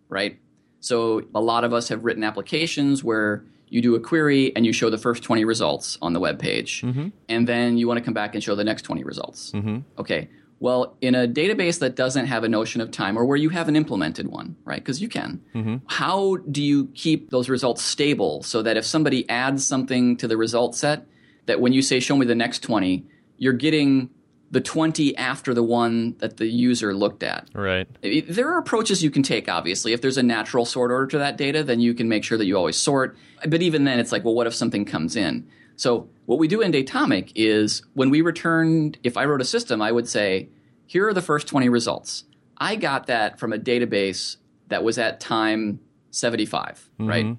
right? 0.09 0.39
So 0.79 1.23
a 1.35 1.41
lot 1.41 1.63
of 1.63 1.73
us 1.73 1.89
have 1.89 2.03
written 2.05 2.23
applications 2.23 3.03
where 3.03 3.43
you 3.69 3.81
do 3.81 3.95
a 3.95 3.99
query 3.99 4.51
and 4.55 4.65
you 4.65 4.73
show 4.73 4.89
the 4.89 4.97
first 4.97 5.21
20 5.23 5.45
results 5.45 5.97
on 6.01 6.13
the 6.13 6.19
web 6.19 6.39
page, 6.39 6.81
and 7.29 7.47
then 7.47 7.77
you 7.77 7.87
want 7.87 7.97
to 7.99 8.03
come 8.03 8.13
back 8.15 8.33
and 8.33 8.43
show 8.43 8.55
the 8.55 8.63
next 8.63 8.81
20 8.81 9.03
results. 9.03 9.51
Okay. 9.99 10.27
Well, 10.61 10.95
in 11.01 11.15
a 11.15 11.27
database 11.27 11.79
that 11.79 11.95
doesn't 11.95 12.27
have 12.27 12.43
a 12.43 12.49
notion 12.49 12.81
of 12.81 12.91
time 12.91 13.17
or 13.17 13.25
where 13.25 13.35
you 13.35 13.49
haven't 13.49 13.75
implemented 13.75 14.27
one, 14.27 14.55
right? 14.63 14.77
Because 14.77 15.01
you 15.01 15.09
can. 15.09 15.41
Mm-hmm. 15.55 15.77
How 15.87 16.35
do 16.35 16.61
you 16.61 16.85
keep 16.93 17.31
those 17.31 17.49
results 17.49 17.81
stable 17.81 18.43
so 18.43 18.61
that 18.61 18.77
if 18.77 18.85
somebody 18.85 19.27
adds 19.27 19.65
something 19.65 20.17
to 20.17 20.27
the 20.27 20.37
result 20.37 20.75
set, 20.75 21.07
that 21.47 21.59
when 21.59 21.73
you 21.73 21.81
say 21.81 21.99
show 21.99 22.15
me 22.15 22.27
the 22.27 22.35
next 22.35 22.59
20, 22.59 23.03
you're 23.39 23.53
getting 23.53 24.11
the 24.51 24.61
20 24.61 25.17
after 25.17 25.55
the 25.55 25.63
one 25.63 26.15
that 26.19 26.37
the 26.37 26.45
user 26.45 26.93
looked 26.93 27.23
at? 27.23 27.49
Right. 27.55 27.87
There 28.03 28.47
are 28.47 28.59
approaches 28.59 29.03
you 29.03 29.09
can 29.09 29.23
take 29.23 29.49
obviously 29.49 29.93
if 29.93 30.01
there's 30.01 30.19
a 30.19 30.23
natural 30.23 30.65
sort 30.65 30.91
order 30.91 31.07
to 31.07 31.17
that 31.17 31.37
data 31.37 31.63
then 31.63 31.79
you 31.79 31.95
can 31.95 32.07
make 32.07 32.23
sure 32.23 32.37
that 32.37 32.45
you 32.45 32.55
always 32.55 32.77
sort 32.77 33.17
but 33.47 33.63
even 33.63 33.85
then 33.85 33.97
it's 33.97 34.11
like 34.11 34.23
well 34.23 34.35
what 34.35 34.45
if 34.45 34.53
something 34.53 34.85
comes 34.85 35.15
in 35.15 35.47
so 35.81 36.09
what 36.25 36.39
we 36.39 36.47
do 36.47 36.61
in 36.61 36.71
Datomic 36.71 37.31
is 37.35 37.81
when 37.93 38.09
we 38.09 38.21
returned 38.21 38.97
if 39.03 39.17
i 39.17 39.25
wrote 39.25 39.41
a 39.41 39.45
system 39.45 39.81
i 39.81 39.91
would 39.91 40.07
say 40.07 40.49
here 40.85 41.07
are 41.07 41.13
the 41.13 41.21
first 41.21 41.47
20 41.47 41.69
results 41.69 42.25
i 42.57 42.75
got 42.75 43.07
that 43.07 43.39
from 43.39 43.53
a 43.53 43.57
database 43.57 44.37
that 44.67 44.83
was 44.83 44.97
at 44.97 45.19
time 45.19 45.79
75 46.11 46.89
mm-hmm. 46.99 47.09
right 47.09 47.37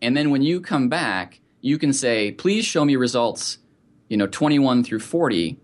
And 0.00 0.16
then 0.16 0.30
when 0.30 0.42
you 0.42 0.60
come 0.60 0.88
back, 0.88 1.40
you 1.60 1.78
can 1.78 1.92
say, 1.92 2.32
please 2.32 2.64
show 2.64 2.84
me 2.84 2.96
results, 2.96 3.58
you 4.08 4.16
know, 4.16 4.26
21 4.26 4.84
through 4.84 5.00
40. 5.00 5.58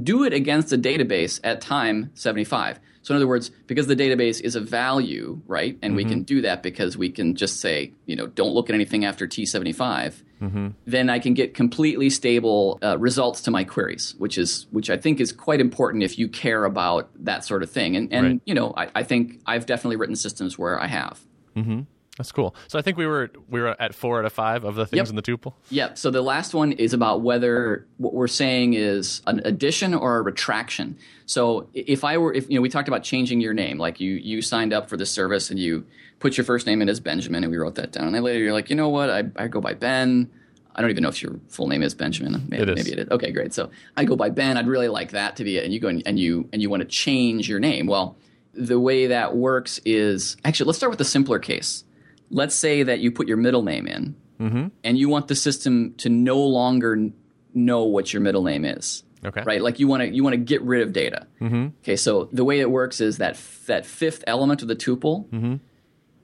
Do 0.00 0.24
it 0.24 0.32
against 0.32 0.72
a 0.72 0.78
database 0.78 1.40
at 1.42 1.60
time 1.60 2.10
75. 2.14 2.78
So 3.02 3.14
in 3.14 3.16
other 3.16 3.26
words, 3.26 3.50
because 3.66 3.86
the 3.86 3.96
database 3.96 4.40
is 4.40 4.56
a 4.56 4.60
value, 4.60 5.40
right? 5.46 5.78
And 5.80 5.94
we 5.96 6.02
mm-hmm. 6.02 6.10
can 6.10 6.22
do 6.24 6.42
that 6.42 6.62
because 6.62 6.96
we 6.96 7.10
can 7.10 7.34
just 7.34 7.60
say, 7.60 7.92
you 8.04 8.16
know, 8.16 8.26
don't 8.26 8.52
look 8.52 8.68
at 8.68 8.74
anything 8.74 9.04
after 9.04 9.26
T75. 9.26 10.22
Then 10.84 11.08
I 11.10 11.18
can 11.18 11.34
get 11.34 11.54
completely 11.54 12.10
stable 12.10 12.78
uh, 12.82 12.98
results 12.98 13.40
to 13.42 13.50
my 13.50 13.64
queries, 13.64 14.14
which 14.18 14.36
is 14.38 14.66
which 14.70 14.90
I 14.90 14.96
think 14.96 15.20
is 15.20 15.32
quite 15.32 15.60
important 15.60 16.02
if 16.04 16.18
you 16.18 16.28
care 16.28 16.64
about 16.64 17.08
that 17.24 17.44
sort 17.44 17.62
of 17.62 17.70
thing. 17.70 17.96
And 17.96 18.12
and 18.12 18.26
Right. 18.26 18.40
you 18.44 18.54
know, 18.54 18.74
I, 18.76 18.88
I 18.94 19.02
think 19.02 19.40
I've 19.46 19.66
definitely 19.66 19.96
written 19.96 20.16
systems 20.16 20.58
where 20.58 20.80
I 20.80 20.86
have. 20.86 21.20
That's 22.16 22.32
cool. 22.32 22.54
So 22.68 22.78
I 22.78 22.82
think 22.82 22.96
we 22.96 23.06
were 23.06 23.30
we 23.48 23.60
were 23.60 23.80
at 23.80 23.94
four 23.94 24.18
out 24.18 24.24
of 24.24 24.32
five 24.32 24.64
of 24.64 24.74
the 24.74 24.86
things 24.86 24.98
Yep. 24.98 25.08
in 25.10 25.16
the 25.16 25.22
tuple. 25.22 25.52
Yep. 25.70 25.98
So 25.98 26.10
the 26.10 26.22
last 26.22 26.54
one 26.54 26.72
is 26.72 26.94
about 26.94 27.20
whether 27.20 27.86
what 27.98 28.14
we're 28.14 28.26
saying 28.26 28.72
is 28.74 29.20
an 29.26 29.42
addition 29.44 29.92
or 29.94 30.16
a 30.18 30.22
retraction. 30.22 30.96
So 31.26 31.68
if 31.74 32.04
I 32.04 32.16
were, 32.18 32.32
if 32.32 32.48
you 32.48 32.54
know, 32.56 32.62
we 32.62 32.68
talked 32.70 32.88
about 32.88 33.02
changing 33.02 33.40
your 33.40 33.52
name, 33.52 33.78
like 33.78 34.00
you 34.00 34.12
you 34.12 34.40
signed 34.40 34.72
up 34.72 34.88
for 34.88 34.96
the 34.96 35.04
service 35.06 35.50
and 35.50 35.58
you 35.60 35.84
put 36.18 36.38
your 36.38 36.44
first 36.44 36.66
name 36.66 36.80
in 36.80 36.88
as 36.88 37.00
Benjamin, 37.00 37.44
and 37.44 37.50
we 37.50 37.58
wrote 37.58 37.74
that 37.74 37.92
down. 37.92 38.06
And 38.06 38.14
then 38.14 38.22
later 38.22 38.38
you're 38.42 38.54
like, 38.54 38.70
you 38.70 38.76
know 38.76 38.88
what, 38.88 39.10
I, 39.10 39.24
I 39.36 39.48
go 39.48 39.60
by 39.60 39.74
Ben. 39.74 40.30
I 40.74 40.80
don't 40.80 40.90
even 40.90 41.02
know 41.02 41.08
if 41.10 41.22
your 41.22 41.38
full 41.48 41.68
name 41.68 41.82
is 41.82 41.94
Benjamin. 41.94 42.46
Maybe 42.48 42.62
It 42.62 42.68
is. 42.70 42.76
maybe 42.76 42.92
it 42.92 42.98
is. 43.06 43.08
Okay, 43.10 43.30
great. 43.32 43.52
So 43.54 43.70
I 43.96 44.04
go 44.04 44.14
by 44.16 44.28
Ben. 44.30 44.56
I'd 44.58 44.66
really 44.68 44.88
like 44.88 45.10
that 45.12 45.36
to 45.36 45.44
be 45.44 45.56
it. 45.58 45.64
And 45.64 45.72
you 45.74 45.80
go 45.80 45.88
and, 45.88 46.02
and 46.06 46.18
you 46.18 46.48
and 46.52 46.60
you 46.62 46.70
want 46.70 46.80
to 46.82 46.88
change 46.88 47.48
your 47.48 47.60
name. 47.60 47.86
Well, 47.86 48.16
the 48.54 48.80
way 48.80 49.08
that 49.08 49.36
works 49.36 49.80
is 49.84 50.36
actually 50.44 50.66
let's 50.68 50.78
start 50.78 50.90
with 50.90 50.98
the 50.98 51.04
simpler 51.04 51.38
case. 51.38 51.84
Let's 52.30 52.54
say 52.54 52.82
that 52.82 53.00
you 53.00 53.10
put 53.10 53.28
your 53.28 53.36
middle 53.36 53.62
name 53.62 53.86
in 53.86 54.16
and 54.84 54.98
you 54.98 55.08
want 55.08 55.28
the 55.28 55.34
system 55.34 55.94
to 55.98 56.08
no 56.08 56.38
longer 56.38 57.10
know 57.54 57.84
what 57.84 58.12
your 58.12 58.20
middle 58.22 58.42
name 58.42 58.64
is. 58.64 59.02
Okay. 59.24 59.42
Right, 59.44 59.62
like 59.62 59.80
you 59.80 59.88
want 59.88 60.02
to 60.02 60.14
you 60.14 60.22
want 60.22 60.34
to 60.34 60.38
get 60.38 60.62
rid 60.62 60.82
of 60.82 60.92
data. 60.92 61.26
Mm-hmm. 61.40 61.68
Okay, 61.82 61.96
so 61.96 62.28
the 62.32 62.44
way 62.44 62.60
it 62.60 62.70
works 62.70 63.00
is 63.00 63.18
that 63.18 63.32
f- 63.32 63.64
that 63.66 63.86
fifth 63.86 64.22
element 64.26 64.62
of 64.62 64.68
the 64.68 64.76
tuple 64.76 65.26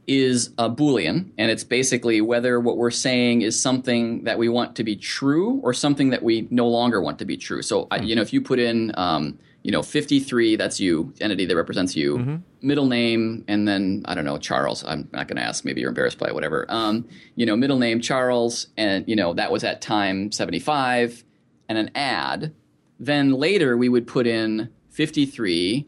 is 0.06 0.50
a 0.58 0.68
boolean, 0.68 1.30
and 1.38 1.50
it's 1.50 1.64
basically 1.64 2.20
whether 2.20 2.60
what 2.60 2.76
we're 2.76 2.90
saying 2.90 3.42
is 3.42 3.60
something 3.60 4.24
that 4.24 4.38
we 4.38 4.48
want 4.48 4.76
to 4.76 4.84
be 4.84 4.96
true 4.96 5.60
or 5.62 5.72
something 5.72 6.10
that 6.10 6.22
we 6.22 6.46
no 6.50 6.68
longer 6.68 7.00
want 7.00 7.18
to 7.20 7.24
be 7.24 7.36
true. 7.36 7.62
So, 7.62 7.86
I, 7.90 7.96
you 8.00 8.14
know, 8.14 8.22
if 8.22 8.32
you 8.32 8.40
put 8.40 8.58
in, 8.58 8.92
um, 8.96 9.38
you 9.62 9.70
know, 9.70 9.82
fifty 9.82 10.18
three, 10.18 10.56
that's 10.56 10.80
you, 10.80 11.14
entity 11.20 11.46
that 11.46 11.56
represents 11.56 11.94
you, 11.94 12.42
middle 12.60 12.86
name, 12.86 13.44
and 13.46 13.66
then 13.66 14.02
I 14.06 14.14
don't 14.14 14.24
know, 14.24 14.38
Charles. 14.38 14.84
I'm 14.84 15.08
not 15.12 15.28
going 15.28 15.36
to 15.36 15.42
ask. 15.42 15.64
Maybe 15.64 15.80
you're 15.80 15.90
embarrassed 15.90 16.18
by 16.18 16.28
it, 16.28 16.34
whatever. 16.34 16.66
Um, 16.68 17.08
you 17.36 17.46
know, 17.46 17.56
middle 17.56 17.78
name 17.78 18.00
Charles, 18.00 18.68
and 18.76 19.08
you 19.08 19.14
know 19.14 19.34
that 19.34 19.52
was 19.52 19.62
at 19.64 19.80
time 19.80 20.32
seventy 20.32 20.58
five, 20.58 21.24
and 21.68 21.78
an 21.78 21.90
add. 21.94 22.52
Then 22.98 23.32
later 23.32 23.76
we 23.76 23.88
would 23.88 24.06
put 24.06 24.26
in 24.26 24.70
fifty 24.90 25.26
three, 25.26 25.86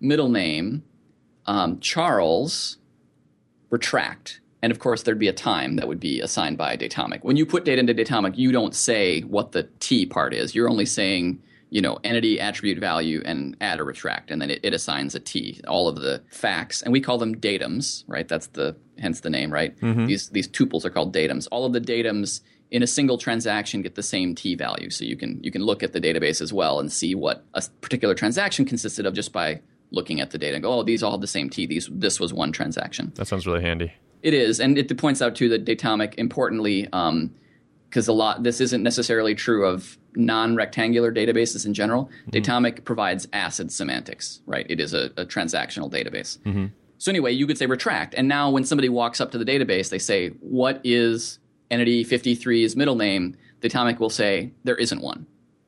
middle 0.00 0.28
name, 0.28 0.82
um, 1.46 1.80
Charles 1.80 2.78
retract. 3.70 4.40
And 4.62 4.70
of 4.72 4.78
course, 4.78 5.02
there'd 5.02 5.18
be 5.18 5.28
a 5.28 5.32
time 5.32 5.76
that 5.76 5.88
would 5.88 6.00
be 6.00 6.20
assigned 6.20 6.56
by 6.56 6.76
Datomic. 6.76 7.22
When 7.22 7.36
you 7.36 7.44
put 7.44 7.64
data 7.66 7.80
into 7.80 7.92
Datomic, 7.92 8.38
you 8.38 8.50
don't 8.50 8.74
say 8.74 9.20
what 9.20 9.52
the 9.52 9.64
T 9.78 10.06
part 10.06 10.32
is. 10.32 10.54
You're 10.54 10.70
only 10.70 10.86
saying, 10.86 11.42
you 11.74 11.82
know, 11.82 11.98
entity, 12.04 12.38
attribute, 12.38 12.78
value, 12.78 13.20
and 13.24 13.56
add 13.60 13.80
or 13.80 13.84
retract, 13.84 14.30
and 14.30 14.40
then 14.40 14.48
it, 14.48 14.60
it 14.62 14.72
assigns 14.72 15.16
a 15.16 15.18
T. 15.18 15.60
All 15.66 15.88
of 15.88 15.96
the 15.96 16.22
facts, 16.30 16.82
and 16.82 16.92
we 16.92 17.00
call 17.00 17.18
them 17.18 17.34
datums, 17.34 18.04
right? 18.06 18.28
That's 18.28 18.46
the 18.46 18.76
hence 18.96 19.22
the 19.22 19.30
name, 19.30 19.52
right? 19.52 19.76
Mm-hmm. 19.80 20.06
These 20.06 20.28
these 20.28 20.46
tuples 20.46 20.84
are 20.84 20.90
called 20.90 21.12
datums. 21.12 21.48
All 21.50 21.66
of 21.66 21.72
the 21.72 21.80
datums 21.80 22.42
in 22.70 22.84
a 22.84 22.86
single 22.86 23.18
transaction 23.18 23.82
get 23.82 23.96
the 23.96 24.04
same 24.04 24.36
T 24.36 24.54
value, 24.54 24.88
so 24.88 25.04
you 25.04 25.16
can 25.16 25.42
you 25.42 25.50
can 25.50 25.62
look 25.62 25.82
at 25.82 25.92
the 25.92 26.00
database 26.00 26.40
as 26.40 26.52
well 26.52 26.78
and 26.78 26.92
see 26.92 27.16
what 27.16 27.44
a 27.54 27.64
particular 27.80 28.14
transaction 28.14 28.64
consisted 28.64 29.04
of 29.04 29.12
just 29.12 29.32
by 29.32 29.60
looking 29.90 30.20
at 30.20 30.30
the 30.30 30.38
data 30.38 30.54
and 30.54 30.62
go, 30.62 30.78
oh, 30.78 30.84
these 30.84 31.02
all 31.02 31.10
have 31.10 31.20
the 31.20 31.26
same 31.26 31.50
T. 31.50 31.66
These 31.66 31.88
this 31.90 32.20
was 32.20 32.32
one 32.32 32.52
transaction. 32.52 33.10
That 33.16 33.26
sounds 33.26 33.48
really 33.48 33.62
handy. 33.62 33.92
It 34.22 34.32
is, 34.32 34.60
and 34.60 34.78
it 34.78 34.96
points 34.96 35.20
out 35.20 35.34
too 35.34 35.48
that 35.48 35.64
Datomic, 35.64 36.14
importantly, 36.18 36.88
um, 36.92 37.34
because 37.90 38.06
a 38.06 38.12
lot 38.12 38.44
this 38.44 38.60
isn't 38.60 38.84
necessarily 38.84 39.34
true 39.34 39.66
of 39.66 39.98
non-rectangular 40.16 41.12
databases 41.12 41.66
in 41.66 41.74
general. 41.74 42.10
Datomic 42.30 42.84
provides 42.84 43.26
ACID 43.32 43.70
semantics, 43.70 44.40
right? 44.46 44.66
It 44.68 44.80
is 44.80 44.94
a, 44.94 45.06
a 45.16 45.26
transactional 45.26 45.90
database. 45.90 46.38
So 46.98 47.10
anyway, 47.10 47.32
you 47.32 47.46
could 47.46 47.58
say 47.58 47.66
retract, 47.66 48.14
and 48.14 48.28
now 48.28 48.50
when 48.50 48.64
somebody 48.64 48.88
walks 48.88 49.20
up 49.20 49.30
to 49.32 49.38
the 49.38 49.44
database, 49.44 49.90
they 49.90 49.98
say, 49.98 50.28
"What 50.40 50.80
is 50.84 51.38
entity 51.70 52.04
53's 52.04 52.76
middle 52.76 52.94
name?" 52.94 53.36
Datomic 53.60 53.98
will 53.98 54.10
say, 54.10 54.52
"There 54.64 54.76
isn't 54.76 55.02
one." 55.02 55.26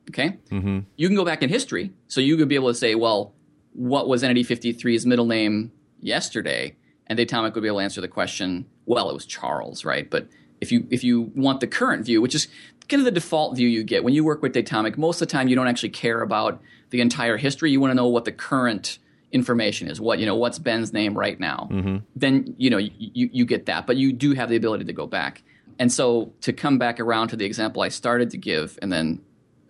Okay, 0.09 0.37
mm-hmm. 0.49 0.79
you 0.95 1.07
can 1.07 1.15
go 1.15 1.25
back 1.25 1.43
in 1.43 1.49
history, 1.49 1.91
so 2.07 2.21
you 2.21 2.37
could 2.37 2.47
be 2.47 2.55
able 2.55 2.69
to 2.69 2.73
say, 2.73 2.95
"Well, 2.95 3.33
what 3.73 4.07
was 4.07 4.23
entity 4.23 4.43
53's 4.43 5.05
middle 5.05 5.25
name 5.25 5.71
yesterday?" 5.99 6.75
And 7.05 7.19
Datomic 7.19 7.53
would 7.53 7.61
be 7.61 7.67
able 7.67 7.79
to 7.79 7.83
answer 7.83 8.01
the 8.01 8.07
question, 8.07 8.65
"Well, 8.85 9.09
it 9.09 9.13
was 9.13 9.25
Charles, 9.25 9.85
right?" 9.85 10.09
But 10.09 10.29
if 10.59 10.71
you 10.71 10.87
if 10.89 11.03
you 11.03 11.31
want 11.35 11.59
the 11.59 11.67
current 11.67 12.05
view, 12.05 12.21
which 12.21 12.33
is 12.35 12.47
kind 12.89 13.01
of 13.01 13.05
the 13.05 13.11
default 13.11 13.55
view 13.55 13.67
you 13.67 13.83
get 13.83 14.03
when 14.03 14.13
you 14.13 14.23
work 14.23 14.41
with 14.41 14.53
Datomic, 14.53 14.97
most 14.97 15.21
of 15.21 15.27
the 15.27 15.31
time 15.31 15.47
you 15.47 15.55
don't 15.55 15.67
actually 15.67 15.89
care 15.89 16.21
about 16.21 16.61
the 16.89 17.01
entire 17.01 17.37
history. 17.37 17.71
You 17.71 17.79
want 17.79 17.91
to 17.91 17.95
know 17.95 18.07
what 18.07 18.25
the 18.25 18.31
current 18.31 18.99
information 19.31 19.89
is. 19.89 19.99
What 19.99 20.19
you 20.19 20.25
know, 20.25 20.35
what's 20.35 20.59
Ben's 20.59 20.93
name 20.93 21.17
right 21.17 21.39
now? 21.39 21.67
Then 22.15 22.55
you 22.57 22.69
know 22.69 22.77
you, 22.77 22.91
you 23.31 23.45
get 23.45 23.65
that, 23.65 23.87
but 23.87 23.97
you 23.97 24.13
do 24.13 24.33
have 24.33 24.49
the 24.49 24.55
ability 24.55 24.85
to 24.85 24.93
go 24.93 25.07
back. 25.07 25.43
And 25.79 25.91
so 25.91 26.33
to 26.41 26.53
come 26.53 26.77
back 26.77 26.99
around 26.99 27.27
to 27.29 27.35
the 27.35 27.45
example 27.45 27.81
I 27.81 27.89
started 27.89 28.31
to 28.31 28.37
give, 28.37 28.79
and 28.81 28.91
then 28.91 29.21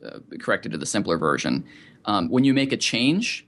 uh, 0.06 0.20
corrected 0.40 0.72
to 0.74 0.78
the 0.78 0.86
simpler 0.86 1.18
version, 1.18 1.66
um, 2.06 2.30
when 2.30 2.44
you 2.44 2.54
make 2.54 2.72
a 2.72 2.78
change. 2.78 3.46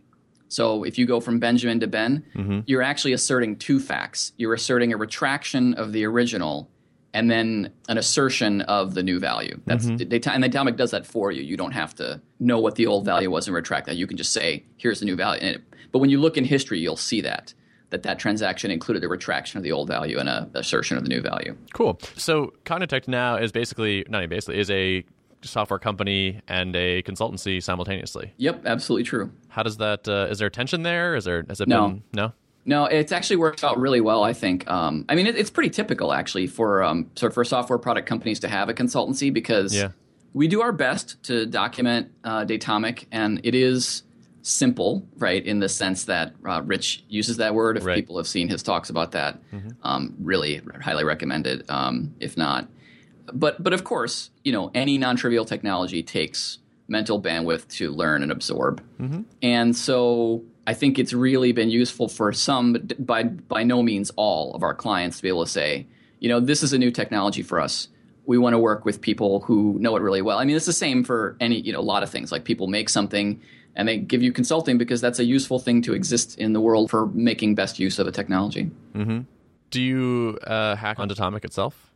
So 0.51 0.83
if 0.83 0.97
you 0.97 1.05
go 1.05 1.19
from 1.19 1.39
Benjamin 1.39 1.79
to 1.81 1.87
Ben, 1.87 2.63
you're 2.65 2.81
actually 2.81 3.13
asserting 3.13 3.55
two 3.57 3.79
facts. 3.79 4.33
You're 4.35 4.55
asserting 4.55 4.91
a 4.91 4.97
retraction 4.97 5.75
of 5.75 5.93
the 5.93 6.05
original 6.05 6.67
and 7.13 7.29
then 7.29 7.71
an 7.87 7.97
assertion 7.97 8.61
of 8.61 8.93
the 8.93 9.03
new 9.03 9.19
value. 9.19 9.59
That's 9.65 9.87
data, 9.87 10.31
and 10.31 10.43
Datomic 10.43 10.75
does 10.77 10.91
that 10.91 11.05
for 11.05 11.31
you. 11.31 11.41
You 11.41 11.57
don't 11.57 11.71
have 11.71 11.95
to 11.95 12.21
know 12.39 12.59
what 12.59 12.75
the 12.75 12.85
old 12.87 13.05
value 13.05 13.29
was 13.31 13.47
and 13.47 13.55
retract 13.55 13.87
that. 13.87 13.95
You 13.97 14.07
can 14.07 14.17
just 14.17 14.31
say, 14.33 14.63
"Here's 14.77 14.99
the 14.99 15.05
new 15.05 15.15
value." 15.15 15.41
And 15.41 15.55
it, 15.55 15.61
but 15.91 15.99
when 15.99 16.09
you 16.09 16.19
look 16.19 16.37
in 16.37 16.43
history, 16.45 16.79
you'll 16.79 16.95
see 16.97 17.21
that 17.21 17.53
that 17.89 18.03
that 18.03 18.19
transaction 18.19 18.69
included 18.69 19.03
a 19.03 19.07
retraction 19.07 19.57
of 19.57 19.63
the 19.63 19.71
old 19.71 19.87
value 19.87 20.19
and 20.19 20.29
a 20.29 20.47
assertion 20.53 20.95
of 20.97 21.03
the 21.03 21.09
new 21.09 21.21
value. 21.21 21.57
Cool. 21.73 21.99
So 22.15 22.53
Cognitect 22.63 23.07
now 23.07 23.35
is 23.37 23.51
basically 23.51 24.05
not 24.09 24.19
even 24.19 24.29
basically 24.29 24.59
is 24.59 24.69
a 24.69 25.03
software 25.41 25.79
company 25.79 26.39
and 26.47 26.75
a 26.75 27.01
consultancy 27.03 27.63
simultaneously. 27.63 28.33
Yep, 28.37 28.63
absolutely 28.67 29.05
true. 29.05 29.31
How 29.47 29.63
does 29.63 29.77
that? 29.77 30.07
Uh, 30.07 30.27
is 30.29 30.37
there 30.37 30.49
tension 30.51 30.83
there? 30.83 31.15
Is 31.15 31.25
there? 31.25 31.43
Has 31.49 31.61
it 31.61 31.67
No. 31.67 31.87
been? 31.87 32.03
No. 32.13 32.33
No, 32.69 32.85
it's 32.85 33.11
actually 33.11 33.37
worked 33.37 33.63
out 33.63 33.79
really 33.79 34.01
well. 34.09 34.21
I 34.23 34.33
think. 34.33 34.57
Um, 34.69 35.05
I 35.09 35.15
mean, 35.15 35.27
it, 35.27 35.35
it's 35.35 35.49
pretty 35.49 35.71
typical 35.71 36.13
actually 36.13 36.47
for 36.47 36.83
um, 36.83 37.09
sort 37.15 37.31
of 37.31 37.33
for 37.33 37.43
software 37.43 37.79
product 37.79 38.07
companies 38.07 38.39
to 38.41 38.47
have 38.47 38.69
a 38.69 38.73
consultancy 38.73 39.33
because 39.33 39.73
Yeah. 39.75 39.89
we 40.33 40.47
do 40.47 40.61
our 40.61 40.71
best 40.71 41.21
to 41.23 41.45
document 41.45 42.03
uh, 42.23 42.45
Datomic, 42.45 43.05
and 43.11 43.41
it 43.43 43.55
is 43.55 44.03
simple, 44.41 44.91
right? 45.17 45.43
In 45.45 45.59
the 45.59 45.67
sense 45.69 46.05
that 46.05 46.33
uh, 46.47 46.61
Rich 46.65 47.03
uses 47.09 47.37
that 47.37 47.53
word. 47.53 47.77
If 47.77 47.85
Right. 47.85 47.95
people 48.01 48.17
have 48.17 48.27
seen 48.27 48.47
his 48.47 48.61
talks 48.63 48.89
about 48.89 49.11
that, 49.11 49.39
um, 49.83 50.13
really 50.21 50.61
highly 50.81 51.03
recommended. 51.03 51.57
Um, 51.69 52.13
if 52.19 52.37
not, 52.37 52.67
but 53.33 53.61
but 53.63 53.73
of 53.73 53.83
course, 53.83 54.29
you 54.45 54.51
know, 54.55 54.71
any 54.73 54.97
non-trivial 54.97 55.45
technology 55.45 56.01
takes 56.03 56.59
mental 56.87 57.21
bandwidth 57.21 57.67
to 57.79 57.91
learn 57.91 58.23
and 58.23 58.31
absorb, 58.31 58.81
and 59.41 59.75
so 59.75 60.43
I 60.69 60.75
think 60.75 60.99
it's 60.99 61.13
really 61.13 61.51
been 61.51 61.71
useful 61.71 62.07
for 62.07 62.31
some, 62.31 62.73
but 62.73 63.03
by 63.03 63.23
by 63.23 63.63
no 63.63 63.81
means 63.81 64.11
all 64.15 64.53
of 64.53 64.61
our 64.61 64.75
clients 64.75 65.17
to 65.17 65.23
be 65.23 65.27
able 65.27 65.43
to 65.43 65.49
say, 65.49 65.87
you 66.19 66.29
know, 66.29 66.39
this 66.39 66.61
is 66.61 66.73
a 66.73 66.77
new 66.77 66.91
technology 66.91 67.41
for 67.41 67.59
us. 67.59 67.87
We 68.27 68.37
want 68.37 68.53
to 68.53 68.59
work 68.59 68.85
with 68.85 69.01
people 69.01 69.39
who 69.39 69.79
know 69.79 69.95
it 69.95 70.03
really 70.03 70.21
well. 70.21 70.37
I 70.37 70.45
mean, 70.45 70.55
it's 70.55 70.67
the 70.67 70.81
same 70.85 71.03
for 71.03 71.35
any, 71.39 71.59
you 71.59 71.73
know, 71.73 71.79
a 71.79 71.89
lot 71.93 72.03
of 72.03 72.11
things. 72.11 72.31
Like 72.31 72.43
people 72.43 72.67
make 72.67 72.87
something 72.87 73.41
and 73.75 73.87
they 73.87 73.97
give 73.97 74.21
you 74.21 74.31
consulting 74.31 74.77
because 74.77 75.01
that's 75.01 75.17
a 75.17 75.23
useful 75.23 75.57
thing 75.57 75.81
to 75.81 75.95
exist 75.95 76.37
in 76.37 76.53
the 76.53 76.61
world 76.61 76.91
for 76.91 77.07
making 77.07 77.55
best 77.55 77.79
use 77.79 77.97
of 77.97 78.05
a 78.05 78.11
technology. 78.11 78.69
Do 79.71 79.81
you 79.81 80.37
uh, 80.45 80.75
hack 80.75 80.99
on 80.99 81.09
Datomic 81.09 81.45
itself? 81.45 81.91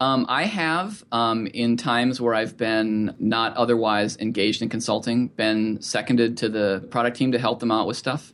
Um, 0.00 0.26
I 0.28 0.44
have, 0.44 1.04
um, 1.12 1.46
in 1.46 1.76
times 1.76 2.20
where 2.20 2.34
I've 2.34 2.56
been 2.56 3.14
not 3.18 3.56
otherwise 3.56 4.16
engaged 4.18 4.60
in 4.60 4.68
consulting, 4.68 5.28
been 5.28 5.80
seconded 5.80 6.36
to 6.38 6.48
the 6.48 6.86
product 6.90 7.16
team 7.16 7.32
to 7.32 7.38
help 7.38 7.60
them 7.60 7.70
out 7.70 7.86
with 7.86 7.96
stuff. 7.96 8.30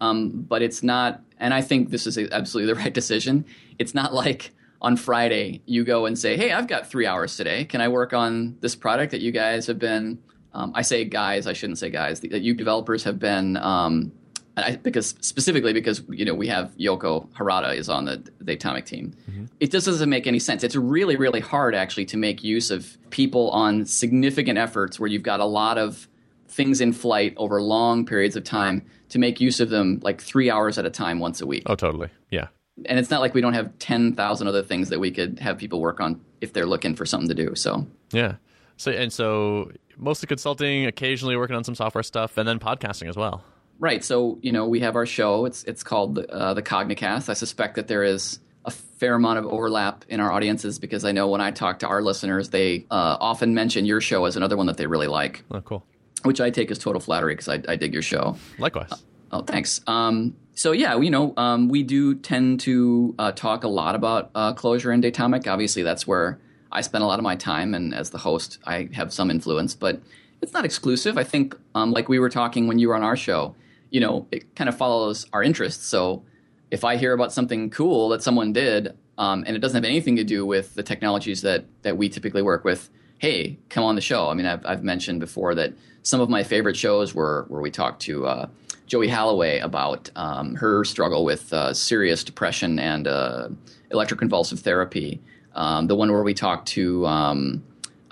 Um, 0.00 0.30
but 0.30 0.60
it's 0.62 0.82
not, 0.82 1.22
and 1.38 1.54
I 1.54 1.60
think 1.60 1.90
this 1.90 2.06
is 2.06 2.18
absolutely 2.18 2.72
the 2.74 2.80
right 2.84 2.92
decision. 2.92 3.44
It's 3.78 3.94
not 3.94 4.12
like 4.12 4.52
on 4.82 4.96
Friday 4.96 5.62
you 5.66 5.84
go 5.84 6.04
and 6.06 6.18
say, 6.18 6.36
"Hey, 6.36 6.52
I've 6.52 6.66
got 6.66 6.88
three 6.88 7.06
hours 7.06 7.36
today. 7.36 7.64
Can 7.64 7.80
I 7.80 7.88
work 7.88 8.12
on 8.12 8.56
this 8.60 8.74
product 8.74 9.12
that 9.12 9.20
you 9.20 9.32
guys 9.32 9.66
have 9.68 9.78
been?" 9.78 10.18
Um, 10.52 10.72
I 10.74 10.82
say 10.82 11.04
guys, 11.04 11.46
I 11.46 11.52
shouldn't 11.52 11.78
say 11.78 11.90
guys. 11.90 12.20
That 12.20 12.42
you 12.42 12.54
developers 12.54 13.04
have 13.04 13.18
been 13.18 13.56
um, 13.56 14.12
I, 14.56 14.76
because 14.76 15.14
specifically 15.20 15.72
because 15.72 16.02
you 16.08 16.24
know 16.24 16.34
we 16.34 16.46
have 16.48 16.76
Yoko 16.76 17.28
Harada 17.30 17.76
is 17.76 17.88
on 17.88 18.04
the, 18.04 18.22
the 18.38 18.56
Datomic 18.56 18.84
team. 18.84 19.14
Mm-hmm. 19.28 19.46
It 19.60 19.72
just 19.72 19.86
doesn't 19.86 20.08
make 20.08 20.26
any 20.26 20.38
sense. 20.38 20.62
It's 20.62 20.76
really 20.76 21.16
really 21.16 21.40
hard 21.40 21.74
actually 21.74 22.04
to 22.06 22.16
make 22.16 22.44
use 22.44 22.70
of 22.70 22.96
people 23.10 23.50
on 23.50 23.84
significant 23.84 24.58
efforts 24.58 25.00
where 25.00 25.08
you've 25.08 25.22
got 25.22 25.40
a 25.40 25.44
lot 25.44 25.76
of 25.76 26.08
things 26.48 26.80
in 26.80 26.92
flight 26.92 27.34
over 27.36 27.60
long 27.60 28.06
periods 28.06 28.36
of 28.36 28.44
time 28.44 28.84
to 29.08 29.18
make 29.18 29.40
use 29.40 29.58
of 29.58 29.70
them 29.70 30.00
like 30.02 30.20
three 30.20 30.50
hours 30.50 30.78
at 30.78 30.86
a 30.86 30.90
time 30.90 31.18
once 31.18 31.40
a 31.40 31.46
week. 31.46 31.64
Oh, 31.66 31.74
totally. 31.74 32.10
Yeah. 32.30 32.48
And 32.86 32.98
it's 32.98 33.10
not 33.10 33.20
like 33.20 33.34
we 33.34 33.40
don't 33.40 33.54
have 33.54 33.76
ten 33.78 34.14
thousand 34.14 34.46
other 34.46 34.62
things 34.62 34.88
that 34.90 35.00
we 35.00 35.10
could 35.10 35.40
have 35.40 35.58
people 35.58 35.80
work 35.80 36.00
on 36.00 36.20
if 36.40 36.52
they're 36.52 36.66
looking 36.66 36.94
for 36.94 37.04
something 37.06 37.28
to 37.28 37.34
do. 37.34 37.54
So 37.56 37.86
Yeah. 38.12 38.36
So 38.76 38.92
and 38.92 39.12
so 39.12 39.72
mostly 39.96 40.26
consulting, 40.26 40.86
occasionally 40.86 41.36
working 41.36 41.56
on 41.56 41.64
some 41.64 41.74
software 41.74 42.02
stuff, 42.02 42.36
and 42.38 42.46
then 42.46 42.58
podcasting 42.58 43.08
as 43.08 43.16
well. 43.16 43.44
Right. 43.78 44.04
So 44.04 44.38
you 44.42 44.52
know 44.52 44.66
we 44.66 44.80
have 44.80 44.96
our 44.96 45.06
show. 45.06 45.44
It's 45.46 45.64
it's 45.64 45.82
called 45.82 46.18
uh, 46.18 46.54
the 46.54 46.62
Cognicast. 46.62 47.28
I 47.28 47.34
suspect 47.34 47.74
that 47.76 47.88
there 47.88 48.02
is 48.04 48.38
a 48.64 48.70
fair 48.70 49.14
amount 49.14 49.38
of 49.38 49.46
overlap 49.46 50.04
in 50.08 50.20
our 50.20 50.32
audiences 50.32 50.78
because 50.78 51.04
I 51.04 51.12
know 51.12 51.28
when 51.28 51.40
I 51.40 51.50
talk 51.50 51.80
to 51.80 51.86
our 51.88 52.00
listeners, 52.00 52.48
they 52.50 52.86
uh, 52.90 53.16
often 53.20 53.52
mention 53.54 53.84
your 53.84 54.00
show 54.00 54.24
as 54.24 54.36
another 54.36 54.56
one 54.56 54.66
that 54.66 54.78
they 54.78 54.86
really 54.86 55.06
like, 55.08 55.44
Oh, 55.50 55.60
cool. 55.60 55.84
which 56.22 56.40
I 56.40 56.48
take 56.50 56.70
as 56.70 56.78
total 56.78 57.00
flattery 57.00 57.34
because 57.34 57.48
I, 57.48 57.60
I 57.68 57.76
dig 57.76 57.92
your 57.92 58.00
show. 58.02 58.36
Likewise. 58.58 58.90
Oh, 59.32 59.42
thanks. 59.42 59.82
Um, 59.86 60.36
so 60.54 60.72
yeah, 60.72 60.98
you 60.98 61.10
know, 61.10 61.34
um, 61.36 61.68
we 61.68 61.82
do 61.82 62.14
tend 62.14 62.60
to 62.60 63.14
uh, 63.18 63.32
talk 63.32 63.64
a 63.64 63.68
lot 63.68 63.96
about 63.96 64.30
uh, 64.34 64.54
Clojure 64.54 64.94
and 64.94 65.02
Datomic. 65.02 65.46
Obviously, 65.46 65.82
that's 65.82 66.06
where 66.06 66.38
I 66.72 66.80
spend 66.80 67.04
a 67.04 67.06
lot 67.06 67.18
of 67.18 67.22
my 67.24 67.36
time, 67.36 67.74
and 67.74 67.92
as 67.94 68.10
the 68.10 68.18
host, 68.18 68.58
I 68.64 68.88
have 68.94 69.12
some 69.12 69.30
influence, 69.30 69.74
but 69.74 70.00
it's 70.40 70.52
not 70.52 70.64
exclusive. 70.64 71.18
I 71.18 71.24
think, 71.24 71.54
um, 71.74 71.92
like 71.92 72.08
we 72.08 72.18
were 72.18 72.30
talking 72.30 72.66
when 72.68 72.78
you 72.78 72.88
were 72.88 72.94
on 72.94 73.02
our 73.02 73.16
show, 73.16 73.54
you 73.94 74.00
know, 74.00 74.26
it 74.32 74.56
kind 74.56 74.68
of 74.68 74.76
follows 74.76 75.24
our 75.32 75.40
interests. 75.40 75.86
So 75.86 76.24
if 76.72 76.82
I 76.82 76.96
hear 76.96 77.12
about 77.12 77.32
something 77.32 77.70
cool 77.70 78.08
that 78.08 78.24
someone 78.24 78.52
did, 78.52 78.98
um, 79.18 79.44
and 79.46 79.54
it 79.54 79.60
doesn't 79.60 79.76
have 79.76 79.88
anything 79.88 80.16
to 80.16 80.24
do 80.24 80.44
with 80.44 80.74
the 80.74 80.82
technologies 80.82 81.42
that 81.42 81.66
that 81.82 81.96
we 81.96 82.08
typically 82.08 82.42
work 82.42 82.64
with, 82.64 82.90
hey, 83.18 83.56
come 83.68 83.84
on 83.84 83.94
the 83.94 84.00
show. 84.00 84.28
I 84.28 84.34
mean, 84.34 84.46
I've, 84.46 84.66
I've 84.66 84.82
mentioned 84.82 85.20
before 85.20 85.54
that 85.54 85.74
some 86.02 86.20
of 86.20 86.28
my 86.28 86.42
favorite 86.42 86.76
shows 86.76 87.14
were 87.14 87.44
where 87.46 87.62
we 87.62 87.70
talked 87.70 88.02
to 88.02 88.26
uh, 88.26 88.48
Joey 88.88 89.06
Halloway 89.06 89.60
about 89.60 90.10
um, 90.16 90.56
her 90.56 90.84
struggle 90.84 91.24
with 91.24 91.52
uh, 91.52 91.72
serious 91.72 92.24
depression 92.24 92.80
and 92.80 93.06
uh, 93.06 93.48
electroconvulsive 93.92 94.58
therapy. 94.58 95.20
Um, 95.54 95.86
the 95.86 95.94
one 95.94 96.10
where 96.10 96.24
we 96.24 96.34
talked 96.34 96.66
to 96.70 97.06
um, 97.06 97.62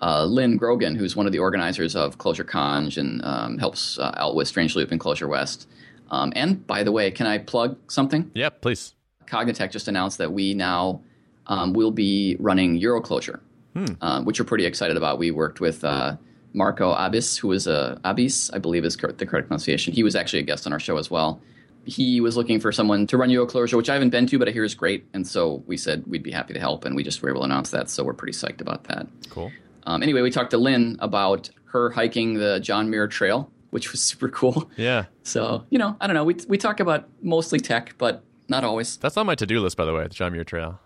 uh, 0.02 0.24
Lynn 0.24 0.56
Grogan, 0.56 0.96
who's 0.96 1.14
one 1.14 1.26
of 1.26 1.32
the 1.32 1.38
organizers 1.38 1.94
of 1.94 2.18
Clojure 2.18 2.44
Conj 2.44 2.98
and 2.98 3.24
um, 3.24 3.58
helps 3.58 3.98
uh, 3.98 4.12
out 4.16 4.34
with 4.34 4.48
Strange 4.48 4.74
Loop 4.74 4.90
and 4.90 5.00
Clojure 5.00 5.28
West. 5.28 5.68
Um, 6.10 6.32
and 6.36 6.66
by 6.66 6.82
the 6.82 6.92
way, 6.92 7.10
can 7.10 7.26
I 7.26 7.38
plug 7.38 7.78
something? 7.90 8.30
yeah, 8.34 8.50
please. 8.50 8.94
Cognitect 9.26 9.70
just 9.70 9.88
announced 9.88 10.18
that 10.18 10.32
we 10.32 10.52
now 10.52 11.00
um, 11.46 11.72
will 11.72 11.92
be 11.92 12.36
running 12.38 12.78
EuroClojure, 12.78 13.40
um, 14.02 14.24
which 14.26 14.38
we're 14.38 14.44
pretty 14.44 14.66
excited 14.66 14.96
about. 14.96 15.18
We 15.18 15.30
worked 15.30 15.60
with 15.60 15.84
uh, 15.84 16.16
Marco 16.52 16.94
Abis, 16.94 17.38
who 17.38 17.50
is 17.52 17.66
a 17.66 17.98
Abis, 18.04 18.50
I 18.52 18.58
believe 18.58 18.84
is 18.84 18.96
the 18.96 19.24
correct 19.24 19.48
pronunciation. 19.48 19.94
He 19.94 20.02
was 20.02 20.14
actually 20.14 20.40
a 20.40 20.42
guest 20.42 20.66
on 20.66 20.72
our 20.72 20.80
show 20.80 20.98
as 20.98 21.10
well. 21.10 21.40
He 21.84 22.20
was 22.20 22.36
looking 22.36 22.60
for 22.60 22.70
someone 22.72 23.06
to 23.06 23.16
run 23.16 23.30
EuroClojure, 23.30 23.76
which 23.76 23.88
I 23.88 23.94
haven't 23.94 24.10
been 24.10 24.26
to, 24.26 24.38
but 24.38 24.48
I 24.48 24.50
hear 24.52 24.64
is 24.64 24.74
great. 24.74 25.06
And 25.14 25.26
so 25.26 25.64
we 25.66 25.76
said 25.76 26.04
we'd 26.06 26.22
be 26.22 26.30
happy 26.30 26.52
to 26.52 26.60
help, 26.60 26.84
and 26.84 26.94
we 26.94 27.02
just 27.02 27.22
were 27.22 27.30
able 27.30 27.40
to 27.40 27.46
announce 27.46 27.70
that. 27.70 27.88
So 27.88 28.04
we're 28.04 28.12
pretty 28.12 28.34
psyched 28.34 28.60
about 28.60 28.84
that. 28.84 29.06
Cool. 29.30 29.50
Um, 29.84 30.02
anyway, 30.02 30.22
we 30.22 30.30
talked 30.30 30.50
to 30.50 30.58
Lynn 30.58 30.96
about 31.00 31.50
her 31.66 31.90
hiking 31.90 32.34
the 32.34 32.60
John 32.60 32.90
Muir 32.90 33.08
Trail, 33.08 33.50
which 33.70 33.92
was 33.92 34.02
super 34.02 34.28
cool. 34.28 34.70
Yeah. 34.76 35.06
So 35.22 35.66
you 35.70 35.78
know, 35.78 35.96
I 36.00 36.06
don't 36.06 36.14
know. 36.14 36.24
We 36.24 36.36
we 36.48 36.58
talk 36.58 36.80
about 36.80 37.08
mostly 37.22 37.60
tech, 37.60 37.94
but 37.98 38.24
not 38.48 38.64
always. 38.64 38.96
That's 38.96 39.16
on 39.16 39.26
my 39.26 39.34
to 39.36 39.46
do 39.46 39.60
list, 39.60 39.76
by 39.76 39.84
the 39.84 39.92
way, 39.92 40.04
the 40.04 40.10
John 40.10 40.32
Muir 40.32 40.44
Trail. 40.44 40.78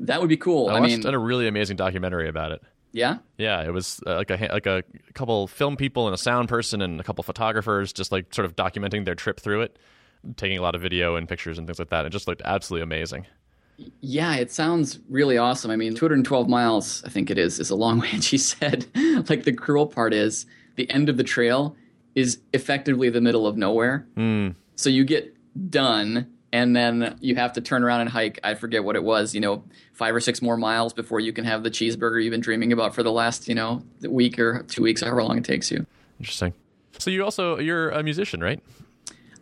That 0.00 0.20
would 0.20 0.30
be 0.30 0.36
cool. 0.36 0.68
I, 0.70 0.76
I, 0.76 0.80
watched 0.80 1.04
mean, 1.04 1.14
a 1.14 1.18
really 1.18 1.46
amazing 1.46 1.76
documentary 1.76 2.28
about 2.28 2.52
it. 2.52 2.62
yeah, 2.92 3.18
Yeah, 3.36 3.62
it 3.62 3.72
was 3.72 4.00
uh, 4.06 4.16
like 4.16 4.30
a 4.30 4.48
like 4.50 4.66
a 4.66 4.82
couple 5.14 5.46
film 5.46 5.76
people 5.76 6.06
and 6.06 6.14
a 6.14 6.18
sound 6.18 6.48
person 6.48 6.80
and 6.80 6.98
a 6.98 7.04
couple 7.04 7.22
photographers 7.22 7.92
just 7.92 8.10
like 8.10 8.32
sort 8.32 8.46
of 8.46 8.56
documenting 8.56 9.04
their 9.04 9.14
trip 9.14 9.38
through 9.38 9.62
it, 9.62 9.78
taking 10.36 10.58
a 10.58 10.62
lot 10.62 10.74
of 10.74 10.80
video 10.80 11.16
and 11.16 11.28
pictures 11.28 11.58
and 11.58 11.66
things 11.66 11.78
like 11.78 11.90
that. 11.90 12.06
It 12.06 12.10
just 12.10 12.26
looked 12.26 12.42
absolutely 12.44 12.82
amazing. 12.82 13.26
Yeah. 14.00 14.36
It 14.36 14.50
sounds 14.50 14.98
really 15.08 15.38
awesome. 15.38 15.70
I 15.70 15.76
mean, 15.76 15.94
212 15.94 16.48
miles, 16.48 17.02
I 17.04 17.08
think 17.10 17.30
it 17.30 17.38
is, 17.38 17.58
is 17.60 17.70
a 17.70 17.76
long 17.76 17.98
way. 18.00 18.08
And 18.12 18.22
she 18.24 18.38
said, 18.38 18.86
like 19.28 19.44
the 19.44 19.52
cruel 19.52 19.86
part 19.86 20.14
is 20.14 20.46
the 20.76 20.90
end 20.90 21.08
of 21.08 21.16
the 21.16 21.24
trail 21.24 21.76
is 22.14 22.38
effectively 22.52 23.08
the 23.10 23.20
middle 23.20 23.46
of 23.46 23.56
nowhere. 23.56 24.06
So 24.76 24.90
you 24.90 25.04
get 25.04 25.34
done. 25.70 26.30
And 26.52 26.74
then 26.74 27.16
you 27.20 27.36
have 27.36 27.52
to 27.52 27.60
turn 27.60 27.84
around 27.84 28.00
and 28.00 28.10
hike. 28.10 28.40
I 28.42 28.54
forget 28.54 28.82
what 28.82 28.96
it 28.96 29.04
was, 29.04 29.36
you 29.36 29.40
know, 29.40 29.62
five 29.92 30.12
or 30.12 30.18
six 30.20 30.42
more 30.42 30.56
miles 30.56 30.92
before 30.92 31.20
you 31.20 31.32
can 31.32 31.44
have 31.44 31.62
the 31.62 31.70
cheeseburger 31.70 32.20
you've 32.20 32.32
been 32.32 32.40
dreaming 32.40 32.72
about 32.72 32.92
for 32.92 33.04
the 33.04 33.12
last, 33.12 33.46
you 33.46 33.54
know, 33.54 33.84
week 34.02 34.36
or 34.36 34.64
two 34.64 34.82
weeks, 34.82 35.00
however 35.00 35.22
long 35.22 35.38
it 35.38 35.44
takes 35.44 35.70
you. 35.70 35.86
Interesting. 36.18 36.52
So 36.98 37.08
you 37.08 37.24
also 37.24 37.60
you're 37.60 37.90
a 37.90 38.02
musician, 38.02 38.40
right? 38.40 38.60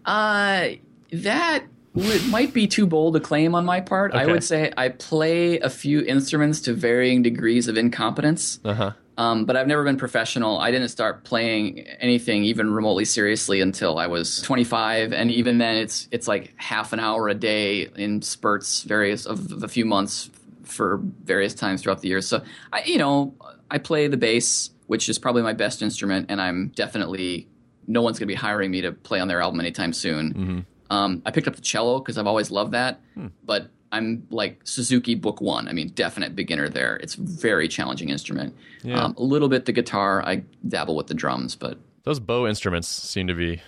Uh, 0.05 0.73
that 1.11 1.65
would, 1.99 2.27
might 2.29 2.53
be 2.53 2.67
too 2.67 2.87
bold 2.87 3.17
a 3.17 3.21
claim 3.21 3.55
on 3.55 3.65
my 3.65 3.81
part. 3.81 4.13
I 4.15 4.27
would 4.27 4.43
say 4.45 4.73
I 4.77 4.89
play 4.89 5.59
a 5.61 5.71
few 5.71 6.01
instruments 6.03 6.61
to 6.63 6.73
varying 6.73 7.23
degrees 7.23 7.69
of 7.69 7.77
incompetence, 7.77 8.61
Uh 8.65 8.75
huh. 8.75 8.93
um, 9.17 9.45
but 9.45 9.57
I've 9.57 9.67
never 9.67 9.85
been 9.85 9.97
professional. 9.97 10.59
I 10.59 10.71
didn't 10.71 10.89
start 10.89 11.25
playing 11.25 11.81
anything 12.01 12.45
even 12.45 12.73
remotely 12.73 13.05
seriously 13.05 13.61
until 13.61 13.99
I 13.99 14.07
was 14.07 14.41
25, 14.43 15.13
and 15.13 15.31
even 15.31 15.59
then, 15.59 15.77
it's 15.77 16.09
it's 16.11 16.27
like 16.29 16.53
half 16.57 16.93
an 16.93 17.01
hour 17.01 17.29
a 17.29 17.35
day 17.35 17.89
in 17.97 18.23
spurts, 18.23 18.83
various 18.85 19.27
of 19.27 19.63
a 19.63 19.69
few 19.69 19.85
months 19.85 20.31
for 20.65 21.01
various 21.25 21.55
times 21.55 21.83
throughout 21.83 22.01
the 22.03 22.09
year. 22.09 22.21
So 22.21 22.43
I, 22.73 22.83
you 22.85 22.99
know, 22.99 23.35
I 23.71 23.79
play 23.79 24.07
the 24.07 24.17
bass, 24.19 24.71
which 24.87 25.09
is 25.09 25.19
probably 25.19 25.43
my 25.43 25.55
best 25.55 25.81
instrument, 25.83 26.27
and 26.29 26.41
I'm 26.41 26.69
definitely 26.77 27.49
no 27.87 28.03
one's 28.03 28.19
going 28.19 28.27
to 28.29 28.33
be 28.33 28.37
hiring 28.37 28.71
me 28.71 28.83
to 28.83 28.93
play 28.93 29.19
on 29.19 29.29
their 29.29 29.41
album 29.41 29.61
anytime 29.61 29.95
soon. 29.95 30.67
Um, 30.91 31.23
I 31.27 31.31
picked 31.31 31.49
up 31.49 31.57
the 31.57 31.63
cello 31.63 31.99
because 31.99 32.17
I've 32.19 32.27
always 32.27 32.51
loved 32.51 32.73
that, 32.73 33.01
but 33.45 33.71
I'm 33.93 34.27
like 34.31 34.61
Suzuki 34.65 35.15
Book 35.15 35.41
One. 35.41 35.67
I 35.69 35.73
mean, 35.73 35.89
definite 35.95 36.35
beginner 36.37 36.69
there. 36.69 36.97
It's 36.97 37.15
a 37.15 37.21
very 37.23 37.69
challenging 37.69 38.11
instrument. 38.11 38.55
Yeah. 38.83 39.03
Um, 39.05 39.15
a 39.17 39.23
little 39.23 39.49
bit 39.49 39.65
the 39.65 39.73
guitar. 39.73 40.23
I 40.25 40.45
dabble 40.67 40.95
with 40.97 41.07
the 41.07 41.15
drums, 41.15 41.55
but 41.57 41.79
Those 42.05 42.21
bow 42.21 42.47
instruments 42.47 42.89
seem 42.89 43.27
to 43.29 43.35
be 43.35 43.61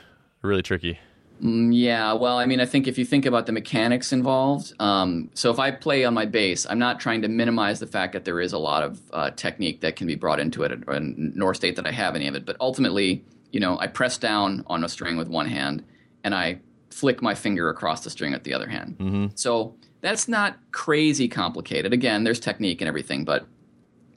really 0.43 0.63
tricky. 0.63 0.99
Mm, 1.43 1.71
Yeah, 1.75 2.13
well, 2.13 2.39
I 2.39 2.45
mean, 2.45 2.61
I 2.61 2.67
think 2.67 2.87
if 2.87 2.99
you 2.99 3.05
think 3.07 3.25
about 3.25 3.47
the 3.47 3.53
mechanics 3.53 4.13
involved, 4.13 4.75
um, 4.79 5.31
so 5.35 5.51
if 5.51 5.59
I 5.59 5.71
play 5.71 6.05
on 6.05 6.13
my 6.13 6.27
bass, 6.27 6.67
I'm 6.69 6.79
not 6.79 7.01
trying 7.01 7.23
to 7.23 7.29
minimize 7.29 7.81
the 7.81 7.87
fact 7.87 8.13
that 8.13 8.27
there 8.27 8.41
is 8.41 8.53
a 8.53 8.59
lot 8.59 8.83
of 8.83 9.01
uh, 9.15 9.31
technique 9.31 9.81
that 9.81 9.97
can 9.97 10.07
be 10.07 10.17
brought 10.17 10.39
into 10.39 10.63
it, 10.65 10.73
and 10.87 11.35
nor 11.35 11.55
state 11.55 11.77
that 11.77 11.87
I 11.87 11.93
have 11.93 12.15
any 12.15 12.29
of 12.29 12.35
it. 12.35 12.45
But 12.45 12.57
ultimately, 12.61 13.25
you 13.53 13.61
know, 13.61 13.79
I 13.79 13.87
press 13.87 14.19
down 14.19 14.65
on 14.67 14.85
a 14.85 14.89
string 14.89 15.17
with 15.17 15.29
one 15.29 15.47
hand, 15.49 15.83
and 16.25 16.35
I 16.35 16.61
flick 16.91 17.23
my 17.23 17.35
finger 17.35 17.69
across 17.69 18.05
the 18.05 18.11
string 18.11 18.33
with 18.33 18.45
the 18.45 18.55
other 18.55 18.69
hand. 18.69 18.97
Mm-hmm. 18.99 19.27
So 19.35 19.77
that's 20.01 20.29
not 20.29 20.59
crazy 20.73 21.29
complicated. 21.29 21.93
Again, 21.93 22.25
there's 22.25 22.41
technique 22.41 22.81
and 22.81 22.89
everything, 22.89 23.25
but 23.25 23.47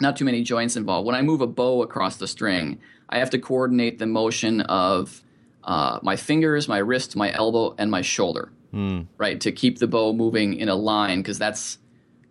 not 0.01 0.17
too 0.17 0.25
many 0.25 0.43
joints 0.43 0.75
involved. 0.75 1.05
When 1.05 1.15
I 1.15 1.21
move 1.21 1.41
a 1.41 1.47
bow 1.47 1.83
across 1.83 2.17
the 2.17 2.27
string, 2.27 2.79
I 3.09 3.19
have 3.19 3.29
to 3.31 3.39
coordinate 3.39 3.99
the 3.99 4.07
motion 4.07 4.61
of 4.61 5.21
uh, 5.63 5.99
my 6.01 6.15
fingers, 6.15 6.67
my 6.67 6.79
wrist, 6.79 7.15
my 7.15 7.31
elbow, 7.31 7.75
and 7.77 7.91
my 7.91 8.01
shoulder, 8.01 8.51
right, 9.17 9.39
to 9.41 9.51
keep 9.51 9.79
the 9.79 9.87
bow 9.87 10.13
moving 10.13 10.55
in 10.55 10.67
a 10.69 10.75
line 10.75 11.19
because 11.19 11.37
that's 11.37 11.77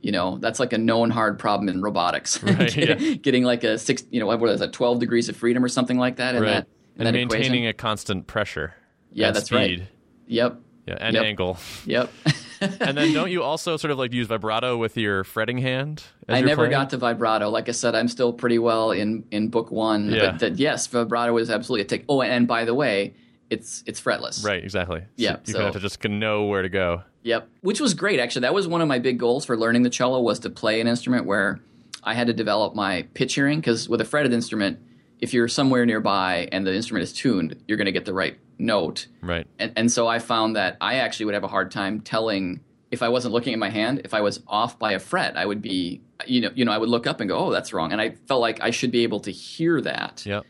you 0.01 0.11
know 0.13 0.39
that's 0.39 0.59
like 0.59 0.73
a 0.73 0.79
known 0.79 1.11
hard 1.11 1.39
problem 1.39 1.69
in 1.69 1.81
robotics. 1.81 2.43
Right, 2.43 2.77
yeah. 2.77 2.95
Getting 2.95 3.45
like 3.45 3.65
a 3.65 3.79
six, 3.79 4.05
you 4.11 4.21
know, 4.21 4.27
what 4.27 4.51
is 4.51 4.61
that, 4.61 4.73
twelve 4.73 4.99
degrees 4.99 5.29
of 5.29 5.37
freedom 5.37 5.65
or 5.65 5.69
something 5.69 5.99
like 5.99 6.17
that 6.17 6.35
in 6.35 6.43
right. 6.43 6.49
that 6.51 6.67
in 6.97 7.07
and 7.07 7.07
that 7.07 7.13
maintaining 7.13 7.65
equation. 7.65 7.67
a 7.67 7.73
constant 7.73 8.27
pressure. 8.27 8.75
Yeah, 9.13 9.31
that's 9.31 9.47
speed. 9.47 9.57
right. 9.57 9.89
Yep, 10.33 10.61
Yeah, 10.89 10.97
and 11.01 11.15
Yep. 11.15 11.25
angle. 11.25 11.59
yep. 11.87 12.11
and 12.61 12.97
then 12.97 13.13
don't 13.13 13.31
you 13.31 13.43
also 13.43 13.77
sort 13.77 13.91
of 13.91 13.99
like 13.99 14.13
use 14.13 14.27
vibrato 14.29 14.77
with 14.77 14.97
your 14.97 15.25
fretting 15.25 15.59
hand? 15.59 16.03
as 16.29 16.37
I 16.39 16.41
never 16.41 16.63
playing? 16.63 16.71
got 16.71 16.91
to 16.91 16.97
vibrato. 16.97 17.51
Like 17.51 17.69
I 17.69 17.73
said, 17.73 17.95
I'm 17.95 18.09
still 18.09 18.33
pretty 18.33 18.59
well 18.59 18.91
in 18.93 19.25
in 19.31 19.49
book 19.49 19.71
one. 19.71 20.11
Yeah. 20.11 20.31
But 20.33 20.39
that, 20.41 20.59
yes, 20.59 20.87
vibrato 20.87 21.37
is 21.39 21.51
absolutely 21.51 21.83
a 21.83 21.89
take. 21.89 22.05
Oh, 22.09 22.23
and 22.23 22.47
by 22.49 22.65
the 22.65 22.75
way, 22.75 23.15
it's 23.51 23.83
it's 23.87 24.01
fretless. 24.01 24.45
Right, 24.45 24.63
exactly. 24.63 25.03
Yeah, 25.17 25.37
So 25.37 25.41
you 25.47 25.53
so- 25.55 25.65
have 25.65 25.73
to 25.75 25.81
just 25.81 26.03
know 26.05 26.45
where 26.45 26.63
to 26.63 26.69
go. 26.69 27.03
Yep. 27.25 27.49
Which 27.61 27.81
was 27.81 27.95
great, 27.95 28.19
actually. 28.19 28.41
That 28.43 28.55
was 28.55 28.67
one 28.67 28.81
of 28.81 28.89
my 28.89 28.99
big 28.99 29.19
goals 29.19 29.45
for 29.45 29.57
learning 29.57 29.83
the 29.83 29.91
cello 29.91 30.21
was 30.21 30.41
to 30.41 30.51
play 30.51 30.81
an 30.81 30.89
instrument 30.89 31.25
where 31.27 31.61
I 32.03 32.15
had 32.15 32.27
to 32.27 32.33
develop 32.33 32.75
my 32.75 33.03
pitch 33.15 33.35
hearing 33.35 33.61
because 33.61 33.89
with 33.89 34.01
a 34.01 34.05
fretted 34.05 34.33
instrument, 34.33 34.81
if 35.21 35.33
you're 35.33 35.47
somewhere 35.47 35.87
nearby 35.87 36.49
and 36.51 36.67
the 36.67 36.75
instrument 36.75 37.05
is 37.05 37.13
tuned, 37.13 37.55
you're 37.69 37.77
going 37.79 37.87
to 37.87 37.93
get 37.93 38.07
the 38.07 38.13
right 38.13 38.37
note. 38.59 39.07
Right. 39.21 39.47
And, 39.59 39.73
and 39.77 39.93
so 39.93 40.07
I 40.07 40.19
found 40.19 40.57
that 40.57 40.77
I 40.81 40.97
actually 40.97 41.27
would 41.27 41.35
have 41.35 41.45
a 41.45 41.49
hard 41.49 41.71
time 41.71 42.01
telling 42.01 42.61
if 42.91 43.03
I 43.03 43.09
wasn't 43.09 43.33
looking 43.33 43.55
at 43.55 43.59
my 43.59 43.71
hand, 43.71 44.03
if 44.05 44.13
I 44.13 44.21
was 44.21 44.43
off 44.47 44.79
by 44.79 44.93
a 44.93 44.99
fret, 44.99 45.37
I 45.37 45.47
would 45.47 45.63
be, 45.63 46.03
you 46.27 46.43
know, 46.43 46.51
you 46.55 46.65
know, 46.65 46.73
I 46.73 46.79
would 46.79 46.91
look 46.91 47.07
up 47.07 47.21
and 47.21 47.29
go, 47.29 47.39
oh, 47.39 47.51
that's 47.51 47.73
wrong. 47.73 47.91
And 47.91 48.01
I 48.01 48.11
felt 48.11 48.43
like 48.43 48.61
I 48.61 48.71
should 48.71 48.91
be 48.91 49.03
able 49.03 49.21
to 49.21 49.33
hear 49.33 49.81
that. 49.81 50.25
Yep. 50.27 50.45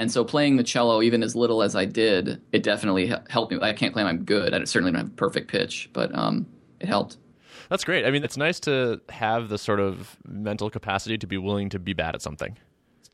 And 0.00 0.10
so 0.10 0.24
playing 0.24 0.56
the 0.56 0.64
cello, 0.64 1.02
even 1.02 1.22
as 1.22 1.36
little 1.36 1.62
as 1.62 1.76
I 1.76 1.84
did, 1.84 2.42
it 2.50 2.64
definitely 2.64 3.12
helped 3.30 3.52
me. 3.52 3.58
I 3.62 3.72
can't 3.72 3.92
claim 3.92 4.08
I'm 4.08 4.24
good. 4.24 4.52
I 4.52 4.64
certainly 4.64 4.90
don't 4.90 5.02
have 5.02 5.16
perfect 5.16 5.48
pitch, 5.48 5.88
but 5.92 6.12
um, 6.16 6.46
it 6.80 6.88
helped. 6.88 7.16
That's 7.70 7.84
great. 7.84 8.04
I 8.04 8.10
mean, 8.10 8.24
it's 8.24 8.36
nice 8.36 8.58
to 8.60 9.00
have 9.08 9.48
the 9.48 9.56
sort 9.56 9.78
of 9.78 10.16
mental 10.26 10.68
capacity 10.70 11.16
to 11.18 11.26
be 11.28 11.38
willing 11.38 11.68
to 11.70 11.78
be 11.78 11.92
bad 11.92 12.16
at 12.16 12.22
something. 12.22 12.58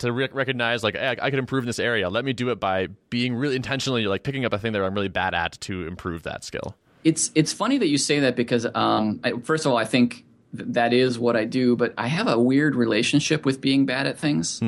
To 0.00 0.12
re- 0.12 0.28
recognize, 0.32 0.82
like, 0.82 0.96
hey, 0.96 1.16
I, 1.20 1.26
I 1.26 1.30
could 1.30 1.38
improve 1.38 1.64
in 1.64 1.66
this 1.66 1.78
area. 1.78 2.10
Let 2.10 2.24
me 2.24 2.32
do 2.32 2.50
it 2.50 2.58
by 2.58 2.88
being 3.08 3.34
really 3.34 3.56
intentionally, 3.56 4.06
like, 4.06 4.22
picking 4.22 4.44
up 4.44 4.52
a 4.52 4.58
thing 4.58 4.72
that 4.72 4.82
I'm 4.82 4.94
really 4.94 5.08
bad 5.08 5.34
at 5.34 5.60
to 5.62 5.86
improve 5.86 6.22
that 6.24 6.42
skill. 6.42 6.74
It's 7.04 7.30
it's 7.34 7.52
funny 7.52 7.78
that 7.78 7.88
you 7.88 7.98
say 7.98 8.20
that 8.20 8.36
because 8.36 8.66
um, 8.74 9.20
I, 9.24 9.32
first 9.42 9.66
of 9.66 9.72
all, 9.72 9.78
I 9.78 9.84
think 9.84 10.24
th- 10.56 10.68
that 10.72 10.92
is 10.92 11.18
what 11.18 11.36
I 11.36 11.44
do, 11.44 11.76
but 11.76 11.94
I 11.96 12.08
have 12.08 12.28
a 12.28 12.38
weird 12.38 12.76
relationship 12.76 13.46
with 13.46 13.60
being 13.60 13.86
bad 13.86 14.06
at 14.06 14.18
things. 14.18 14.60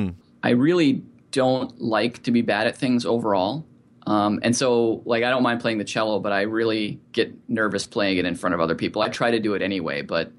I 0.43 0.49
really 0.51 1.03
don't 1.31 1.81
like 1.81 2.23
to 2.23 2.31
be 2.31 2.41
bad 2.41 2.67
at 2.67 2.77
things 2.77 3.05
overall. 3.05 3.65
Um, 4.05 4.39
and 4.43 4.55
so, 4.55 5.01
like, 5.05 5.23
I 5.23 5.29
don't 5.29 5.43
mind 5.43 5.61
playing 5.61 5.77
the 5.77 5.83
cello, 5.85 6.19
but 6.19 6.31
I 6.31 6.41
really 6.41 6.99
get 7.11 7.33
nervous 7.47 7.87
playing 7.87 8.17
it 8.17 8.25
in 8.25 8.35
front 8.35 8.53
of 8.53 8.59
other 8.59 8.75
people. 8.75 9.01
I 9.01 9.09
try 9.09 9.31
to 9.31 9.39
do 9.39 9.53
it 9.53 9.61
anyway, 9.61 10.01
but 10.01 10.31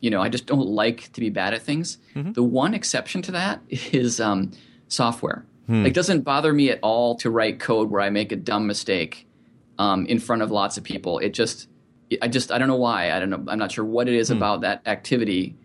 you 0.00 0.10
know, 0.10 0.20
I 0.22 0.28
just 0.28 0.46
don't 0.46 0.66
like 0.68 1.12
to 1.12 1.20
be 1.20 1.30
bad 1.30 1.52
at 1.54 1.62
things. 1.62 1.98
The 2.14 2.42
one 2.42 2.74
exception 2.74 3.22
to 3.22 3.32
that 3.32 3.60
is 3.68 4.20
um, 4.20 4.52
software. 4.88 5.44
It 5.70 5.92
doesn't 5.92 6.22
bother 6.22 6.50
me 6.52 6.70
at 6.70 6.78
all 6.82 7.16
to 7.16 7.28
write 7.30 7.58
code 7.60 7.90
where 7.90 8.00
I 8.00 8.08
make 8.08 8.32
a 8.32 8.36
dumb 8.36 8.66
mistake 8.66 9.26
um, 9.78 10.06
in 10.06 10.18
front 10.18 10.40
of 10.40 10.50
lots 10.50 10.78
of 10.78 10.84
people. 10.84 11.18
It 11.18 11.34
just, 11.34 11.68
I 12.22 12.28
just, 12.28 12.50
I 12.50 12.56
don't 12.56 12.68
know 12.68 12.76
why. 12.76 13.12
I 13.12 13.18
don't 13.20 13.28
know. 13.28 13.44
I'm 13.48 13.58
not 13.58 13.72
sure 13.72 13.84
what 13.84 14.08
it 14.08 14.14
is 14.14 14.30
about 14.30 14.62
that 14.62 14.80
activity. 14.86 15.56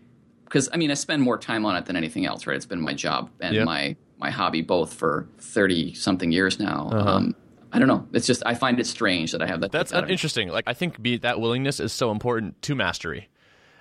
Because 0.44 0.68
I 0.74 0.76
mean, 0.76 0.90
I 0.90 0.94
spend 0.94 1.22
more 1.22 1.38
time 1.38 1.64
on 1.64 1.74
it 1.76 1.86
than 1.86 1.96
anything 1.96 2.26
else, 2.26 2.46
right? 2.46 2.54
It's 2.54 2.66
been 2.66 2.82
my 2.82 2.92
job 2.92 3.30
and 3.40 3.54
Yeah. 3.54 3.64
my 3.64 3.96
my 4.18 4.30
hobby 4.30 4.60
both 4.60 4.92
for 4.92 5.26
thirty 5.38 5.94
something 5.94 6.30
years 6.30 6.60
now. 6.60 6.90
Um, 6.92 7.34
I 7.72 7.78
don't 7.78 7.88
know. 7.88 8.06
It's 8.12 8.26
just 8.26 8.42
I 8.46 8.54
find 8.54 8.78
it 8.78 8.86
strange 8.86 9.32
that 9.32 9.40
I 9.42 9.46
have 9.46 9.60
that. 9.62 9.72
That's 9.72 9.90
interesting. 9.92 10.48
Like, 10.50 10.64
I 10.68 10.74
think 10.74 11.00
be, 11.02 11.16
that 11.18 11.40
willingness 11.40 11.80
is 11.80 11.92
so 11.94 12.10
important 12.12 12.60
to 12.62 12.74
mastery. 12.74 13.28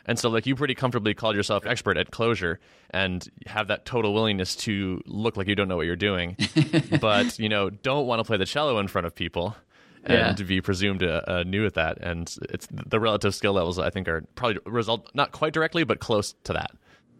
And 0.05 0.19
so, 0.19 0.29
like, 0.29 0.45
you 0.45 0.55
pretty 0.55 0.75
comfortably 0.75 1.13
called 1.13 1.35
yourself 1.35 1.65
expert 1.65 1.97
at 1.97 2.11
Clojure 2.11 2.57
and 2.89 3.25
have 3.47 3.67
that 3.67 3.85
total 3.85 4.13
willingness 4.13 4.55
to 4.57 5.01
look 5.05 5.37
like 5.37 5.47
you 5.47 5.55
don't 5.55 5.67
know 5.69 5.77
what 5.77 5.85
you're 5.85 5.95
doing, 5.95 6.35
but, 7.01 7.39
you 7.39 7.47
know, 7.49 7.69
don't 7.69 8.05
want 8.05 8.19
to 8.19 8.23
play 8.25 8.37
the 8.37 8.45
cello 8.45 8.79
in 8.79 8.87
front 8.87 9.07
of 9.07 9.15
people 9.15 9.55
and 10.03 10.37
Yeah. 10.37 10.45
be 10.45 10.59
presumed 10.59 11.03
uh, 11.03 11.21
uh, 11.25 11.43
new 11.47 11.65
at 11.65 11.75
that. 11.75 11.99
And 12.01 12.33
it's 12.49 12.67
the 12.69 12.99
relative 12.99 13.33
skill 13.33 13.53
levels, 13.53 13.79
I 13.79 13.89
think, 13.91 14.09
are 14.09 14.25
probably 14.35 14.59
result 14.65 15.09
not 15.13 15.31
quite 15.31 15.53
directly, 15.53 15.85
but 15.85 15.99
close 16.01 16.35
to 16.43 16.53
that. 16.53 16.71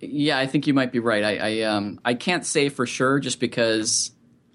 Yeah, 0.02 0.38
I 0.38 0.48
think 0.48 0.68
you 0.68 0.74
might 0.74 0.92
be 0.92 1.00
right. 1.00 1.24
I, 1.24 1.38
I 1.38 1.62
um 1.62 1.98
I 2.04 2.14
can't 2.14 2.46
say 2.46 2.68
for 2.68 2.86
sure 2.86 3.20
just 3.22 3.40
because 3.40 4.12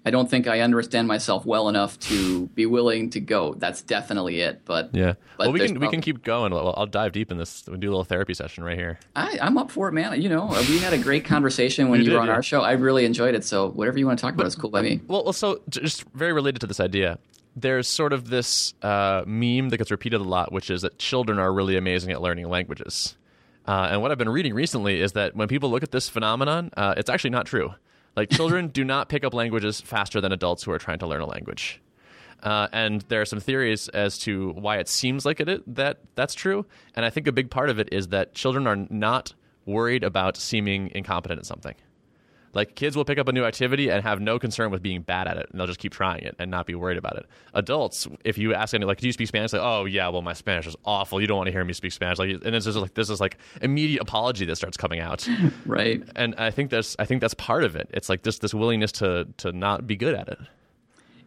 I 0.09 0.11
don't 0.11 0.27
think 0.27 0.47
I 0.47 0.61
understand 0.61 1.07
myself 1.07 1.45
well 1.45 1.69
enough 1.69 1.99
to 1.99 2.47
be 2.47 2.65
willing 2.65 3.11
to 3.11 3.19
go. 3.19 3.53
That's 3.53 3.83
definitely 3.83 4.41
it. 4.41 4.65
But 4.65 4.89
Yeah. 4.91 5.13
but 5.37 5.45
well, 5.45 5.51
we 5.51 5.59
can 5.59 5.79
we 5.79 5.87
can 5.87 6.01
keep 6.01 6.23
going. 6.23 6.51
Well, 6.51 6.73
I'll 6.75 6.87
dive 6.87 7.11
deep 7.11 7.31
in 7.31 7.37
this. 7.37 7.63
We 7.67 7.77
do 7.77 7.89
a 7.89 7.91
little 7.91 8.03
therapy 8.03 8.33
session 8.33 8.63
right 8.63 8.75
here. 8.75 8.97
I, 9.15 9.37
I'm 9.39 9.55
up 9.59 9.69
for 9.69 9.87
it, 9.87 9.91
man. 9.91 10.19
You 10.19 10.29
know, 10.29 10.47
we 10.67 10.79
had 10.79 10.93
a 10.93 10.97
great 10.97 11.25
conversation 11.35 11.89
when 11.89 11.99
We 11.99 12.07
you 12.07 12.13
were 12.13 12.19
on 12.19 12.25
yeah. 12.25 12.33
our 12.33 12.41
show. 12.41 12.61
I 12.61 12.71
really 12.71 13.05
enjoyed 13.05 13.35
it. 13.35 13.45
So 13.45 13.69
whatever 13.69 13.99
you 13.99 14.07
want 14.07 14.17
to 14.17 14.21
talk 14.23 14.33
about 14.33 14.47
is 14.47 14.55
cool 14.55 14.71
by 14.71 14.81
me. 14.81 14.99
Well, 15.07 15.25
well, 15.25 15.33
so 15.33 15.61
just 15.69 16.05
very 16.15 16.33
related 16.33 16.59
to 16.61 16.65
this 16.65 16.79
idea, 16.79 17.19
there's 17.55 17.87
sort 17.87 18.11
of 18.11 18.31
this 18.31 18.73
uh, 18.81 19.21
meme 19.27 19.69
that 19.69 19.77
gets 19.77 19.91
repeated 19.91 20.21
a 20.21 20.23
lot, 20.23 20.51
which 20.51 20.71
is 20.71 20.81
that 20.81 20.97
children 20.97 21.37
are 21.37 21.53
really 21.53 21.77
amazing 21.77 22.09
at 22.09 22.19
learning 22.19 22.49
languages. 22.49 23.15
Uh, 23.67 23.89
and 23.91 24.01
what 24.01 24.09
I've 24.09 24.17
been 24.17 24.29
reading 24.29 24.55
recently 24.55 25.01
is 25.01 25.11
that 25.11 25.35
when 25.35 25.47
people 25.47 25.69
look 25.69 25.83
at 25.83 25.91
this 25.91 26.09
phenomenon, 26.09 26.71
uh, 26.75 26.95
it's 26.97 27.11
actually 27.11 27.29
not 27.29 27.45
true. 27.45 27.75
Like 28.15 28.29
children 28.29 28.67
do 28.67 28.83
not 28.83 29.09
pick 29.09 29.23
up 29.23 29.33
languages 29.33 29.81
faster 29.81 30.19
than 30.21 30.31
adults 30.31 30.63
who 30.63 30.71
are 30.71 30.79
trying 30.79 30.99
to 30.99 31.07
learn 31.07 31.21
a 31.21 31.25
language. 31.25 31.81
Uh, 32.41 32.67
and 32.71 33.01
there 33.09 33.21
are 33.21 33.25
some 33.25 33.39
theories 33.39 33.89
as 33.89 34.17
to 34.19 34.51
why 34.51 34.77
it 34.77 34.87
seems 34.87 35.25
like 35.25 35.39
it 35.39 35.75
that 35.75 35.99
that's 36.15 36.33
true. 36.33 36.65
And 36.95 37.05
I 37.05 37.09
think 37.09 37.27
a 37.27 37.31
big 37.31 37.49
part 37.49 37.69
of 37.69 37.79
it 37.79 37.89
is 37.91 38.09
that 38.09 38.33
children 38.33 38.65
are 38.65 38.77
not 38.89 39.33
worried 39.65 40.03
about 40.03 40.37
seeming 40.37 40.91
incompetent 40.95 41.39
at 41.39 41.45
something. 41.45 41.75
Like 42.53 42.75
kids 42.75 42.95
will 42.95 43.05
pick 43.05 43.19
up 43.19 43.27
a 43.27 43.31
new 43.31 43.43
activity 43.45 43.89
and 43.91 44.01
have 44.03 44.19
no 44.19 44.39
concern 44.39 44.71
with 44.71 44.81
being 44.81 45.01
bad 45.01 45.27
at 45.27 45.37
it, 45.37 45.47
and 45.51 45.59
they'll 45.59 45.67
just 45.67 45.79
keep 45.79 45.91
trying 45.93 46.23
it 46.23 46.35
and 46.39 46.49
not 46.49 46.65
be 46.65 46.73
worried 46.73 46.97
about 46.97 47.15
it. 47.17 47.25
Adults, 47.53 48.07
if 48.23 48.37
you 48.39 48.55
ask 48.55 48.73
any 48.73 48.85
like, 48.85 48.99
do 48.99 49.05
you 49.07 49.13
speak 49.13 49.27
Spanish? 49.27 49.53
Like, 49.53 49.61
oh 49.61 49.85
yeah, 49.85 50.07
well 50.09 50.21
my 50.23 50.33
Spanish 50.33 50.65
is 50.65 50.75
awful. 50.83 51.21
You 51.21 51.27
don't 51.27 51.37
want 51.37 51.47
to 51.47 51.51
hear 51.51 51.63
me 51.63 51.73
speak 51.73 51.91
Spanish. 51.91 52.17
Like, 52.17 52.29
and 52.43 52.55
it's 52.55 52.65
just 52.65 52.77
like 52.77 52.95
this 52.95 53.09
is 53.11 53.19
like 53.21 53.37
immediate 53.61 54.01
apology 54.01 54.45
that 54.45 54.55
starts 54.55 54.77
coming 54.77 54.99
out, 54.99 55.27
Right. 55.65 56.01
and 56.15 56.33
I 56.37 56.49
think 56.51 56.71
that's 56.71 56.95
I 56.97 57.05
think 57.05 57.21
that's 57.21 57.35
part 57.35 57.63
of 57.63 57.75
it. 57.75 57.89
It's 57.93 58.09
like 58.09 58.23
this 58.23 58.39
this 58.39 58.53
willingness 58.53 58.91
to 58.93 59.27
to 59.37 59.51
not 59.51 59.85
be 59.85 59.95
good 59.95 60.15
at 60.15 60.27
it. 60.27 60.39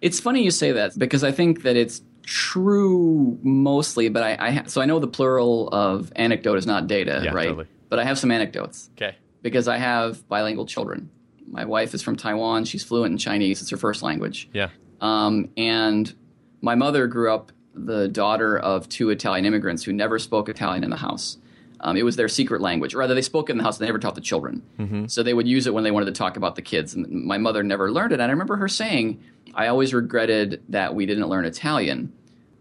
It's 0.01 0.19
funny 0.19 0.43
you 0.43 0.51
say 0.51 0.73
that 0.73 0.99
because 0.99 1.23
I 1.23 1.31
think 1.31 1.63
that 1.63 1.77
it's 1.77 2.03
true 2.25 3.39
mostly, 3.43 4.09
but 4.09 4.23
I, 4.23 4.37
I 4.49 4.51
ha- 4.51 4.65
so 4.67 4.81
I 4.81 4.87
know 4.87 4.99
the 4.99 5.07
plural 5.07 5.69
of 5.69 6.13
anecdote 6.17 6.59
is 6.59 6.67
not 6.67 6.87
data, 6.89 7.21
Yeah, 7.25 7.31
right? 7.33 7.47
totally. 7.49 7.67
But 7.89 7.99
I 7.99 8.05
have 8.05 8.19
some 8.19 8.31
anecdotes 8.33 8.91
Okay. 8.97 9.17
Because 9.43 9.69
I 9.69 9.77
have 9.77 10.27
bilingual 10.29 10.67
children. 10.67 11.11
My 11.47 11.65
wife 11.65 11.93
is 11.93 12.03
from 12.03 12.17
Taiwan. 12.17 12.65
She's 12.65 12.83
fluent 12.83 13.13
in 13.13 13.19
Chinese. 13.19 13.61
It's 13.61 13.71
her 13.71 13.77
first 13.77 14.03
language. 14.03 14.49
Yeah. 14.53 14.71
Um, 15.01 15.51
and 15.57 16.13
my 16.61 16.75
mother 16.75 17.07
grew 17.07 17.33
up 17.33 17.53
the 17.75 18.09
daughter 18.09 18.59
of 18.59 18.89
two 18.89 19.11
Italian 19.11 19.45
immigrants 19.45 19.83
who 19.83 19.93
never 19.93 20.19
spoke 20.19 20.49
Italian 20.49 20.85
in 20.85 20.91
the 20.91 20.97
house. 20.97 21.39
Um, 21.81 21.97
it 21.97 22.05
was 22.05 22.15
their 22.15 22.29
secret 22.29 22.61
language. 22.61 22.95
Or 22.95 22.99
rather, 22.99 23.15
they 23.15 23.23
spoke 23.23 23.51
it 23.51 23.53
in 23.53 23.59
the 23.59 23.65
house. 23.65 23.79
And 23.79 23.85
they 23.85 23.89
never 23.89 23.99
taught 23.99 24.15
the 24.15 24.21
children. 24.21 24.63
So 25.09 25.23
they 25.23 25.35
would 25.35 25.49
use 25.49 25.67
it 25.67 25.75
when 25.75 25.83
they 25.83 25.91
wanted 25.91 26.07
to 26.07 26.13
talk 26.13 26.37
about 26.37 26.55
the 26.55 26.63
kids. 26.63 26.95
And 26.95 27.11
my 27.11 27.39
mother 27.39 27.63
never 27.65 27.91
learned 27.91 28.13
it. 28.13 28.21
And 28.21 28.23
I 28.23 28.31
remember 28.31 28.57
her 28.57 28.69
saying, 28.69 29.21
I 29.55 29.67
always 29.67 29.93
regretted 29.93 30.63
that 30.69 30.95
we 30.95 31.07
didn't 31.07 31.29
learn 31.29 31.45
Italian. 31.45 32.13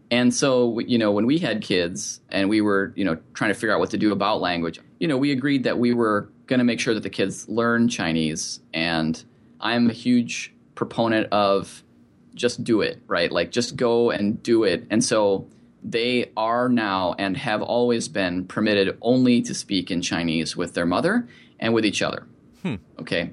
And 0.09 0.33
so, 0.33 0.79
you 0.79 0.97
know, 0.97 1.11
when 1.11 1.25
we 1.25 1.37
had 1.37 1.61
kids 1.61 2.19
and 2.29 2.49
we 2.49 2.59
were, 2.61 2.91
you 2.95 3.05
know, 3.05 3.17
trying 3.33 3.51
to 3.51 3.53
figure 3.53 3.73
out 3.73 3.79
what 3.79 3.91
to 3.91 3.97
do 3.97 4.11
about 4.11 4.41
language, 4.41 4.79
you 4.99 5.07
know, 5.07 5.17
we 5.17 5.31
agreed 5.31 5.63
that 5.63 5.77
we 5.77 5.93
were 5.93 6.29
going 6.51 6.59
to 6.59 6.65
make 6.65 6.81
sure 6.81 6.93
that 6.93 7.03
the 7.03 7.09
kids 7.09 7.47
learn 7.47 7.87
Chinese. 7.87 8.59
And 8.73 9.23
I'm 9.61 9.89
a 9.89 9.93
huge 9.93 10.53
proponent 10.75 11.31
of 11.31 11.81
just 12.35 12.65
do 12.65 12.81
it, 12.81 13.01
right? 13.07 13.31
Like 13.31 13.51
just 13.51 13.77
go 13.77 14.11
and 14.11 14.43
do 14.43 14.65
it. 14.65 14.85
And 14.89 15.01
so 15.01 15.47
they 15.81 16.29
are 16.35 16.67
now 16.67 17.15
and 17.17 17.37
have 17.37 17.61
always 17.61 18.09
been 18.09 18.45
permitted 18.45 18.97
only 19.01 19.41
to 19.43 19.53
speak 19.53 19.89
in 19.91 20.01
Chinese 20.01 20.57
with 20.57 20.73
their 20.73 20.85
mother 20.85 21.25
and 21.57 21.73
with 21.73 21.85
each 21.85 22.01
other. 22.01 22.27
Hmm. 22.63 22.75
Okay. 22.99 23.31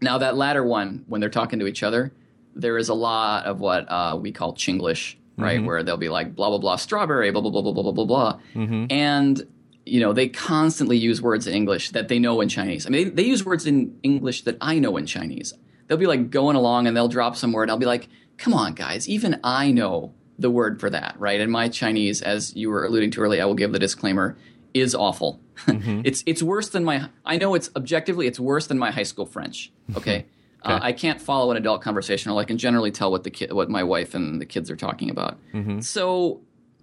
Now, 0.00 0.18
that 0.18 0.36
latter 0.36 0.64
one, 0.64 1.04
when 1.06 1.20
they're 1.20 1.30
talking 1.30 1.60
to 1.60 1.68
each 1.68 1.84
other, 1.84 2.12
there 2.56 2.76
is 2.76 2.88
a 2.88 2.94
lot 2.94 3.46
of 3.46 3.60
what 3.60 3.88
uh, 3.88 4.18
we 4.20 4.32
call 4.32 4.54
Chinglish, 4.54 5.14
right? 5.38 5.58
Mm-hmm. 5.58 5.66
Where 5.66 5.84
they'll 5.84 5.96
be 5.96 6.08
like, 6.08 6.34
blah, 6.34 6.48
blah, 6.48 6.58
blah, 6.58 6.74
strawberry, 6.74 7.30
blah, 7.30 7.40
blah, 7.40 7.52
blah, 7.52 7.62
blah, 7.62 7.72
blah, 7.72 7.92
blah, 7.92 8.04
blah. 8.04 8.40
Mm-hmm. 8.54 8.86
And 8.90 9.46
you 9.84 10.00
know, 10.00 10.12
they 10.12 10.28
constantly 10.28 10.96
use 10.96 11.20
words 11.20 11.46
in 11.46 11.54
English 11.54 11.90
that 11.90 12.08
they 12.08 12.18
know 12.18 12.40
in 12.40 12.48
Chinese. 12.48 12.86
I 12.86 12.90
mean, 12.90 13.08
they, 13.08 13.10
they 13.22 13.28
use 13.28 13.44
words 13.44 13.66
in 13.66 13.98
English 14.02 14.42
that 14.42 14.56
I 14.60 14.78
know 14.78 14.96
in 14.96 15.06
Chinese. 15.06 15.54
They'll 15.86 15.98
be 15.98 16.06
like 16.06 16.30
going 16.30 16.56
along 16.56 16.86
and 16.86 16.96
they'll 16.96 17.08
drop 17.08 17.36
some 17.36 17.52
word. 17.52 17.68
I'll 17.68 17.76
be 17.76 17.86
like, 17.86 18.08
come 18.38 18.54
on, 18.54 18.74
guys, 18.74 19.08
even 19.08 19.40
I 19.42 19.72
know 19.72 20.14
the 20.38 20.50
word 20.50 20.80
for 20.80 20.90
that, 20.90 21.16
right? 21.18 21.40
And 21.40 21.50
my 21.50 21.68
Chinese, 21.68 22.22
as 22.22 22.54
you 22.56 22.70
were 22.70 22.84
alluding 22.84 23.10
to 23.12 23.20
earlier, 23.20 23.42
I 23.42 23.44
will 23.44 23.54
give 23.54 23.72
the 23.72 23.78
disclaimer, 23.78 24.36
is 24.74 24.94
awful. 24.94 25.40
Mm-hmm. 25.66 26.02
it's 26.04 26.22
it's 26.26 26.42
worse 26.42 26.70
than 26.70 26.84
my. 26.84 27.08
I 27.24 27.36
know 27.36 27.54
it's 27.54 27.70
objectively 27.76 28.26
it's 28.26 28.40
worse 28.40 28.66
than 28.68 28.78
my 28.78 28.90
high 28.90 29.02
school 29.02 29.26
French. 29.26 29.70
Mm-hmm. 29.90 29.98
Okay, 29.98 30.26
Uh, 30.62 30.78
I 30.80 30.92
can't 30.92 31.20
follow 31.20 31.50
an 31.50 31.56
adult 31.56 31.82
conversation, 31.82 32.30
or 32.30 32.40
I 32.40 32.44
can 32.44 32.56
generally 32.56 32.90
tell 32.90 33.10
what 33.10 33.24
the 33.24 33.30
kid, 33.30 33.52
what 33.52 33.68
my 33.68 33.82
wife 33.82 34.14
and 34.14 34.40
the 34.40 34.46
kids 34.46 34.70
are 34.70 34.76
talking 34.76 35.10
about. 35.10 35.38
Mm-hmm. 35.52 35.80
So, 35.80 36.40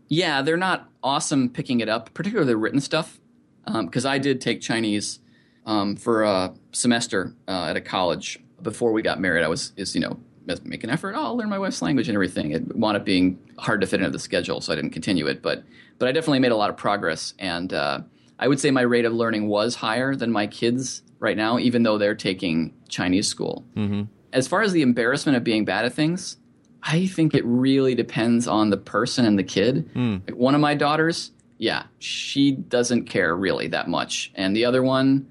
yeah, 0.10 0.41
they're 0.41 0.57
not 0.57 0.89
awesome 1.01 1.49
picking 1.49 1.80
it 1.80 1.88
up, 1.88 2.14
particularly 2.14 2.51
the 2.51 2.57
written 2.57 2.82
stuff, 2.82 3.20
because 3.66 4.05
I 4.05 4.18
did 4.18 4.41
take 4.41 4.60
Chinese 4.60 5.20
um, 5.66 5.95
for 5.95 6.24
a 6.24 6.53
semester 6.72 7.34
uh, 7.47 7.66
at 7.66 7.78
a 7.78 7.82
college 7.82 8.39
before 8.62 8.91
we 8.91 9.01
got 9.01 9.20
married. 9.20 9.43
I 9.43 9.47
was 9.47 9.72
is 9.78 9.95
you 9.95 10.01
know 10.01 10.20
make 10.64 10.84
an 10.84 10.89
effort. 10.89 11.14
Oh, 11.16 11.24
I'll 11.24 11.38
learn 11.38 11.49
my 11.49 11.60
wife's 11.60 11.82
language 11.82 12.10
and 12.10 12.16
everything. 12.16 12.51
It 12.51 12.76
wound 12.76 12.97
up 12.97 13.05
being 13.05 13.39
hard 13.60 13.82
to 13.82 13.88
fit 13.88 13.99
into 13.99 14.10
the 14.10 14.20
schedule, 14.20 14.62
so 14.62 14.74
I 14.74 14.76
didn't 14.76 14.91
continue 14.91 15.28
it. 15.28 15.41
But 15.41 15.64
but 15.99 16.10
I 16.10 16.12
definitely 16.12 16.39
made 16.39 16.51
a 16.51 16.57
lot 16.57 16.70
of 16.70 16.78
progress, 16.78 17.36
and 17.38 17.72
uh, 17.72 18.01
I 18.39 18.47
would 18.47 18.60
say 18.60 18.72
my 18.72 18.82
rate 18.82 19.05
of 19.05 19.14
learning 19.14 19.47
was 19.47 19.76
higher 19.76 20.16
than 20.16 20.32
my 20.32 20.47
kids 20.47 21.03
right 21.20 21.38
now, 21.38 21.60
even 21.60 21.84
though 21.84 21.97
they're 21.97 22.16
taking 22.16 22.74
Chinese 22.88 23.28
school. 23.28 23.66
Mm-hmm. 23.76 24.03
As 24.32 24.47
far 24.47 24.62
as 24.62 24.72
the 24.72 24.82
embarrassment 24.82 25.38
of 25.38 25.43
being 25.43 25.66
bad 25.66 25.86
at 25.86 25.93
things, 25.93 26.38
I 26.84 27.07
think 27.07 27.34
it 27.34 27.43
really 27.45 27.95
depends 27.95 28.47
on 28.47 28.69
the 28.69 28.77
person 28.77 29.25
and 29.25 29.38
the 29.38 29.43
kid. 29.43 29.89
Like, 29.95 30.36
One 30.36 30.55
of 30.55 30.61
my 30.61 30.75
daughters, 30.75 31.32
yeah, 31.57 31.84
she 31.99 32.51
doesn't 32.51 33.05
care 33.05 33.36
really 33.36 33.67
that 33.67 33.88
much, 33.89 34.32
and 34.36 34.55
the 34.55 34.65
other 34.65 34.82
one, 34.82 35.27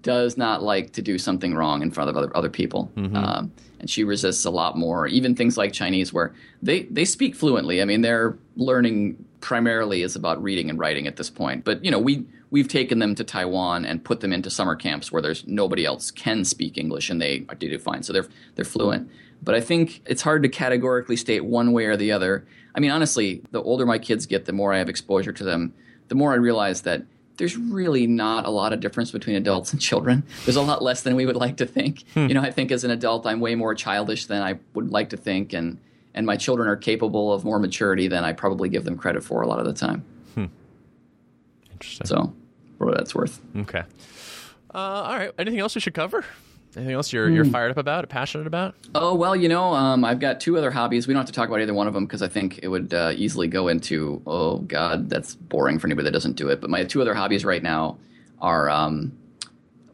does 0.00 0.36
not 0.38 0.62
like 0.62 0.92
to 0.94 1.02
do 1.02 1.18
something 1.18 1.54
wrong 1.54 1.82
in 1.82 1.90
front 1.90 2.08
of 2.08 2.16
other 2.16 2.34
other 2.34 2.48
people, 2.48 2.90
um, 2.96 3.52
and 3.80 3.90
she 3.90 4.02
resists 4.02 4.44
a 4.46 4.50
lot 4.50 4.78
more. 4.78 5.06
Even 5.06 5.34
things 5.34 5.58
like 5.58 5.72
Chinese, 5.72 6.12
where 6.12 6.32
they 6.62 6.84
they 6.84 7.04
speak 7.04 7.34
fluently. 7.34 7.82
I 7.82 7.84
mean, 7.84 8.00
their 8.00 8.38
learning 8.56 9.22
primarily 9.40 10.00
is 10.00 10.16
about 10.16 10.42
reading 10.42 10.70
and 10.70 10.78
writing 10.78 11.06
at 11.06 11.16
this 11.16 11.28
point. 11.28 11.64
But 11.64 11.84
you 11.84 11.90
know, 11.90 11.98
we 11.98 12.24
we've 12.50 12.68
taken 12.68 12.98
them 12.98 13.14
to 13.16 13.24
Taiwan 13.24 13.84
and 13.84 14.02
put 14.02 14.20
them 14.20 14.32
into 14.32 14.48
summer 14.48 14.74
camps 14.76 15.12
where 15.12 15.20
there's 15.20 15.46
nobody 15.46 15.84
else 15.84 16.10
can 16.10 16.44
speak 16.44 16.78
English, 16.78 17.10
and 17.10 17.20
they 17.20 17.40
do 17.40 17.78
fine. 17.78 18.02
So 18.02 18.12
they're 18.14 18.28
they're 18.54 18.64
fluent. 18.64 19.10
But 19.44 19.54
I 19.54 19.60
think 19.60 20.02
it's 20.06 20.22
hard 20.22 20.42
to 20.42 20.48
categorically 20.48 21.16
state 21.16 21.44
one 21.44 21.72
way 21.72 21.84
or 21.84 21.96
the 21.96 22.12
other. 22.12 22.46
I 22.74 22.80
mean, 22.80 22.90
honestly, 22.90 23.42
the 23.50 23.62
older 23.62 23.86
my 23.86 23.98
kids 23.98 24.26
get, 24.26 24.46
the 24.46 24.52
more 24.52 24.72
I 24.72 24.78
have 24.78 24.88
exposure 24.88 25.32
to 25.32 25.44
them, 25.44 25.74
the 26.08 26.14
more 26.14 26.32
I 26.32 26.36
realize 26.36 26.82
that 26.82 27.02
there's 27.36 27.56
really 27.56 28.06
not 28.06 28.46
a 28.46 28.50
lot 28.50 28.72
of 28.72 28.80
difference 28.80 29.10
between 29.10 29.36
adults 29.36 29.72
and 29.72 29.80
children. 29.80 30.22
There's 30.44 30.56
a 30.56 30.62
lot 30.62 30.82
less 30.82 31.02
than 31.02 31.16
we 31.16 31.26
would 31.26 31.36
like 31.36 31.56
to 31.58 31.66
think. 31.66 32.04
You 32.16 32.34
know, 32.34 32.42
I 32.42 32.50
think 32.50 32.72
as 32.72 32.84
an 32.84 32.90
adult, 32.90 33.26
I'm 33.26 33.40
way 33.40 33.54
more 33.54 33.74
childish 33.74 34.26
than 34.26 34.40
I 34.42 34.58
would 34.74 34.90
like 34.90 35.10
to 35.10 35.16
think, 35.16 35.52
and 35.52 35.78
and 36.14 36.26
my 36.26 36.36
children 36.36 36.68
are 36.68 36.76
capable 36.76 37.32
of 37.32 37.44
more 37.44 37.58
maturity 37.58 38.06
than 38.06 38.22
I 38.22 38.32
probably 38.32 38.68
give 38.68 38.84
them 38.84 38.96
credit 38.96 39.24
for 39.24 39.42
a 39.42 39.48
lot 39.48 39.58
of 39.58 39.66
the 39.66 39.72
time. 39.72 40.04
Interesting. 41.72 42.06
So, 42.06 42.32
for 42.78 42.86
what 42.86 42.96
that's 42.96 43.14
worth. 43.14 43.40
Okay. 43.56 43.82
Uh, 44.72 44.78
all 44.78 45.16
right. 45.16 45.32
Anything 45.38 45.60
else 45.60 45.74
we 45.74 45.80
should 45.80 45.94
cover? 45.94 46.24
Anything 46.76 46.94
else 46.94 47.12
you're 47.12 47.30
you're 47.30 47.44
fired 47.44 47.70
up 47.70 47.76
about, 47.76 48.08
passionate 48.08 48.46
about? 48.46 48.74
Oh 48.94 49.14
well, 49.14 49.36
you 49.36 49.48
know, 49.48 49.74
um, 49.74 50.04
I've 50.04 50.20
got 50.20 50.40
two 50.40 50.58
other 50.58 50.70
hobbies. 50.70 51.06
We 51.06 51.14
don't 51.14 51.20
have 51.20 51.26
to 51.26 51.32
talk 51.32 51.48
about 51.48 51.60
either 51.60 51.74
one 51.74 51.86
of 51.86 51.94
them 51.94 52.04
because 52.04 52.22
I 52.22 52.28
think 52.28 52.60
it 52.62 52.68
would 52.68 52.92
uh, 52.92 53.12
easily 53.14 53.48
go 53.48 53.68
into 53.68 54.22
oh 54.26 54.58
god, 54.58 55.08
that's 55.08 55.34
boring 55.34 55.78
for 55.78 55.86
anybody 55.86 56.04
that 56.04 56.12
doesn't 56.12 56.36
do 56.36 56.48
it. 56.48 56.60
But 56.60 56.70
my 56.70 56.84
two 56.84 57.00
other 57.00 57.14
hobbies 57.14 57.44
right 57.44 57.62
now 57.62 57.98
are 58.40 58.68
um, 58.70 59.16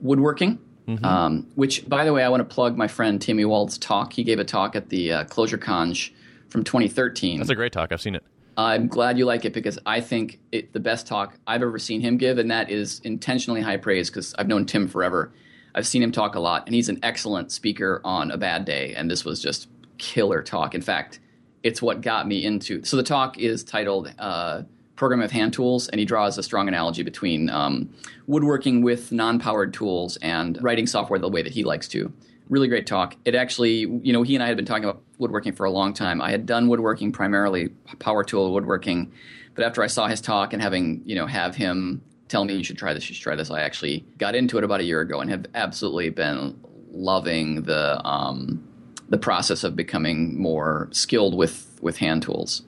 woodworking. 0.01 0.59
Um, 1.05 1.47
which, 1.55 1.89
by 1.89 2.05
the 2.05 2.13
way, 2.13 2.25
I 2.25 2.29
want 2.31 2.41
to 2.41 2.53
plug 2.53 2.77
my 2.77 2.89
friend 2.89 3.23
Tim 3.23 3.39
Ewald's 3.39 3.79
talk. 3.79 4.13
He 4.13 4.25
gave 4.25 4.41
a 4.41 4.45
talk 4.45 4.75
at 4.75 4.89
the 4.89 5.13
uh, 5.13 5.25
Clojure 5.27 5.57
Conj 5.57 6.11
from 6.49 6.65
2013. 6.65 7.39
That's 7.39 7.49
a 7.49 7.55
great 7.55 7.73
talk. 7.73 7.93
I've 7.93 8.01
seen 8.01 8.17
it. 8.17 8.25
I'm 8.57 8.89
glad 8.89 9.17
you 9.17 9.25
like 9.25 9.45
it 9.45 9.53
because 9.53 9.79
I 9.87 10.01
think 10.01 10.41
it 10.53 10.73
the 10.73 10.81
best 10.81 11.07
talk 11.07 11.39
I've 11.47 11.63
ever 11.63 11.79
seen 11.79 12.01
him 12.01 12.17
give, 12.17 12.39
and 12.39 12.51
that 12.51 12.71
is 12.71 13.01
intentionally 13.05 13.61
high 13.61 13.77
praise 13.77 14.11
because 14.11 14.35
I've 14.37 14.49
known 14.49 14.67
Tim 14.67 14.89
forever. 14.89 15.33
I've 15.75 15.87
seen 15.87 16.03
him 16.03 16.13
talk 16.13 16.35
a 16.35 16.41
lot, 16.41 16.65
and 16.67 16.75
he's 16.75 16.89
an 16.89 16.99
excellent 17.03 17.53
speaker 17.53 18.01
on 18.05 18.31
a 18.31 18.37
bad 18.37 18.65
day, 18.65 18.95
and 18.95 19.11
this 19.11 19.25
was 19.25 19.41
just 19.41 19.69
killer 19.99 20.43
talk. 20.43 20.75
In 20.75 20.83
fact, 20.83 21.21
it's 21.63 21.83
what 21.83 22.01
got 22.01 22.27
me 22.27 22.45
into. 22.45 22.83
So 22.85 22.97
the 22.97 23.03
talk 23.03 23.39
is 23.39 23.63
titled 23.63 24.13
uh, 24.19 24.63
"Programming 24.97 25.25
with 25.25 25.33
Hand 25.33 25.53
Tools," 25.53 25.89
and 25.89 25.99
he 25.99 26.05
draws 26.05 26.39
a 26.39 26.43
strong 26.43 26.69
analogy 26.69 27.03
between 27.03 27.51
um, 27.51 27.91
woodworking 28.27 28.83
with 28.83 29.13
non-powered 29.13 29.73
tools 29.75 30.17
and 30.19 30.61
writing 30.63 30.87
software 30.87 31.19
the 31.19 31.29
way 31.29 31.43
that 31.43 31.53
he 31.53 31.65
likes 31.65 31.89
to. 31.89 32.13
Really 32.49 32.67
great 32.67 32.87
talk. 32.87 33.15
It 33.25 33.37
actually, 33.37 33.87
you 34.03 34.13
know, 34.13 34.23
he 34.23 34.35
and 34.35 34.43
I 34.43 34.49
had 34.49 34.57
been 34.57 34.67
talking 34.67 34.85
about 34.85 35.03
woodworking 35.19 35.53
for 35.53 35.67
a 35.67 35.71
long 35.71 35.95
time. 35.95 36.21
I 36.21 36.33
had 36.33 36.47
done 36.47 36.67
woodworking 36.67 37.13
primarily 37.13 37.69
power 38.01 38.25
tool 38.25 38.53
woodworking, 38.53 39.13
but 39.55 39.65
after 39.65 39.83
I 39.83 39.87
saw 39.87 40.09
his 40.09 40.21
talk 40.21 40.53
and 40.53 40.61
having, 40.61 41.03
you 41.05 41.15
know, 41.15 41.27
have 41.27 41.55
him 41.55 42.03
tell 42.31 42.45
me 42.45 42.55
you 42.55 42.65
should 42.65 42.79
try 42.79 42.95
this, 42.95 43.09
you 43.09 43.15
should 43.15 43.23
try 43.23 43.37
this, 43.37 43.51
I 43.51 43.61
actually 43.61 44.05
got 44.17 44.35
into 44.35 44.57
it 44.57 44.65
about 44.65 44.81
a 44.81 44.85
year 44.85 45.01
ago 45.01 45.21
and 45.21 45.31
have 45.31 45.47
absolutely 45.55 46.11
been 46.11 46.59
loving 46.93 47.63
the 47.63 48.01
um, 48.07 48.67
the 49.09 49.19
process 49.19 49.65
of 49.65 49.77
becoming 49.77 50.41
more 50.41 50.89
skilled 50.93 51.37
with 51.37 51.79
with 51.83 51.99
hand 51.99 52.23
tools. 52.23 52.63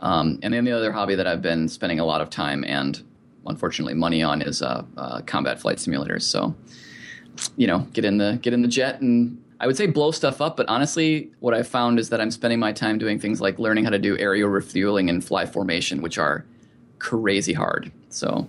Um, 0.00 0.38
and 0.42 0.52
then 0.52 0.64
the 0.64 0.72
other 0.72 0.92
hobby 0.92 1.14
that 1.14 1.26
I've 1.26 1.40
been 1.40 1.68
spending 1.68 2.00
a 2.00 2.04
lot 2.04 2.20
of 2.20 2.28
time 2.28 2.64
and 2.64 3.02
unfortunately 3.46 3.94
money 3.94 4.22
on 4.22 4.42
is 4.42 4.60
uh, 4.60 4.84
uh, 4.96 5.22
combat 5.22 5.60
flight 5.60 5.78
simulators. 5.78 6.22
So 6.22 6.54
you 7.56 7.66
know, 7.66 7.80
get 7.92 8.04
in 8.04 8.18
the 8.18 8.38
get 8.42 8.52
in 8.52 8.62
the 8.62 8.68
jet 8.68 9.00
and 9.00 9.42
I 9.58 9.66
would 9.66 9.76
say 9.76 9.86
blow 9.86 10.10
stuff 10.10 10.40
up, 10.42 10.56
but 10.56 10.68
honestly, 10.68 11.30
what 11.40 11.54
I've 11.54 11.68
found 11.68 11.98
is 11.98 12.10
that 12.10 12.20
I'm 12.20 12.30
spending 12.30 12.58
my 12.58 12.72
time 12.72 12.98
doing 12.98 13.18
things 13.18 13.40
like 13.40 13.58
learning 13.58 13.84
how 13.84 13.90
to 13.90 13.98
do 13.98 14.18
aerial 14.18 14.50
refueling 14.50 15.08
and 15.08 15.24
fly 15.24 15.46
formation, 15.46 16.02
which 16.02 16.18
are 16.18 16.44
crazy 16.98 17.54
hard. 17.54 17.90
So 18.10 18.48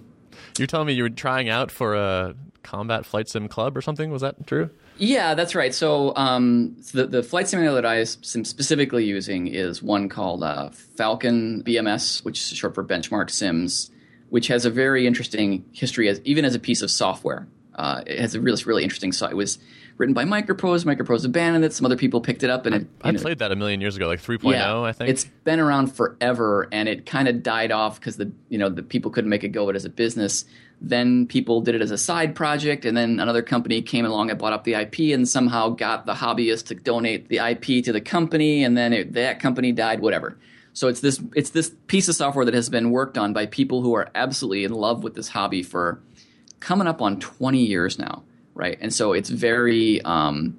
You're 0.58 0.68
telling 0.68 0.88
me 0.88 0.94
you 0.94 1.04
were 1.04 1.10
trying 1.10 1.50
out 1.50 1.72
for 1.72 1.96
a 1.96 2.36
combat 2.64 3.06
flight 3.06 3.30
sim 3.30 3.48
club 3.48 3.78
or 3.78 3.82
something? 3.82 4.12
Was 4.12 4.22
that 4.22 4.46
true? 4.46 4.70
Yeah, 4.98 5.36
that's 5.36 5.56
right. 5.56 5.74
So 5.74 6.16
um, 6.16 6.76
the 6.94 7.06
the 7.06 7.24
flight 7.24 7.48
simulator 7.48 7.76
that 7.76 7.86
I 7.86 7.98
am 8.00 8.06
specifically 8.06 9.06
using 9.06 9.48
is 9.48 9.82
one 9.82 10.10
called 10.10 10.44
uh, 10.44 10.70
Falcon 10.70 11.64
BMS, 11.64 12.26
which 12.26 12.40
is 12.40 12.58
short 12.58 12.76
for 12.76 12.84
Benchmark 12.84 13.30
Sims, 13.30 13.92
which 14.30 14.48
has 14.48 14.66
a 14.66 14.70
very 14.70 15.06
interesting 15.06 15.66
history 15.72 16.10
as 16.10 16.20
even 16.24 16.46
as 16.46 16.56
a 16.56 16.60
piece 16.60 16.82
of 16.82 16.90
software. 16.90 17.48
Uh, 17.78 18.02
it 18.06 18.20
has 18.20 18.36
a 18.36 18.42
really 18.42 18.62
really 18.64 18.84
interesting. 18.84 19.12
So 19.12 19.28
it 19.28 19.36
was 19.36 19.60
written 19.98 20.14
by 20.14 20.24
Microprose. 20.24 20.86
Microprose 20.86 21.26
abandoned 21.26 21.66
it. 21.66 21.74
Some 21.74 21.86
other 21.86 21.96
people 21.96 22.22
picked 22.22 22.44
it 22.44 22.50
up, 22.50 22.66
and 22.66 22.76
it, 22.76 22.88
I 23.02 23.12
know, 23.12 23.20
played 23.20 23.40
that 23.40 23.52
a 23.52 23.56
million 23.56 23.82
years 23.82 23.96
ago, 23.96 24.08
like 24.08 24.22
3.0, 24.22 24.84
I 24.84 24.92
think. 24.94 25.10
it's 25.10 25.26
been 25.44 25.60
around 25.60 25.88
forever, 25.88 26.68
and 26.72 26.88
it 26.88 27.06
kind 27.06 27.28
of 27.28 27.44
died 27.44 27.72
off 27.72 28.00
because 28.00 28.18
the 28.18 28.32
you 28.50 28.58
know 28.58 28.70
the 28.70 28.84
people 28.84 29.12
couldn't 29.12 29.30
make 29.30 29.44
a 29.44 29.48
go 29.48 29.64
of 29.64 29.70
it 29.70 29.76
as 29.76 29.86
a 29.86 29.90
business. 29.90 30.46
Then 30.80 31.26
people 31.26 31.62
did 31.62 31.74
it 31.74 31.82
as 31.82 31.90
a 31.90 31.98
side 31.98 32.36
project, 32.36 32.86
and 32.86 32.96
then 32.96 33.20
another 33.20 33.42
company 33.42 33.82
came 33.82 34.06
along 34.06 34.30
and 34.30 34.38
bought 34.38 34.54
up 34.54 34.64
the 34.64 34.76
IP, 34.76 35.14
and 35.14 35.28
somehow 35.28 35.70
got 35.70 36.06
the 36.06 36.14
hobbyist 36.14 36.68
to 36.68 36.76
donate 36.76 37.30
the 37.30 37.38
IP 37.38 37.84
to 37.86 37.92
the 37.92 38.02
company, 38.02 38.64
and 38.64 38.78
then 38.78 38.94
it, 38.94 39.14
that 39.14 39.40
company 39.40 39.72
died. 39.72 40.02
Whatever. 40.02 40.38
So 40.74 40.88
it's 40.88 41.00
this 41.00 41.20
it's 41.36 41.50
this 41.50 41.72
piece 41.88 42.08
of 42.08 42.14
software 42.14 42.46
that 42.46 42.54
has 42.54 42.70
been 42.70 42.92
worked 42.92 43.18
on 43.18 43.34
by 43.34 43.48
people 43.48 43.82
who 43.82 43.96
are 43.96 44.12
absolutely 44.14 44.64
in 44.64 44.74
love 44.74 45.04
with 45.04 45.16
this 45.16 45.30
hobby 45.30 45.64
for 45.64 46.00
coming 46.60 46.88
up 46.88 47.02
on 47.02 47.20
20 47.20 47.64
years 47.64 48.00
now, 48.00 48.24
right? 48.54 48.78
And 48.82 48.94
so 48.94 49.14
it's 49.14 49.30
very 49.30 50.02
um, 50.02 50.58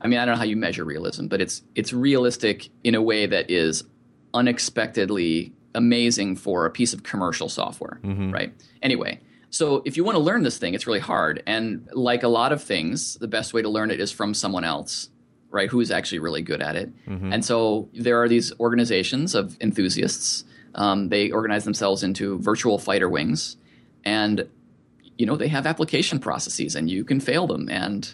I 0.00 0.08
mean, 0.08 0.18
I 0.18 0.24
don't 0.24 0.34
know 0.34 0.38
how 0.38 0.44
you 0.44 0.56
measure 0.56 0.84
realism, 0.84 1.26
but 1.26 1.40
it's 1.40 1.62
it's 1.74 1.92
realistic 1.92 2.70
in 2.84 2.94
a 2.94 3.02
way 3.02 3.26
that 3.26 3.50
is 3.50 3.84
unexpectedly 4.32 5.52
amazing 5.74 6.36
for 6.36 6.66
a 6.66 6.70
piece 6.70 6.92
of 6.92 7.02
commercial 7.02 7.48
software, 7.48 8.00
right? 8.32 8.52
Anyway, 8.82 9.20
so 9.50 9.82
if 9.84 9.96
you 9.96 10.04
want 10.04 10.16
to 10.16 10.20
learn 10.22 10.42
this 10.42 10.58
thing, 10.58 10.74
it's 10.74 10.86
really 10.86 11.00
hard, 11.00 11.42
and 11.46 11.86
like 11.92 12.22
a 12.22 12.28
lot 12.28 12.52
of 12.52 12.62
things, 12.62 13.16
the 13.16 13.28
best 13.28 13.52
way 13.52 13.62
to 13.62 13.68
learn 13.68 13.90
it 13.90 14.00
is 14.00 14.10
from 14.10 14.32
someone 14.34 14.64
else, 14.64 15.10
right? 15.50 15.68
Who's 15.68 15.90
actually 15.90 16.20
really 16.20 16.42
good 16.42 16.62
at 16.62 16.76
it. 16.76 16.90
And 17.32 17.44
so 17.44 17.88
there 17.92 18.22
are 18.22 18.28
these 18.28 18.52
organizations 18.58 19.34
of 19.34 19.56
enthusiasts. 19.60 20.44
Um, 20.74 21.08
they 21.08 21.30
organize 21.30 21.64
themselves 21.64 22.02
into 22.02 22.38
virtual 22.38 22.78
fighter 22.78 23.08
wings, 23.08 23.56
and 24.04 24.48
you 25.20 25.26
know 25.26 25.36
they 25.36 25.48
have 25.48 25.66
application 25.66 26.18
processes, 26.18 26.74
and 26.74 26.90
you 26.90 27.04
can 27.04 27.20
fail 27.20 27.46
them. 27.46 27.68
And 27.68 28.12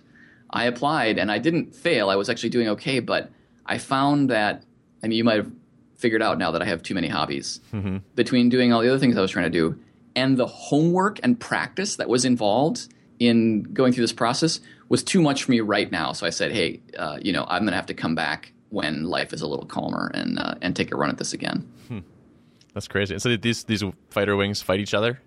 I 0.51 0.65
applied, 0.65 1.19
and 1.19 1.31
I 1.31 1.39
didn't 1.39 1.75
fail. 1.75 2.11
I 2.11 2.17
was 2.17 2.29
actually 2.29 2.51
doing 2.51 2.69
okay, 2.71 2.99
but 3.01 3.31
I 3.65 3.79
found 3.79 4.31
that 4.31 4.65
I 5.03 5.07
mean, 5.07 5.17
you 5.17 5.25
might 5.25 5.37
have 5.37 5.53
figured 5.97 6.21
out 6.21 6.37
now 6.37 6.51
that 6.51 6.63
I 6.63 6.67
have 6.67 6.83
too 6.83 6.95
many 6.95 7.09
hobbies 7.09 7.61
between 8.15 8.49
doing 8.49 8.73
all 8.73 8.83
the 8.83 8.89
other 8.89 8.99
things 8.99 9.17
I 9.17 9.21
was 9.21 9.31
trying 9.31 9.51
to 9.51 9.59
do 9.59 9.79
and 10.17 10.37
the 10.37 10.47
homework 10.47 11.21
and 11.23 11.39
practice 11.39 11.97
that 11.97 12.09
was 12.09 12.25
involved 12.25 12.89
in 13.19 13.63
going 13.63 13.93
through 13.93 14.03
this 14.03 14.13
process 14.13 14.61
was 14.89 15.05
too 15.05 15.21
much 15.21 15.45
for 15.45 15.53
me 15.53 15.61
right 15.61 15.93
now. 15.93 16.13
So 16.13 16.27
I 16.27 16.31
said, 16.31 16.53
hey, 16.53 16.81
uh, 16.99 17.19
you 17.21 17.33
know, 17.33 17.45
I'm 17.49 17.63
going 17.63 17.73
to 17.73 17.77
have 17.77 17.87
to 17.87 17.95
come 17.95 18.15
back 18.15 18.53
when 18.71 19.05
life 19.05 19.33
is 19.33 19.43
a 19.43 19.47
little 19.47 19.67
calmer 19.67 20.11
and 20.13 20.39
uh, 20.39 20.55
and 20.61 20.75
take 20.75 20.93
a 20.93 20.97
run 20.97 21.11
at 21.11 21.19
this 21.19 21.33
again. 21.33 21.71
That's 22.75 22.89
crazy. 22.89 23.15
And 23.15 23.23
so 23.23 23.29
did 23.29 23.43
these 23.43 23.65
these 23.65 23.85
fighter 24.11 24.37
wings 24.37 24.61
fight 24.61 24.81
each 24.81 24.95
other? 24.95 25.21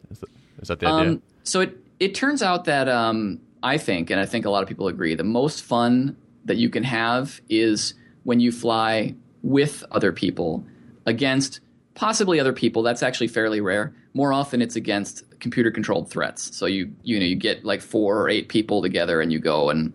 Is 0.62 0.68
that 0.68 0.80
the 0.80 0.88
idea? 0.88 1.12
Um, 1.12 1.22
so 1.44 1.62
it 1.62 1.78
it 2.00 2.16
turns 2.16 2.42
out 2.42 2.66
that 2.66 2.88
um, 2.88 3.40
I 3.64 3.78
think, 3.78 4.10
and 4.10 4.20
I 4.20 4.26
think 4.26 4.46
a 4.46 4.50
lot 4.50 4.64
of 4.64 4.70
people 4.70 4.88
agree, 4.88 5.16
the 5.16 5.24
most 5.24 5.64
fun 5.64 6.16
that 6.46 6.58
you 6.58 6.70
can 6.70 6.84
have 6.84 7.42
is 7.50 7.94
when 8.24 8.40
you 8.40 8.52
fly 8.52 9.16
with 9.44 9.84
other 9.92 10.12
people 10.12 10.64
against 11.06 11.60
possibly 11.96 12.40
other 12.40 12.54
people. 12.54 12.82
That's 12.82 13.04
actually 13.04 13.28
fairly 13.28 13.62
rare. 13.62 13.94
More 14.14 14.34
often, 14.34 14.62
it's 14.62 14.76
against 14.76 15.24
computer 15.40 15.72
controlled 15.72 16.10
threats. 16.10 16.56
So 16.56 16.66
you 16.66 16.94
you 17.04 17.20
know 17.20 17.26
you 17.26 17.36
get 17.36 17.66
like 17.66 17.82
four 17.82 18.22
or 18.22 18.30
eight 18.30 18.50
people 18.50 18.82
together 18.82 19.22
and 19.22 19.32
you 19.32 19.40
go 19.40 19.70
and 19.70 19.94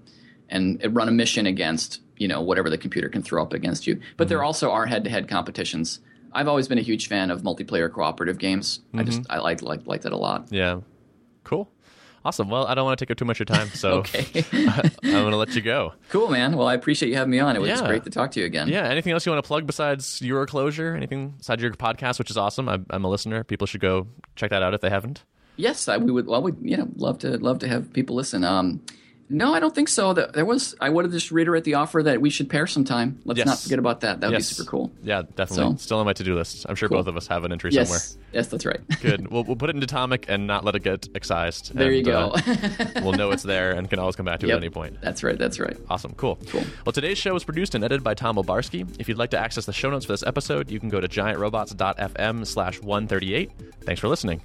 and 0.49 0.81
run 0.95 1.09
a 1.09 1.13
mission 1.13 1.47
against 1.47 2.01
you 2.17 2.29
know 2.29 2.41
whatever 2.41 2.71
the 2.71 2.79
computer 2.79 3.09
can 3.09 3.23
throw 3.23 3.43
up 3.43 3.53
against 3.53 3.87
you. 3.87 4.01
But 4.17 4.29
there 4.29 4.43
also 4.43 4.71
are 4.71 4.87
head 4.87 5.05
to 5.05 5.11
head 5.11 5.29
competitions. 5.29 6.01
I've 6.35 6.49
always 6.49 6.69
been 6.69 6.79
a 6.79 6.83
huge 6.83 7.09
fan 7.09 7.31
of 7.31 7.43
multiplayer 7.43 7.91
cooperative 7.93 8.39
games. 8.39 8.81
I 8.95 9.03
just 9.05 9.23
I 9.31 9.39
like 9.39 9.63
like 9.63 9.87
like 9.87 10.03
that 10.03 10.13
a 10.13 10.17
lot. 10.17 10.49
yeah. 10.51 10.81
Cool. 11.45 11.71
Awesome. 12.27 12.49
Well, 12.49 12.67
I 12.67 12.75
don't 12.75 12.87
want 12.87 12.99
to 12.99 13.05
take 13.05 13.11
up 13.11 13.19
too 13.19 13.27
much 13.27 13.39
of 13.39 13.47
your 13.51 13.55
time, 13.57 13.69
so 13.69 13.99
Okay. 13.99 14.45
I'm 14.53 14.91
going 15.03 15.31
to 15.31 15.37
let 15.37 15.55
you 15.55 15.61
go. 15.61 15.93
Cool, 16.09 16.31
man. 16.31 16.57
Well, 16.57 16.67
I 16.67 16.73
appreciate 16.73 17.11
you 17.11 17.17
having 17.17 17.31
me 17.33 17.39
on. 17.39 17.55
It 17.55 17.59
was 17.61 17.69
Yeah. 17.69 17.87
great 17.87 18.05
to 18.05 18.11
talk 18.11 18.31
to 18.33 18.41
you 18.41 18.47
again. 18.47 18.67
Yeah. 18.69 18.89
Anything 18.89 19.13
else 19.13 19.27
you 19.27 19.33
want 19.33 19.45
to 19.45 19.47
plug 19.47 19.67
besides 19.67 20.23
your 20.23 20.47
Clojure? 20.47 20.97
Anything 20.97 21.35
besides 21.37 21.61
your 21.63 21.71
podcast, 21.73 22.19
which 22.19 22.31
is 22.31 22.39
awesome? 22.39 22.67
I'm, 22.69 22.87
I'm 22.89 23.05
a 23.05 23.11
listener. 23.11 23.45
People 23.45 23.67
should 23.67 23.83
go 23.83 24.07
check 24.37 24.49
that 24.51 24.63
out 24.63 24.73
if 24.73 24.81
they 24.81 24.89
haven't. 24.89 25.23
Yes, 25.57 25.87
I, 25.87 25.99
we 25.99 26.11
would. 26.11 26.27
Well, 26.27 26.41
we 26.43 26.53
you 26.63 26.79
know 26.79 26.89
love 26.97 27.19
to 27.19 27.37
love 27.37 27.59
to 27.59 27.69
have 27.69 27.93
people 27.93 28.17
listen. 28.17 28.43
Um, 28.43 28.81
No, 29.31 29.55
I 29.55 29.61
don't 29.61 29.75
think 29.75 29.89
so. 29.89 30.13
There 30.13 30.45
was. 30.45 30.75
I 30.81 30.91
would 30.91 31.05
to 31.07 31.11
just 31.11 31.31
reiterate 31.31 31.65
the 31.65 31.75
offer 31.75 32.03
that 32.03 32.21
we 32.21 32.29
should 32.29 32.51
pair 32.51 32.67
sometime. 32.67 33.21
Let's 33.25 33.39
Yes. 33.39 33.47
not 33.47 33.59
forget 33.59 33.79
about 33.79 34.01
that. 34.03 34.21
That 34.21 34.27
would 34.29 34.35
Yes. 34.35 34.51
be 34.51 34.55
super 34.55 34.71
cool. 34.71 34.93
Yeah, 35.03 35.23
definitely. 35.35 35.77
So- 35.79 35.83
Still 35.83 35.99
on 35.99 36.05
my 36.07 36.13
to 36.13 36.23
do 36.23 36.35
list. 36.35 36.67
I'm 36.69 36.75
sure 36.75 36.89
Cool. 36.91 36.99
both 36.99 37.07
of 37.07 37.17
us 37.17 37.27
have 37.29 37.45
an 37.45 37.51
entry 37.53 37.71
Yes, 37.73 37.89
somewhere. 37.89 38.01
yes, 38.35 38.49
that's 38.49 38.67
right. 38.67 38.81
Good. 39.01 39.29
We'll, 39.31 39.45
we'll 39.45 39.57
put 39.57 39.71
it 39.71 39.77
into 39.77 39.87
Datomic 39.87 40.27
and 40.29 40.47
not 40.47 40.63
let 40.65 40.77
it 40.77 40.83
get 40.83 41.09
excised. 41.15 41.75
there 41.75 41.91
you 41.91 42.03
go. 42.03 42.33
uh, 42.35 42.41
we'll 43.03 43.15
know 43.15 43.31
it's 43.31 43.43
there 43.43 43.73
and 43.73 43.89
can 43.89 43.99
always 43.99 44.15
come 44.15 44.27
back 44.27 44.41
to 44.41 44.47
it 44.47 44.51
at 44.53 44.59
any 44.59 44.69
point. 44.69 45.01
That's 45.01 45.23
right. 45.25 45.39
That's 45.39 45.59
right. 45.59 45.77
Awesome. 45.89 46.13
Cool. 46.17 46.39
Cool. 46.49 46.63
Well, 46.85 46.93
today's 46.93 47.17
show 47.19 47.33
was 47.33 47.45
produced 47.45 47.75
and 47.75 47.83
edited 47.83 48.05
by 48.05 48.13
Tom 48.15 48.37
Obarski. 48.37 48.87
If 49.01 49.09
you'd 49.09 49.19
like 49.19 49.31
to 49.31 49.39
access 49.39 49.65
the 49.65 49.73
show 49.73 49.89
notes 49.91 50.05
for 50.05 50.13
this 50.13 50.23
episode, 50.23 50.71
you 50.71 50.79
can 50.79 50.91
go 50.91 51.01
to 51.01 51.09
giantrobots.fm 51.09 52.47
slash 52.47 52.81
138. 52.83 53.51
Thanks 53.85 54.01
for 54.01 54.09
listening. 54.09 54.43